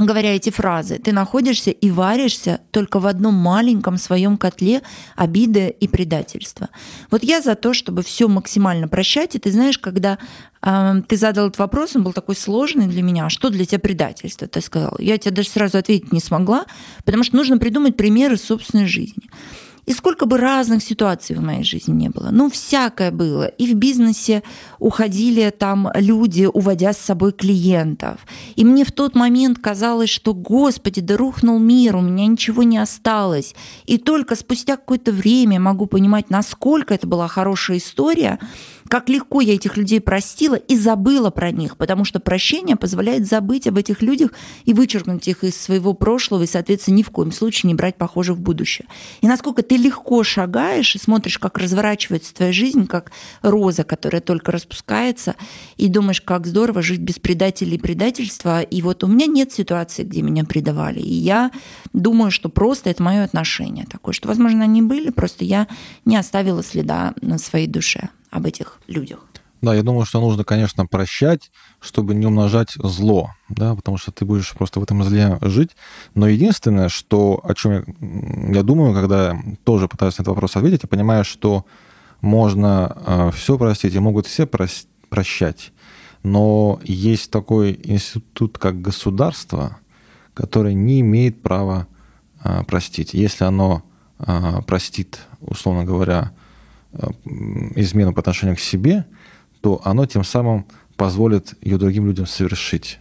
говоря 0.05 0.35
эти 0.35 0.49
фразы, 0.49 0.99
ты 0.99 1.11
находишься 1.11 1.71
и 1.71 1.91
варишься 1.91 2.61
только 2.71 2.99
в 2.99 3.07
одном 3.07 3.33
маленьком 3.33 3.97
своем 3.97 4.37
котле 4.37 4.81
обиды 5.15 5.69
и 5.79 5.87
предательства. 5.87 6.69
Вот 7.09 7.23
я 7.23 7.41
за 7.41 7.55
то, 7.55 7.73
чтобы 7.73 8.03
все 8.03 8.27
максимально 8.27 8.87
прощать. 8.87 9.35
И 9.35 9.39
ты 9.39 9.51
знаешь, 9.51 9.77
когда 9.77 10.17
э, 10.61 11.01
ты 11.07 11.17
задал 11.17 11.47
этот 11.47 11.59
вопрос, 11.59 11.95
он 11.95 12.03
был 12.03 12.13
такой 12.13 12.35
сложный 12.35 12.87
для 12.87 13.01
меня. 13.01 13.29
Что 13.29 13.49
для 13.49 13.65
тебя 13.65 13.79
предательство? 13.79 14.47
Ты 14.47 14.61
сказал. 14.61 14.95
Я 14.99 15.17
тебе 15.17 15.31
даже 15.31 15.49
сразу 15.49 15.77
ответить 15.77 16.11
не 16.11 16.19
смогла, 16.19 16.65
потому 17.05 17.23
что 17.23 17.35
нужно 17.35 17.57
придумать 17.57 17.97
примеры 17.97 18.37
собственной 18.37 18.87
жизни. 18.87 19.29
И 19.85 19.93
сколько 19.93 20.25
бы 20.25 20.37
разных 20.37 20.83
ситуаций 20.83 21.35
в 21.35 21.41
моей 21.41 21.63
жизни 21.63 21.93
не 21.93 22.09
было. 22.09 22.29
Ну, 22.31 22.49
всякое 22.49 23.11
было. 23.11 23.45
И 23.45 23.71
в 23.71 23.75
бизнесе 23.75 24.43
уходили 24.79 25.49
там 25.49 25.89
люди, 25.95 26.45
уводя 26.45 26.93
с 26.93 26.97
собой 26.97 27.31
клиентов. 27.31 28.19
И 28.55 28.63
мне 28.63 28.85
в 28.85 28.91
тот 28.91 29.15
момент 29.15 29.59
казалось, 29.59 30.09
что, 30.09 30.33
господи, 30.33 31.01
да 31.01 31.17
рухнул 31.17 31.59
мир, 31.59 31.95
у 31.95 32.01
меня 32.01 32.27
ничего 32.27 32.63
не 32.63 32.77
осталось. 32.77 33.55
И 33.85 33.97
только 33.97 34.35
спустя 34.35 34.77
какое-то 34.77 35.11
время 35.11 35.59
могу 35.59 35.87
понимать, 35.87 36.29
насколько 36.29 36.93
это 36.93 37.07
была 37.07 37.27
хорошая 37.27 37.77
история, 37.77 38.39
как 38.91 39.07
легко 39.07 39.39
я 39.39 39.55
этих 39.55 39.77
людей 39.77 40.01
простила 40.01 40.55
и 40.55 40.75
забыла 40.75 41.29
про 41.29 41.51
них, 41.51 41.77
потому 41.77 42.03
что 42.03 42.19
прощение 42.19 42.75
позволяет 42.75 43.25
забыть 43.25 43.65
об 43.65 43.77
этих 43.77 44.01
людях 44.01 44.33
и 44.65 44.73
вычеркнуть 44.73 45.29
их 45.29 45.45
из 45.45 45.55
своего 45.55 45.93
прошлого 45.93 46.43
и, 46.43 46.45
соответственно, 46.45 46.95
ни 46.95 47.03
в 47.03 47.09
коем 47.09 47.31
случае 47.31 47.69
не 47.69 47.73
брать 47.73 47.95
похоже 47.95 48.33
в 48.33 48.41
будущее. 48.41 48.85
И 49.21 49.29
насколько 49.29 49.61
ты 49.61 49.77
легко 49.77 50.25
шагаешь 50.25 50.93
и 50.93 50.99
смотришь, 50.99 51.39
как 51.39 51.57
разворачивается 51.57 52.33
твоя 52.33 52.51
жизнь, 52.51 52.85
как 52.85 53.13
роза, 53.41 53.85
которая 53.85 54.21
только 54.21 54.51
распускается, 54.51 55.35
и 55.77 55.87
думаешь, 55.87 56.19
как 56.19 56.45
здорово 56.45 56.81
жить 56.81 56.99
без 56.99 57.17
предателей 57.17 57.77
и 57.77 57.79
предательства. 57.79 58.61
И 58.61 58.81
вот 58.81 59.05
у 59.05 59.07
меня 59.07 59.25
нет 59.25 59.53
ситуации, 59.53 60.03
где 60.03 60.21
меня 60.21 60.43
предавали. 60.43 60.99
И 60.99 61.13
я 61.13 61.51
думаю, 61.93 62.29
что 62.29 62.49
просто 62.49 62.89
это 62.89 63.01
мое 63.01 63.23
отношение 63.23 63.85
такое, 63.85 64.13
что, 64.13 64.27
возможно, 64.27 64.65
они 64.65 64.81
были, 64.81 65.11
просто 65.11 65.45
я 65.45 65.69
не 66.03 66.17
оставила 66.17 66.61
следа 66.61 67.13
на 67.21 67.37
своей 67.37 67.67
душе 67.67 68.09
об 68.31 68.45
этих 68.45 68.79
людях. 68.87 69.19
Да, 69.61 69.75
я 69.75 69.83
думаю, 69.83 70.05
что 70.05 70.19
нужно, 70.19 70.43
конечно, 70.43 70.87
прощать, 70.87 71.51
чтобы 71.79 72.15
не 72.15 72.25
умножать 72.25 72.71
зло, 72.77 73.29
да, 73.47 73.75
потому 73.75 73.97
что 73.97 74.11
ты 74.11 74.25
будешь 74.25 74.53
просто 74.53 74.79
в 74.79 74.83
этом 74.83 75.03
зле 75.03 75.37
жить. 75.41 75.75
Но 76.15 76.27
единственное, 76.27 76.89
что, 76.89 77.39
о 77.43 77.53
чем 77.53 77.71
я, 77.71 77.83
я 78.55 78.63
думаю, 78.63 78.95
когда 78.95 79.39
тоже 79.63 79.87
пытаюсь 79.87 80.17
на 80.17 80.23
этот 80.23 80.29
вопрос 80.29 80.55
ответить, 80.55 80.81
я 80.81 80.89
понимаю, 80.89 81.23
что 81.23 81.65
можно 82.21 82.97
э, 83.05 83.31
все 83.35 83.57
простить 83.59 83.93
и 83.93 83.99
могут 83.99 84.25
все 84.25 84.43
прос- 84.43 84.87
прощать. 85.09 85.73
Но 86.23 86.79
есть 86.83 87.29
такой 87.29 87.79
институт, 87.83 88.57
как 88.57 88.81
государство, 88.81 89.77
которое 90.33 90.73
не 90.73 91.01
имеет 91.01 91.43
права 91.43 91.87
э, 92.43 92.63
простить. 92.63 93.13
Если 93.13 93.43
оно 93.43 93.83
э, 94.17 94.61
простит, 94.65 95.19
условно 95.39 95.83
говоря, 95.83 96.31
измену 97.75 98.13
по 98.13 98.19
отношению 98.19 98.55
к 98.55 98.59
себе, 98.59 99.05
то 99.61 99.81
оно 99.83 100.05
тем 100.05 100.23
самым 100.23 100.65
позволит 100.95 101.55
ее 101.61 101.77
другим 101.77 102.05
людям 102.05 102.25
совершить. 102.25 102.99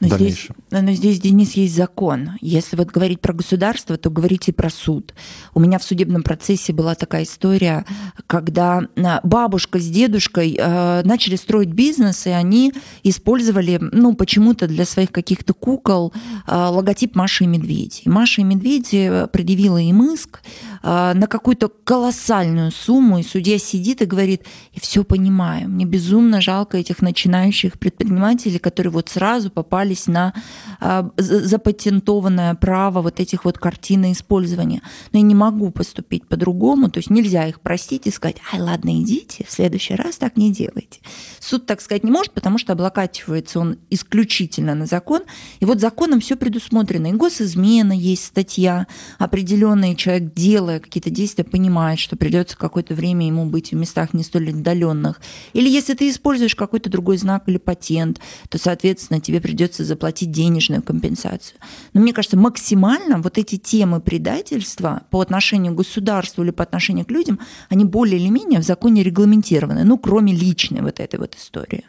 Но 0.00 0.08
здесь, 0.08 0.48
но 0.70 0.92
здесь, 0.92 1.20
Денис, 1.20 1.52
есть 1.52 1.74
закон. 1.74 2.32
Если 2.40 2.76
вот 2.76 2.88
говорить 2.88 3.20
про 3.20 3.32
государство, 3.32 3.96
то 3.96 4.10
говорите 4.10 4.52
про 4.52 4.68
суд. 4.68 5.14
У 5.54 5.60
меня 5.60 5.78
в 5.78 5.84
судебном 5.84 6.22
процессе 6.22 6.72
была 6.72 6.94
такая 6.94 7.24
история, 7.24 7.84
когда 8.26 8.82
а, 8.96 9.20
бабушка 9.22 9.78
с 9.78 9.88
дедушкой 9.88 10.56
э, 10.58 11.02
начали 11.04 11.36
строить 11.36 11.70
бизнес, 11.70 12.26
и 12.26 12.30
они 12.30 12.74
использовали, 13.02 13.78
ну, 13.80 14.14
почему-то 14.14 14.66
для 14.66 14.84
своих 14.84 15.12
каких-то 15.12 15.54
кукол 15.54 16.12
э, 16.46 16.54
логотип 16.54 17.14
Маши 17.14 17.44
и 17.44 17.46
Медведи. 17.46 18.02
И 18.04 18.08
Маша 18.08 18.42
и 18.42 18.44
Медведи 18.44 19.26
предъявила 19.32 19.78
им 19.78 20.12
иск 20.12 20.42
э, 20.82 21.12
на 21.14 21.26
какую-то 21.26 21.68
колоссальную 21.68 22.70
сумму, 22.70 23.18
и 23.18 23.22
судья 23.22 23.58
сидит 23.58 24.02
и 24.02 24.04
говорит, 24.04 24.42
я 24.74 24.80
все 24.80 25.04
понимаю, 25.04 25.68
мне 25.68 25.86
безумно 25.86 26.40
жалко 26.40 26.76
этих 26.76 27.00
начинающих 27.00 27.78
предпринимателей, 27.78 28.58
которые 28.58 28.92
вот 28.92 29.08
сразу 29.08 29.50
попали 29.50 29.85
ссылались 29.86 30.06
на 30.06 30.32
а, 30.80 31.10
запатентованное 31.16 32.54
право 32.54 33.02
вот 33.02 33.20
этих 33.20 33.44
вот 33.44 33.58
картин 33.58 34.12
использования. 34.12 34.82
Но 35.12 35.18
я 35.18 35.24
не 35.24 35.34
могу 35.34 35.70
поступить 35.70 36.26
по-другому, 36.26 36.90
то 36.90 36.98
есть 36.98 37.10
нельзя 37.10 37.46
их 37.46 37.60
простить 37.60 38.06
и 38.06 38.10
сказать, 38.10 38.36
ай, 38.52 38.60
ладно, 38.60 39.00
идите, 39.00 39.44
в 39.46 39.52
следующий 39.52 39.94
раз 39.94 40.16
так 40.16 40.36
не 40.36 40.52
делайте. 40.52 41.00
Суд 41.40 41.66
так 41.66 41.80
сказать 41.80 42.04
не 42.04 42.10
может, 42.10 42.32
потому 42.32 42.58
что 42.58 42.72
облокачивается 42.72 43.60
он 43.60 43.78
исключительно 43.90 44.74
на 44.74 44.86
закон. 44.86 45.22
И 45.60 45.64
вот 45.64 45.80
законом 45.80 46.20
все 46.20 46.36
предусмотрено. 46.36 47.08
И 47.08 47.12
госизмена 47.12 47.92
есть 47.92 48.24
статья 48.24 48.86
определенная, 49.18 49.94
человек, 49.94 50.34
делая 50.34 50.80
какие-то 50.80 51.10
действия, 51.10 51.44
понимает, 51.44 51.98
что 51.98 52.16
придется 52.16 52.56
какое-то 52.56 52.94
время 52.94 53.26
ему 53.26 53.46
быть 53.46 53.72
в 53.72 53.76
местах 53.76 54.14
не 54.14 54.22
столь 54.22 54.50
отдаленных. 54.50 55.20
Или 55.52 55.68
если 55.68 55.94
ты 55.94 56.10
используешь 56.10 56.54
какой-то 56.54 56.90
другой 56.90 57.16
знак 57.18 57.44
или 57.46 57.58
патент, 57.58 58.20
то, 58.48 58.58
соответственно, 58.58 59.20
тебе 59.20 59.40
придется 59.40 59.75
придется 59.76 59.84
заплатить 59.84 60.30
денежную 60.30 60.82
компенсацию. 60.82 61.58
Но 61.94 62.00
мне 62.00 62.12
кажется, 62.12 62.36
максимально 62.36 63.18
вот 63.18 63.38
эти 63.38 63.56
темы 63.56 64.00
предательства 64.00 65.02
по 65.10 65.20
отношению 65.20 65.72
к 65.72 65.76
государству 65.76 66.42
или 66.42 66.52
по 66.52 66.62
отношению 66.62 67.04
к 67.04 67.10
людям, 67.10 67.38
они 67.68 67.84
более 67.84 68.18
или 68.18 68.30
менее 68.30 68.60
в 68.60 68.64
законе 68.64 69.02
регламентированы, 69.02 69.84
ну, 69.84 69.98
кроме 69.98 70.32
личной 70.32 70.82
вот 70.82 71.00
этой 71.00 71.18
вот 71.18 71.34
истории. 71.34 71.84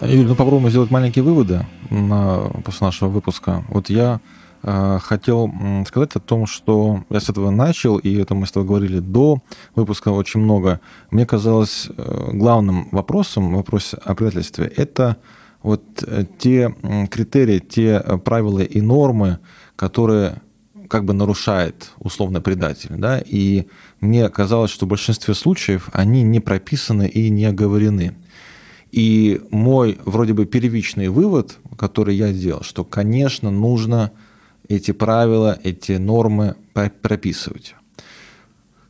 Юрий, 0.00 0.24
ну 0.24 0.34
попробуем 0.36 0.70
сделать 0.70 0.90
маленькие 0.92 1.24
выводы 1.24 1.66
на, 1.90 2.50
после 2.64 2.86
нашего 2.86 3.08
выпуска. 3.08 3.64
Вот 3.68 3.90
я 3.90 4.20
хотел 4.62 5.52
сказать 5.86 6.16
о 6.16 6.20
том, 6.20 6.46
что 6.46 7.04
я 7.10 7.20
с 7.20 7.28
этого 7.28 7.50
начал, 7.50 7.98
и 7.98 8.14
это 8.16 8.34
мы 8.34 8.46
с 8.46 8.52
тобой 8.52 8.68
говорили 8.68 8.98
до 8.98 9.42
выпуска 9.74 10.08
очень 10.08 10.40
много. 10.40 10.80
Мне 11.10 11.26
казалось 11.26 11.88
э, 11.96 12.30
главным 12.32 12.88
вопросом 12.90 13.52
в 13.52 13.56
вопросе 13.56 13.98
о 14.04 14.14
предательстве 14.14 14.66
это 14.66 15.16
вот 15.62 16.02
э, 16.06 16.24
те 16.38 16.74
критерии, 17.10 17.58
те 17.58 18.00
правила 18.24 18.60
и 18.60 18.80
нормы, 18.80 19.38
которые 19.76 20.40
как 20.88 21.04
бы 21.04 21.12
нарушает 21.12 21.92
условно 21.98 22.40
предатель. 22.40 22.94
Да? 22.96 23.22
И 23.24 23.66
мне 24.00 24.28
казалось, 24.28 24.70
что 24.70 24.86
в 24.86 24.88
большинстве 24.88 25.34
случаев 25.34 25.90
они 25.92 26.22
не 26.22 26.40
прописаны 26.40 27.06
и 27.06 27.30
не 27.30 27.44
оговорены. 27.44 28.16
И 28.90 29.42
мой 29.50 29.98
вроде 30.04 30.32
бы 30.32 30.46
первичный 30.46 31.08
вывод, 31.08 31.58
который 31.76 32.16
я 32.16 32.32
сделал, 32.32 32.62
что, 32.62 32.84
конечно, 32.84 33.50
нужно 33.50 34.12
эти 34.68 34.92
правила, 34.92 35.58
эти 35.62 35.92
нормы 35.92 36.56
прописывать. 36.72 37.74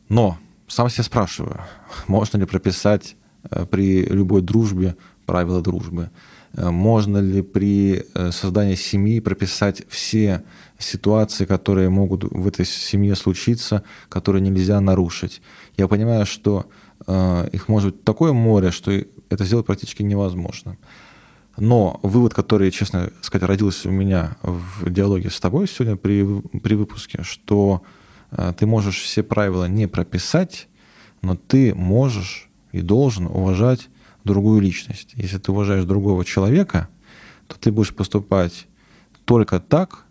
Но 0.09 0.37
сам 0.67 0.89
себя 0.89 1.03
спрашиваю, 1.03 1.61
можно 2.07 2.37
ли 2.37 2.45
прописать 2.45 3.15
э, 3.49 3.65
при 3.65 4.05
любой 4.05 4.41
дружбе 4.41 4.95
правила 5.25 5.61
дружбы? 5.61 6.11
Э, 6.53 6.69
можно 6.69 7.17
ли 7.17 7.41
при 7.41 8.05
э, 8.13 8.31
создании 8.31 8.75
семьи 8.75 9.19
прописать 9.19 9.83
все 9.89 10.43
ситуации, 10.77 11.45
которые 11.45 11.89
могут 11.89 12.23
в 12.23 12.47
этой 12.47 12.65
семье 12.65 13.15
случиться, 13.15 13.83
которые 14.09 14.41
нельзя 14.41 14.81
нарушить? 14.81 15.41
Я 15.77 15.87
понимаю, 15.87 16.25
что 16.25 16.65
их 17.53 17.69
может 17.69 17.93
быть 17.93 18.03
такое 18.03 18.33
море, 18.33 18.71
что 18.71 18.91
это 18.91 19.45
сделать 19.45 19.65
практически 19.65 20.03
невозможно. 20.03 20.77
Но 21.59 21.99
вывод, 22.03 22.33
который, 22.33 22.71
честно 22.71 23.11
сказать, 23.21 23.47
родился 23.47 23.89
у 23.89 23.91
меня 23.91 24.37
в 24.41 24.89
диалоге 24.89 25.29
с 25.29 25.39
тобой 25.39 25.67
сегодня 25.67 25.97
при, 25.97 26.25
при 26.59 26.75
выпуске, 26.75 27.23
что 27.23 27.83
э, 28.31 28.53
ты 28.57 28.65
можешь 28.65 29.01
все 29.01 29.23
правила 29.23 29.65
не 29.65 29.87
прописать, 29.87 30.67
но 31.21 31.35
ты 31.35 31.75
можешь 31.75 32.49
и 32.71 32.81
должен 32.81 33.27
уважать 33.27 33.89
другую 34.23 34.61
личность. 34.61 35.11
Если 35.15 35.37
ты 35.37 35.51
уважаешь 35.51 35.85
другого 35.85 36.23
человека, 36.23 36.87
то 37.47 37.57
ты 37.59 37.71
будешь 37.71 37.93
поступать 37.93 38.67
только 39.25 39.59
так, 39.59 40.05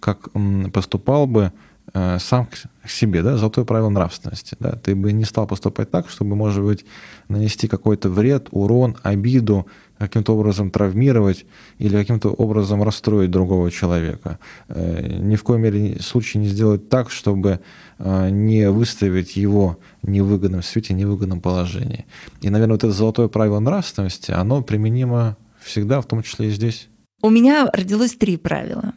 как 0.00 0.28
поступал 0.72 1.26
бы 1.26 1.52
э, 1.92 2.18
сам 2.18 2.46
к 2.46 2.88
себе, 2.88 3.22
да, 3.22 3.36
золотое 3.36 3.64
правило 3.64 3.88
нравственности. 3.88 4.56
Да. 4.60 4.72
Ты 4.72 4.94
бы 4.94 5.12
не 5.12 5.24
стал 5.24 5.46
поступать 5.46 5.90
так, 5.90 6.08
чтобы, 6.08 6.36
может 6.36 6.64
быть, 6.64 6.84
нанести 7.28 7.68
какой-то 7.68 8.08
вред, 8.08 8.48
урон, 8.50 8.96
обиду, 9.02 9.66
каким-то 9.98 10.34
образом 10.36 10.70
травмировать 10.70 11.46
или 11.78 11.96
каким-то 11.96 12.30
образом 12.30 12.82
расстроить 12.82 13.30
другого 13.30 13.70
человека. 13.70 14.38
Э, 14.68 15.18
ни 15.20 15.36
в 15.36 15.42
коем 15.42 15.62
мере 15.62 16.00
случае 16.00 16.42
не 16.42 16.48
сделать 16.48 16.88
так, 16.88 17.10
чтобы 17.10 17.60
э, 17.98 18.30
не 18.30 18.70
выставить 18.70 19.36
его 19.36 19.78
невыгодном 20.02 20.62
свете, 20.62 20.94
невыгодном 20.94 21.40
положении. 21.40 22.06
И, 22.40 22.50
наверное, 22.50 22.74
вот 22.74 22.84
это 22.84 22.92
золотое 22.92 23.28
правило 23.28 23.60
нравственности, 23.60 24.32
оно 24.32 24.62
применимо 24.62 25.36
всегда, 25.60 26.00
в 26.00 26.06
том 26.06 26.22
числе 26.22 26.48
и 26.48 26.50
здесь. 26.50 26.88
У 27.22 27.30
меня 27.30 27.70
родилось 27.72 28.14
три 28.14 28.36
правила. 28.36 28.92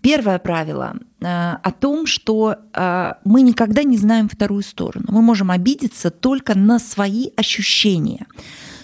Первое 0.00 0.38
правило 0.38 0.94
э, 1.20 1.26
о 1.26 1.70
том, 1.70 2.06
что 2.06 2.56
мы 3.24 3.42
никогда 3.42 3.82
не 3.82 3.98
знаем 3.98 4.28
вторую 4.28 4.62
сторону. 4.62 5.06
Мы 5.08 5.20
можем 5.20 5.50
обидеться 5.50 6.10
только 6.10 6.58
на 6.58 6.78
свои 6.78 7.28
ощущения. 7.36 8.26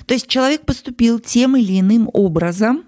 То 0.06 0.14
есть 0.14 0.26
человек 0.28 0.64
поступил 0.64 1.18
тем 1.18 1.56
или 1.56 1.80
иным 1.80 2.08
образом, 2.12 2.84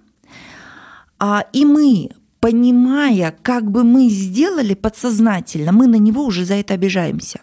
а, 1.19 1.45
и 1.53 1.65
мы, 1.65 2.11
понимая, 2.41 3.37
как 3.43 3.71
бы 3.71 3.83
мы 3.85 4.09
сделали 4.09 4.75
подсознательно, 4.75 5.73
мы 5.73 5.87
на 5.87 5.97
него 5.97 6.25
уже 6.25 6.45
за 6.45 6.55
это 6.55 6.75
обижаемся. 6.75 7.41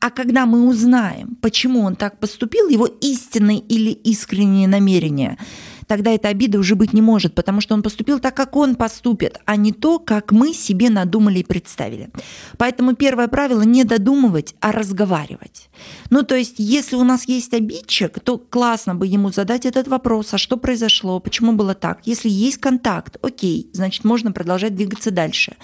А 0.00 0.10
когда 0.10 0.46
мы 0.46 0.66
узнаем, 0.66 1.36
почему 1.42 1.80
он 1.80 1.94
так 1.94 2.18
поступил, 2.18 2.68
его 2.68 2.86
истинные 2.86 3.58
или 3.58 3.90
искренние 3.90 4.66
намерения– 4.66 5.36
тогда 5.90 6.12
эта 6.12 6.28
обида 6.28 6.60
уже 6.60 6.76
быть 6.76 6.92
не 6.92 7.02
может, 7.02 7.34
потому 7.34 7.60
что 7.60 7.74
он 7.74 7.82
поступил 7.82 8.20
так, 8.20 8.36
как 8.36 8.54
он 8.54 8.76
поступит, 8.76 9.40
а 9.44 9.56
не 9.56 9.72
то, 9.72 9.98
как 9.98 10.30
мы 10.30 10.54
себе 10.54 10.88
надумали 10.88 11.40
и 11.40 11.42
представили. 11.42 12.10
Поэтому 12.58 12.94
первое 12.94 13.26
правило– 13.26 13.62
не 13.64 13.82
додумывать, 13.82 14.54
а 14.60 14.70
разговаривать. 14.70 15.68
Ну, 16.08 16.22
то 16.22 16.36
есть, 16.36 16.54
если 16.58 16.94
у 16.94 17.02
нас 17.02 17.26
есть 17.26 17.52
обидчик, 17.54 18.20
то 18.20 18.38
классно 18.38 18.94
бы 18.94 19.08
ему 19.08 19.32
задать 19.32 19.66
этот 19.66 19.88
вопрос, 19.88 20.32
а 20.32 20.38
что 20.38 20.56
произошло, 20.56 21.18
почему 21.18 21.54
было 21.54 21.74
так. 21.74 22.02
Если 22.04 22.28
есть 22.28 22.58
контакт, 22.58 23.16
окей, 23.20 23.68
значит, 23.72 24.04
можно 24.04 24.30
продолжать 24.30 24.76
двигаться 24.76 25.10
дальше. 25.10 25.56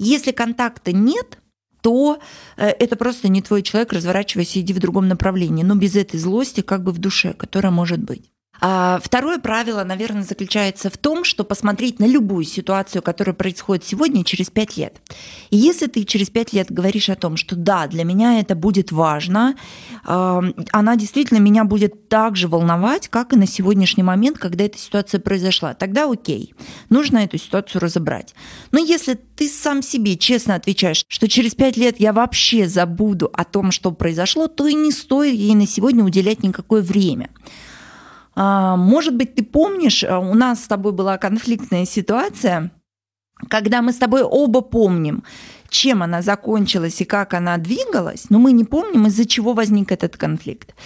Если 0.00 0.32
контакта 0.32 0.90
нет, 0.90 1.38
то 1.82 2.18
э, 2.56 2.66
это 2.66 2.96
просто 2.96 3.28
не 3.28 3.42
твой 3.42 3.62
человек, 3.62 3.92
разворачивайся, 3.92 4.58
иди 4.58 4.72
в 4.72 4.80
другом 4.80 5.06
направлении, 5.06 5.62
но 5.62 5.76
без 5.76 5.94
этой 5.94 6.18
злости 6.18 6.62
как 6.62 6.82
бы 6.82 6.90
в 6.90 6.98
душе, 6.98 7.32
которая 7.32 7.70
может 7.70 8.00
быть. 8.00 8.32
А 8.60 9.00
второе 9.02 9.38
правило, 9.38 9.84
наверное, 9.84 10.22
заключается 10.22 10.90
в 10.90 10.98
том, 10.98 11.24
что 11.24 11.44
посмотреть 11.44 12.00
на 12.00 12.06
любую 12.06 12.44
ситуацию, 12.44 13.02
которая 13.02 13.34
происходит 13.34 13.84
сегодня, 13.84 14.24
через 14.24 14.50
пять 14.50 14.76
лет. 14.76 15.00
И 15.50 15.56
если 15.56 15.86
ты 15.86 16.04
через 16.04 16.28
пять 16.30 16.52
лет 16.52 16.70
говоришь 16.70 17.08
о 17.08 17.14
том, 17.14 17.36
что 17.36 17.54
да, 17.54 17.86
для 17.86 18.04
меня 18.04 18.40
это 18.40 18.54
будет 18.56 18.90
важно, 18.90 19.54
она 20.04 20.96
действительно 20.96 21.38
меня 21.38 21.64
будет 21.64 22.08
так 22.08 22.36
же 22.36 22.48
волновать, 22.48 23.08
как 23.08 23.32
и 23.32 23.36
на 23.36 23.46
сегодняшний 23.46 24.02
момент, 24.02 24.38
когда 24.38 24.64
эта 24.64 24.78
ситуация 24.78 25.20
произошла, 25.20 25.74
тогда 25.74 26.10
окей, 26.10 26.54
нужно 26.88 27.18
эту 27.18 27.38
ситуацию 27.38 27.80
разобрать. 27.80 28.34
Но 28.72 28.78
если 28.78 29.14
ты 29.14 29.48
сам 29.48 29.82
себе 29.82 30.16
честно 30.16 30.56
отвечаешь, 30.56 31.04
что 31.06 31.28
через 31.28 31.54
пять 31.54 31.76
лет 31.76 32.00
я 32.00 32.12
вообще 32.12 32.66
забуду 32.68 33.30
о 33.32 33.44
том, 33.44 33.70
что 33.70 33.92
произошло, 33.92 34.48
то 34.48 34.66
и 34.66 34.74
не 34.74 34.90
стоит 34.90 35.34
ей 35.34 35.54
на 35.54 35.66
сегодня 35.66 36.02
уделять 36.02 36.42
никакое 36.42 36.82
время. 36.82 37.30
А, 38.40 38.76
может 38.76 39.16
быть, 39.16 39.34
ты 39.34 39.42
помнишь, 39.42 40.04
а, 40.04 40.20
у 40.20 40.32
нас 40.32 40.62
с 40.62 40.68
тобой 40.68 40.92
была 40.92 41.18
конфликтная 41.18 41.84
ситуация, 41.84 42.70
когда 43.48 43.82
мы 43.82 43.92
с 43.92 43.96
тобой 43.96 44.22
оба 44.22 44.60
помним, 44.60 45.24
чем 45.70 46.04
она 46.04 46.22
закончилась 46.22 47.00
и 47.00 47.04
как 47.04 47.34
она 47.34 47.56
двигалась, 47.56 48.26
но 48.30 48.38
мы 48.38 48.52
не 48.52 48.62
помним, 48.62 49.08
из-за 49.08 49.26
чего 49.26 49.54
возник 49.54 49.90
этот 49.90 50.16
конфликт. 50.16 50.76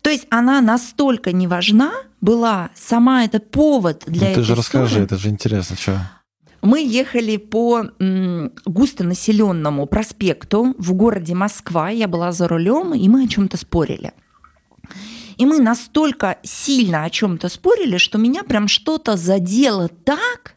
То 0.00 0.08
есть 0.08 0.26
она 0.30 0.62
настолько 0.62 1.32
не 1.32 1.46
важна 1.46 1.92
была, 2.22 2.70
сама 2.74 3.24
этот 3.24 3.50
повод 3.50 4.04
для 4.06 4.28
ну, 4.28 4.32
этой 4.32 4.40
Ты 4.40 4.42
же 4.44 4.54
расскажи, 4.54 5.00
это 5.00 5.18
же 5.18 5.28
интересно, 5.28 5.76
что. 5.76 6.00
Мы 6.62 6.82
ехали 6.82 7.36
по 7.36 7.84
густонаселенному 8.64 9.84
проспекту 9.84 10.74
в 10.78 10.94
городе 10.94 11.34
Москва. 11.34 11.90
Я 11.90 12.08
была 12.08 12.32
за 12.32 12.48
рулем, 12.48 12.94
и 12.94 13.06
мы 13.10 13.24
о 13.24 13.28
чем-то 13.28 13.58
спорили. 13.58 14.14
И 15.36 15.46
мы 15.46 15.58
настолько 15.58 16.38
сильно 16.42 17.04
о 17.04 17.10
чем-то 17.10 17.48
спорили, 17.48 17.98
что 17.98 18.18
меня 18.18 18.42
прям 18.42 18.68
что-то 18.68 19.16
задело 19.16 19.88
так, 19.88 20.54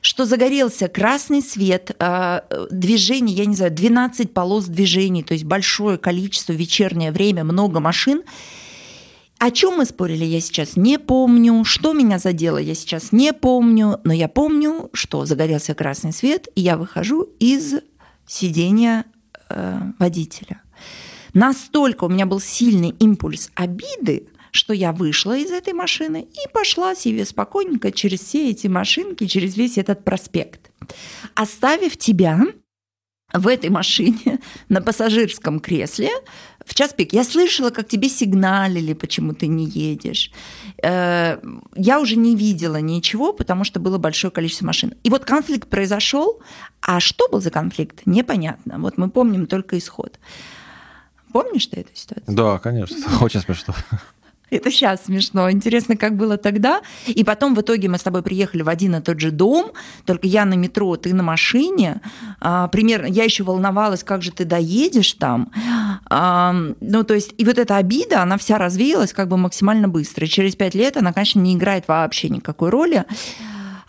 что 0.00 0.24
загорелся 0.24 0.88
красный 0.88 1.42
свет, 1.42 1.94
а, 1.98 2.44
движение, 2.70 3.36
я 3.36 3.46
не 3.46 3.56
знаю, 3.56 3.72
12 3.72 4.32
полос 4.32 4.66
движений, 4.66 5.22
то 5.22 5.34
есть 5.34 5.44
большое 5.44 5.98
количество 5.98 6.52
вечернее 6.52 7.10
время, 7.10 7.44
много 7.44 7.80
машин. 7.80 8.22
О 9.38 9.50
чем 9.50 9.78
мы 9.78 9.84
спорили, 9.84 10.24
я 10.24 10.40
сейчас 10.40 10.76
не 10.76 10.98
помню. 10.98 11.62
Что 11.64 11.92
меня 11.92 12.18
задело, 12.18 12.56
я 12.56 12.74
сейчас 12.74 13.12
не 13.12 13.34
помню. 13.34 14.00
Но 14.02 14.14
я 14.14 14.28
помню, 14.28 14.88
что 14.94 15.26
загорелся 15.26 15.74
красный 15.74 16.12
свет, 16.12 16.48
и 16.54 16.62
я 16.62 16.78
выхожу 16.78 17.28
из 17.38 17.74
сидения 18.26 19.04
э, 19.50 19.80
водителя. 19.98 20.62
Настолько 21.36 22.04
у 22.04 22.08
меня 22.08 22.24
был 22.24 22.40
сильный 22.40 22.94
импульс 22.98 23.50
обиды, 23.54 24.26
что 24.52 24.72
я 24.72 24.92
вышла 24.92 25.36
из 25.36 25.50
этой 25.50 25.74
машины 25.74 26.26
и 26.32 26.50
пошла 26.50 26.94
себе 26.94 27.26
спокойненько 27.26 27.92
через 27.92 28.20
все 28.20 28.48
эти 28.48 28.68
машинки, 28.68 29.26
через 29.26 29.54
весь 29.54 29.76
этот 29.76 30.02
проспект. 30.02 30.70
Оставив 31.34 31.98
тебя 31.98 32.40
в 33.34 33.48
этой 33.48 33.68
машине 33.68 34.38
на 34.70 34.80
пассажирском 34.80 35.60
кресле 35.60 36.08
в 36.64 36.74
час 36.74 36.94
пик. 36.94 37.12
Я 37.12 37.22
слышала, 37.22 37.68
как 37.68 37.86
тебе 37.86 38.08
сигналили, 38.08 38.94
почему 38.94 39.34
ты 39.34 39.46
не 39.46 39.66
едешь. 39.66 40.32
Э, 40.82 41.36
я 41.74 42.00
уже 42.00 42.16
не 42.16 42.34
видела 42.34 42.80
ничего, 42.80 43.34
потому 43.34 43.64
что 43.64 43.78
было 43.78 43.98
большое 43.98 44.30
количество 44.30 44.64
машин. 44.64 44.94
И 45.04 45.10
вот 45.10 45.26
конфликт 45.26 45.68
произошел, 45.68 46.40
а 46.80 46.98
что 46.98 47.28
был 47.28 47.42
за 47.42 47.50
конфликт, 47.50 48.06
непонятно. 48.06 48.78
Вот 48.78 48.96
мы 48.96 49.10
помним 49.10 49.46
только 49.46 49.76
исход. 49.76 50.18
Помнишь 51.36 51.66
ты 51.66 51.80
эту 51.80 51.90
ситуацию? 51.92 52.34
Да, 52.34 52.58
конечно. 52.58 52.96
Очень 53.20 53.40
смешно. 53.40 53.74
Это 54.48 54.70
сейчас 54.70 55.04
смешно. 55.04 55.50
Интересно, 55.50 55.94
как 55.94 56.16
было 56.16 56.38
тогда. 56.38 56.80
И 57.06 57.24
потом 57.24 57.54
в 57.54 57.60
итоге 57.60 57.90
мы 57.90 57.98
с 57.98 58.02
тобой 58.02 58.22
приехали 58.22 58.62
в 58.62 58.70
один 58.70 58.96
и 58.96 59.02
тот 59.02 59.20
же 59.20 59.30
дом, 59.30 59.72
только 60.06 60.26
я 60.26 60.46
на 60.46 60.54
метро, 60.54 60.96
ты 60.96 61.12
на 61.12 61.22
машине. 61.22 62.00
А, 62.40 62.68
примерно, 62.68 63.04
я 63.04 63.24
еще 63.24 63.44
волновалась, 63.44 64.02
как 64.02 64.22
же 64.22 64.32
ты 64.32 64.46
доедешь 64.46 65.12
там. 65.12 65.52
А, 66.08 66.54
ну, 66.80 67.04
то 67.04 67.12
есть, 67.12 67.34
и 67.36 67.44
вот 67.44 67.58
эта 67.58 67.76
обида, 67.76 68.22
она 68.22 68.38
вся 68.38 68.56
развеялась 68.56 69.12
как 69.12 69.28
бы 69.28 69.36
максимально 69.36 69.88
быстро. 69.88 70.24
И 70.24 70.30
через 70.30 70.56
пять 70.56 70.74
лет 70.74 70.96
она, 70.96 71.12
конечно, 71.12 71.40
не 71.40 71.54
играет 71.54 71.86
вообще 71.86 72.30
никакой 72.30 72.70
роли. 72.70 73.04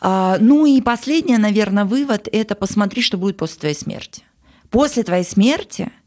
А, 0.02 0.36
ну 0.42 0.66
и 0.66 0.82
последний, 0.82 1.38
наверное, 1.38 1.86
вывод– 1.86 2.28
это 2.34 2.56
посмотри, 2.56 3.02
что 3.02 3.18
будет 3.18 3.38
после 3.38 3.58
твоей 3.60 3.76
смерти. 3.76 4.24
После 4.70 5.04
твоей 5.04 5.24
смерти– 5.24 5.94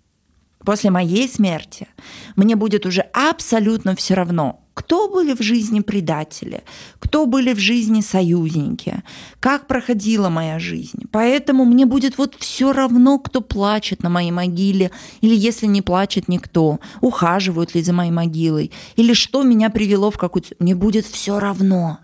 после 0.65 0.91
моей 0.91 1.29
смерти 1.29 1.89
мне 2.37 2.57
будет 2.57 2.87
уже 2.87 3.03
абсолютно 3.13 3.95
все 3.97 4.15
равно, 4.15 4.61
кто 4.75 5.09
были 5.09 5.35
в 5.35 5.43
жизни 5.43 5.81
предатели, 5.81 6.63
кто 6.99 7.27
были 7.27 7.53
в 7.53 7.59
жизни 7.59 8.01
союзники, 8.01 9.03
как 9.39 9.67
проходила 9.67 10.29
моя 10.29 10.59
жизнь. 10.59 11.03
Поэтому 11.11 11.65
мне 11.65 11.85
будет 11.87 12.19
вот 12.19 12.35
все 12.39 12.73
равно, 12.73 13.19
кто 13.19 13.41
плачет 13.41 14.03
на 14.03 14.09
моей 14.09 14.31
могиле, 14.31 14.91
или 15.21 15.35
если 15.35 15.67
не 15.67 15.83
плачет 15.83 16.29
никто, 16.29 16.79
ухаживают 17.01 17.75
ли 17.75 17.83
за 17.83 17.93
моей 17.93 18.11
могилой, 18.11 18.71
или 18.97 19.13
что 19.13 19.43
меня 19.43 19.71
привело 19.71 20.11
в 20.11 20.19
какую-то... 20.19 20.55
Мне 20.59 20.75
будет 20.75 21.05
все 21.05 21.39
равно. 21.39 21.99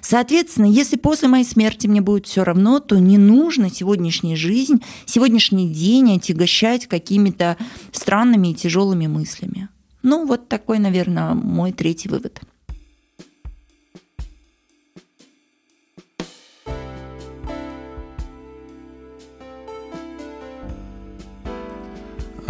Соответственно, 0.00 0.66
если 0.66 0.96
после 0.96 1.28
моей 1.28 1.44
смерти 1.44 1.86
мне 1.86 2.00
будет 2.00 2.26
все 2.26 2.44
равно, 2.44 2.80
то 2.80 2.98
не 2.98 3.18
нужно 3.18 3.70
сегодняшнюю 3.70 4.36
жизнь, 4.36 4.82
сегодняшний 5.06 5.68
день 5.68 6.16
отягощать 6.16 6.86
какими-то 6.86 7.56
странными 7.92 8.48
и 8.48 8.54
тяжелыми 8.54 9.06
мыслями. 9.06 9.68
Ну, 10.02 10.26
вот 10.26 10.48
такой, 10.48 10.78
наверное, 10.78 11.34
мой 11.34 11.72
третий 11.72 12.08
вывод. 12.08 12.40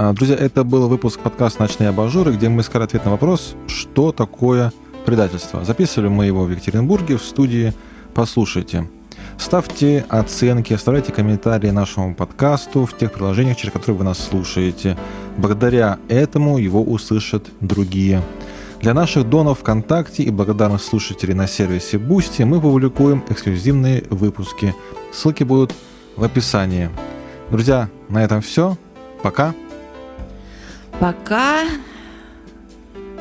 А, 0.02 0.14
друзья, 0.14 0.34
это 0.34 0.64
был 0.64 0.88
выпуск 0.88 1.20
подкаста 1.20 1.60
«Ночные 1.60 1.90
абажуры», 1.90 2.32
где 2.32 2.48
мы 2.48 2.62
искали 2.62 2.84
ответ 2.84 3.04
на 3.04 3.10
вопрос, 3.10 3.54
что 3.66 4.12
такое 4.12 4.72
предательство. 5.04 5.64
Записывали 5.64 6.08
мы 6.08 6.26
его 6.26 6.44
в 6.44 6.50
Екатеринбурге 6.50 7.16
в 7.16 7.22
студии 7.22 7.72
«Послушайте». 8.14 8.88
Ставьте 9.38 10.04
оценки, 10.08 10.74
оставляйте 10.74 11.12
комментарии 11.12 11.70
нашему 11.70 12.14
подкасту 12.14 12.84
в 12.84 12.96
тех 12.96 13.12
приложениях, 13.12 13.56
через 13.56 13.72
которые 13.72 13.96
вы 13.96 14.04
нас 14.04 14.18
слушаете. 14.18 14.98
Благодаря 15.38 15.98
этому 16.08 16.58
его 16.58 16.82
услышат 16.82 17.48
другие. 17.60 18.22
Для 18.80 18.94
наших 18.94 19.28
донов 19.28 19.60
ВКонтакте 19.60 20.22
и 20.22 20.30
благодарных 20.30 20.82
слушателей 20.82 21.34
на 21.34 21.46
сервисе 21.46 21.96
Boosty 21.96 22.44
мы 22.44 22.60
публикуем 22.60 23.24
эксклюзивные 23.28 24.04
выпуски. 24.10 24.74
Ссылки 25.12 25.42
будут 25.42 25.74
в 26.16 26.24
описании. 26.24 26.90
Друзья, 27.50 27.88
на 28.08 28.22
этом 28.24 28.40
все. 28.42 28.76
Пока. 29.22 29.54
Пока. 30.98 31.64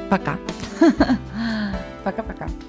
Пока. 0.09 0.37
Пока-пока. 2.09 2.68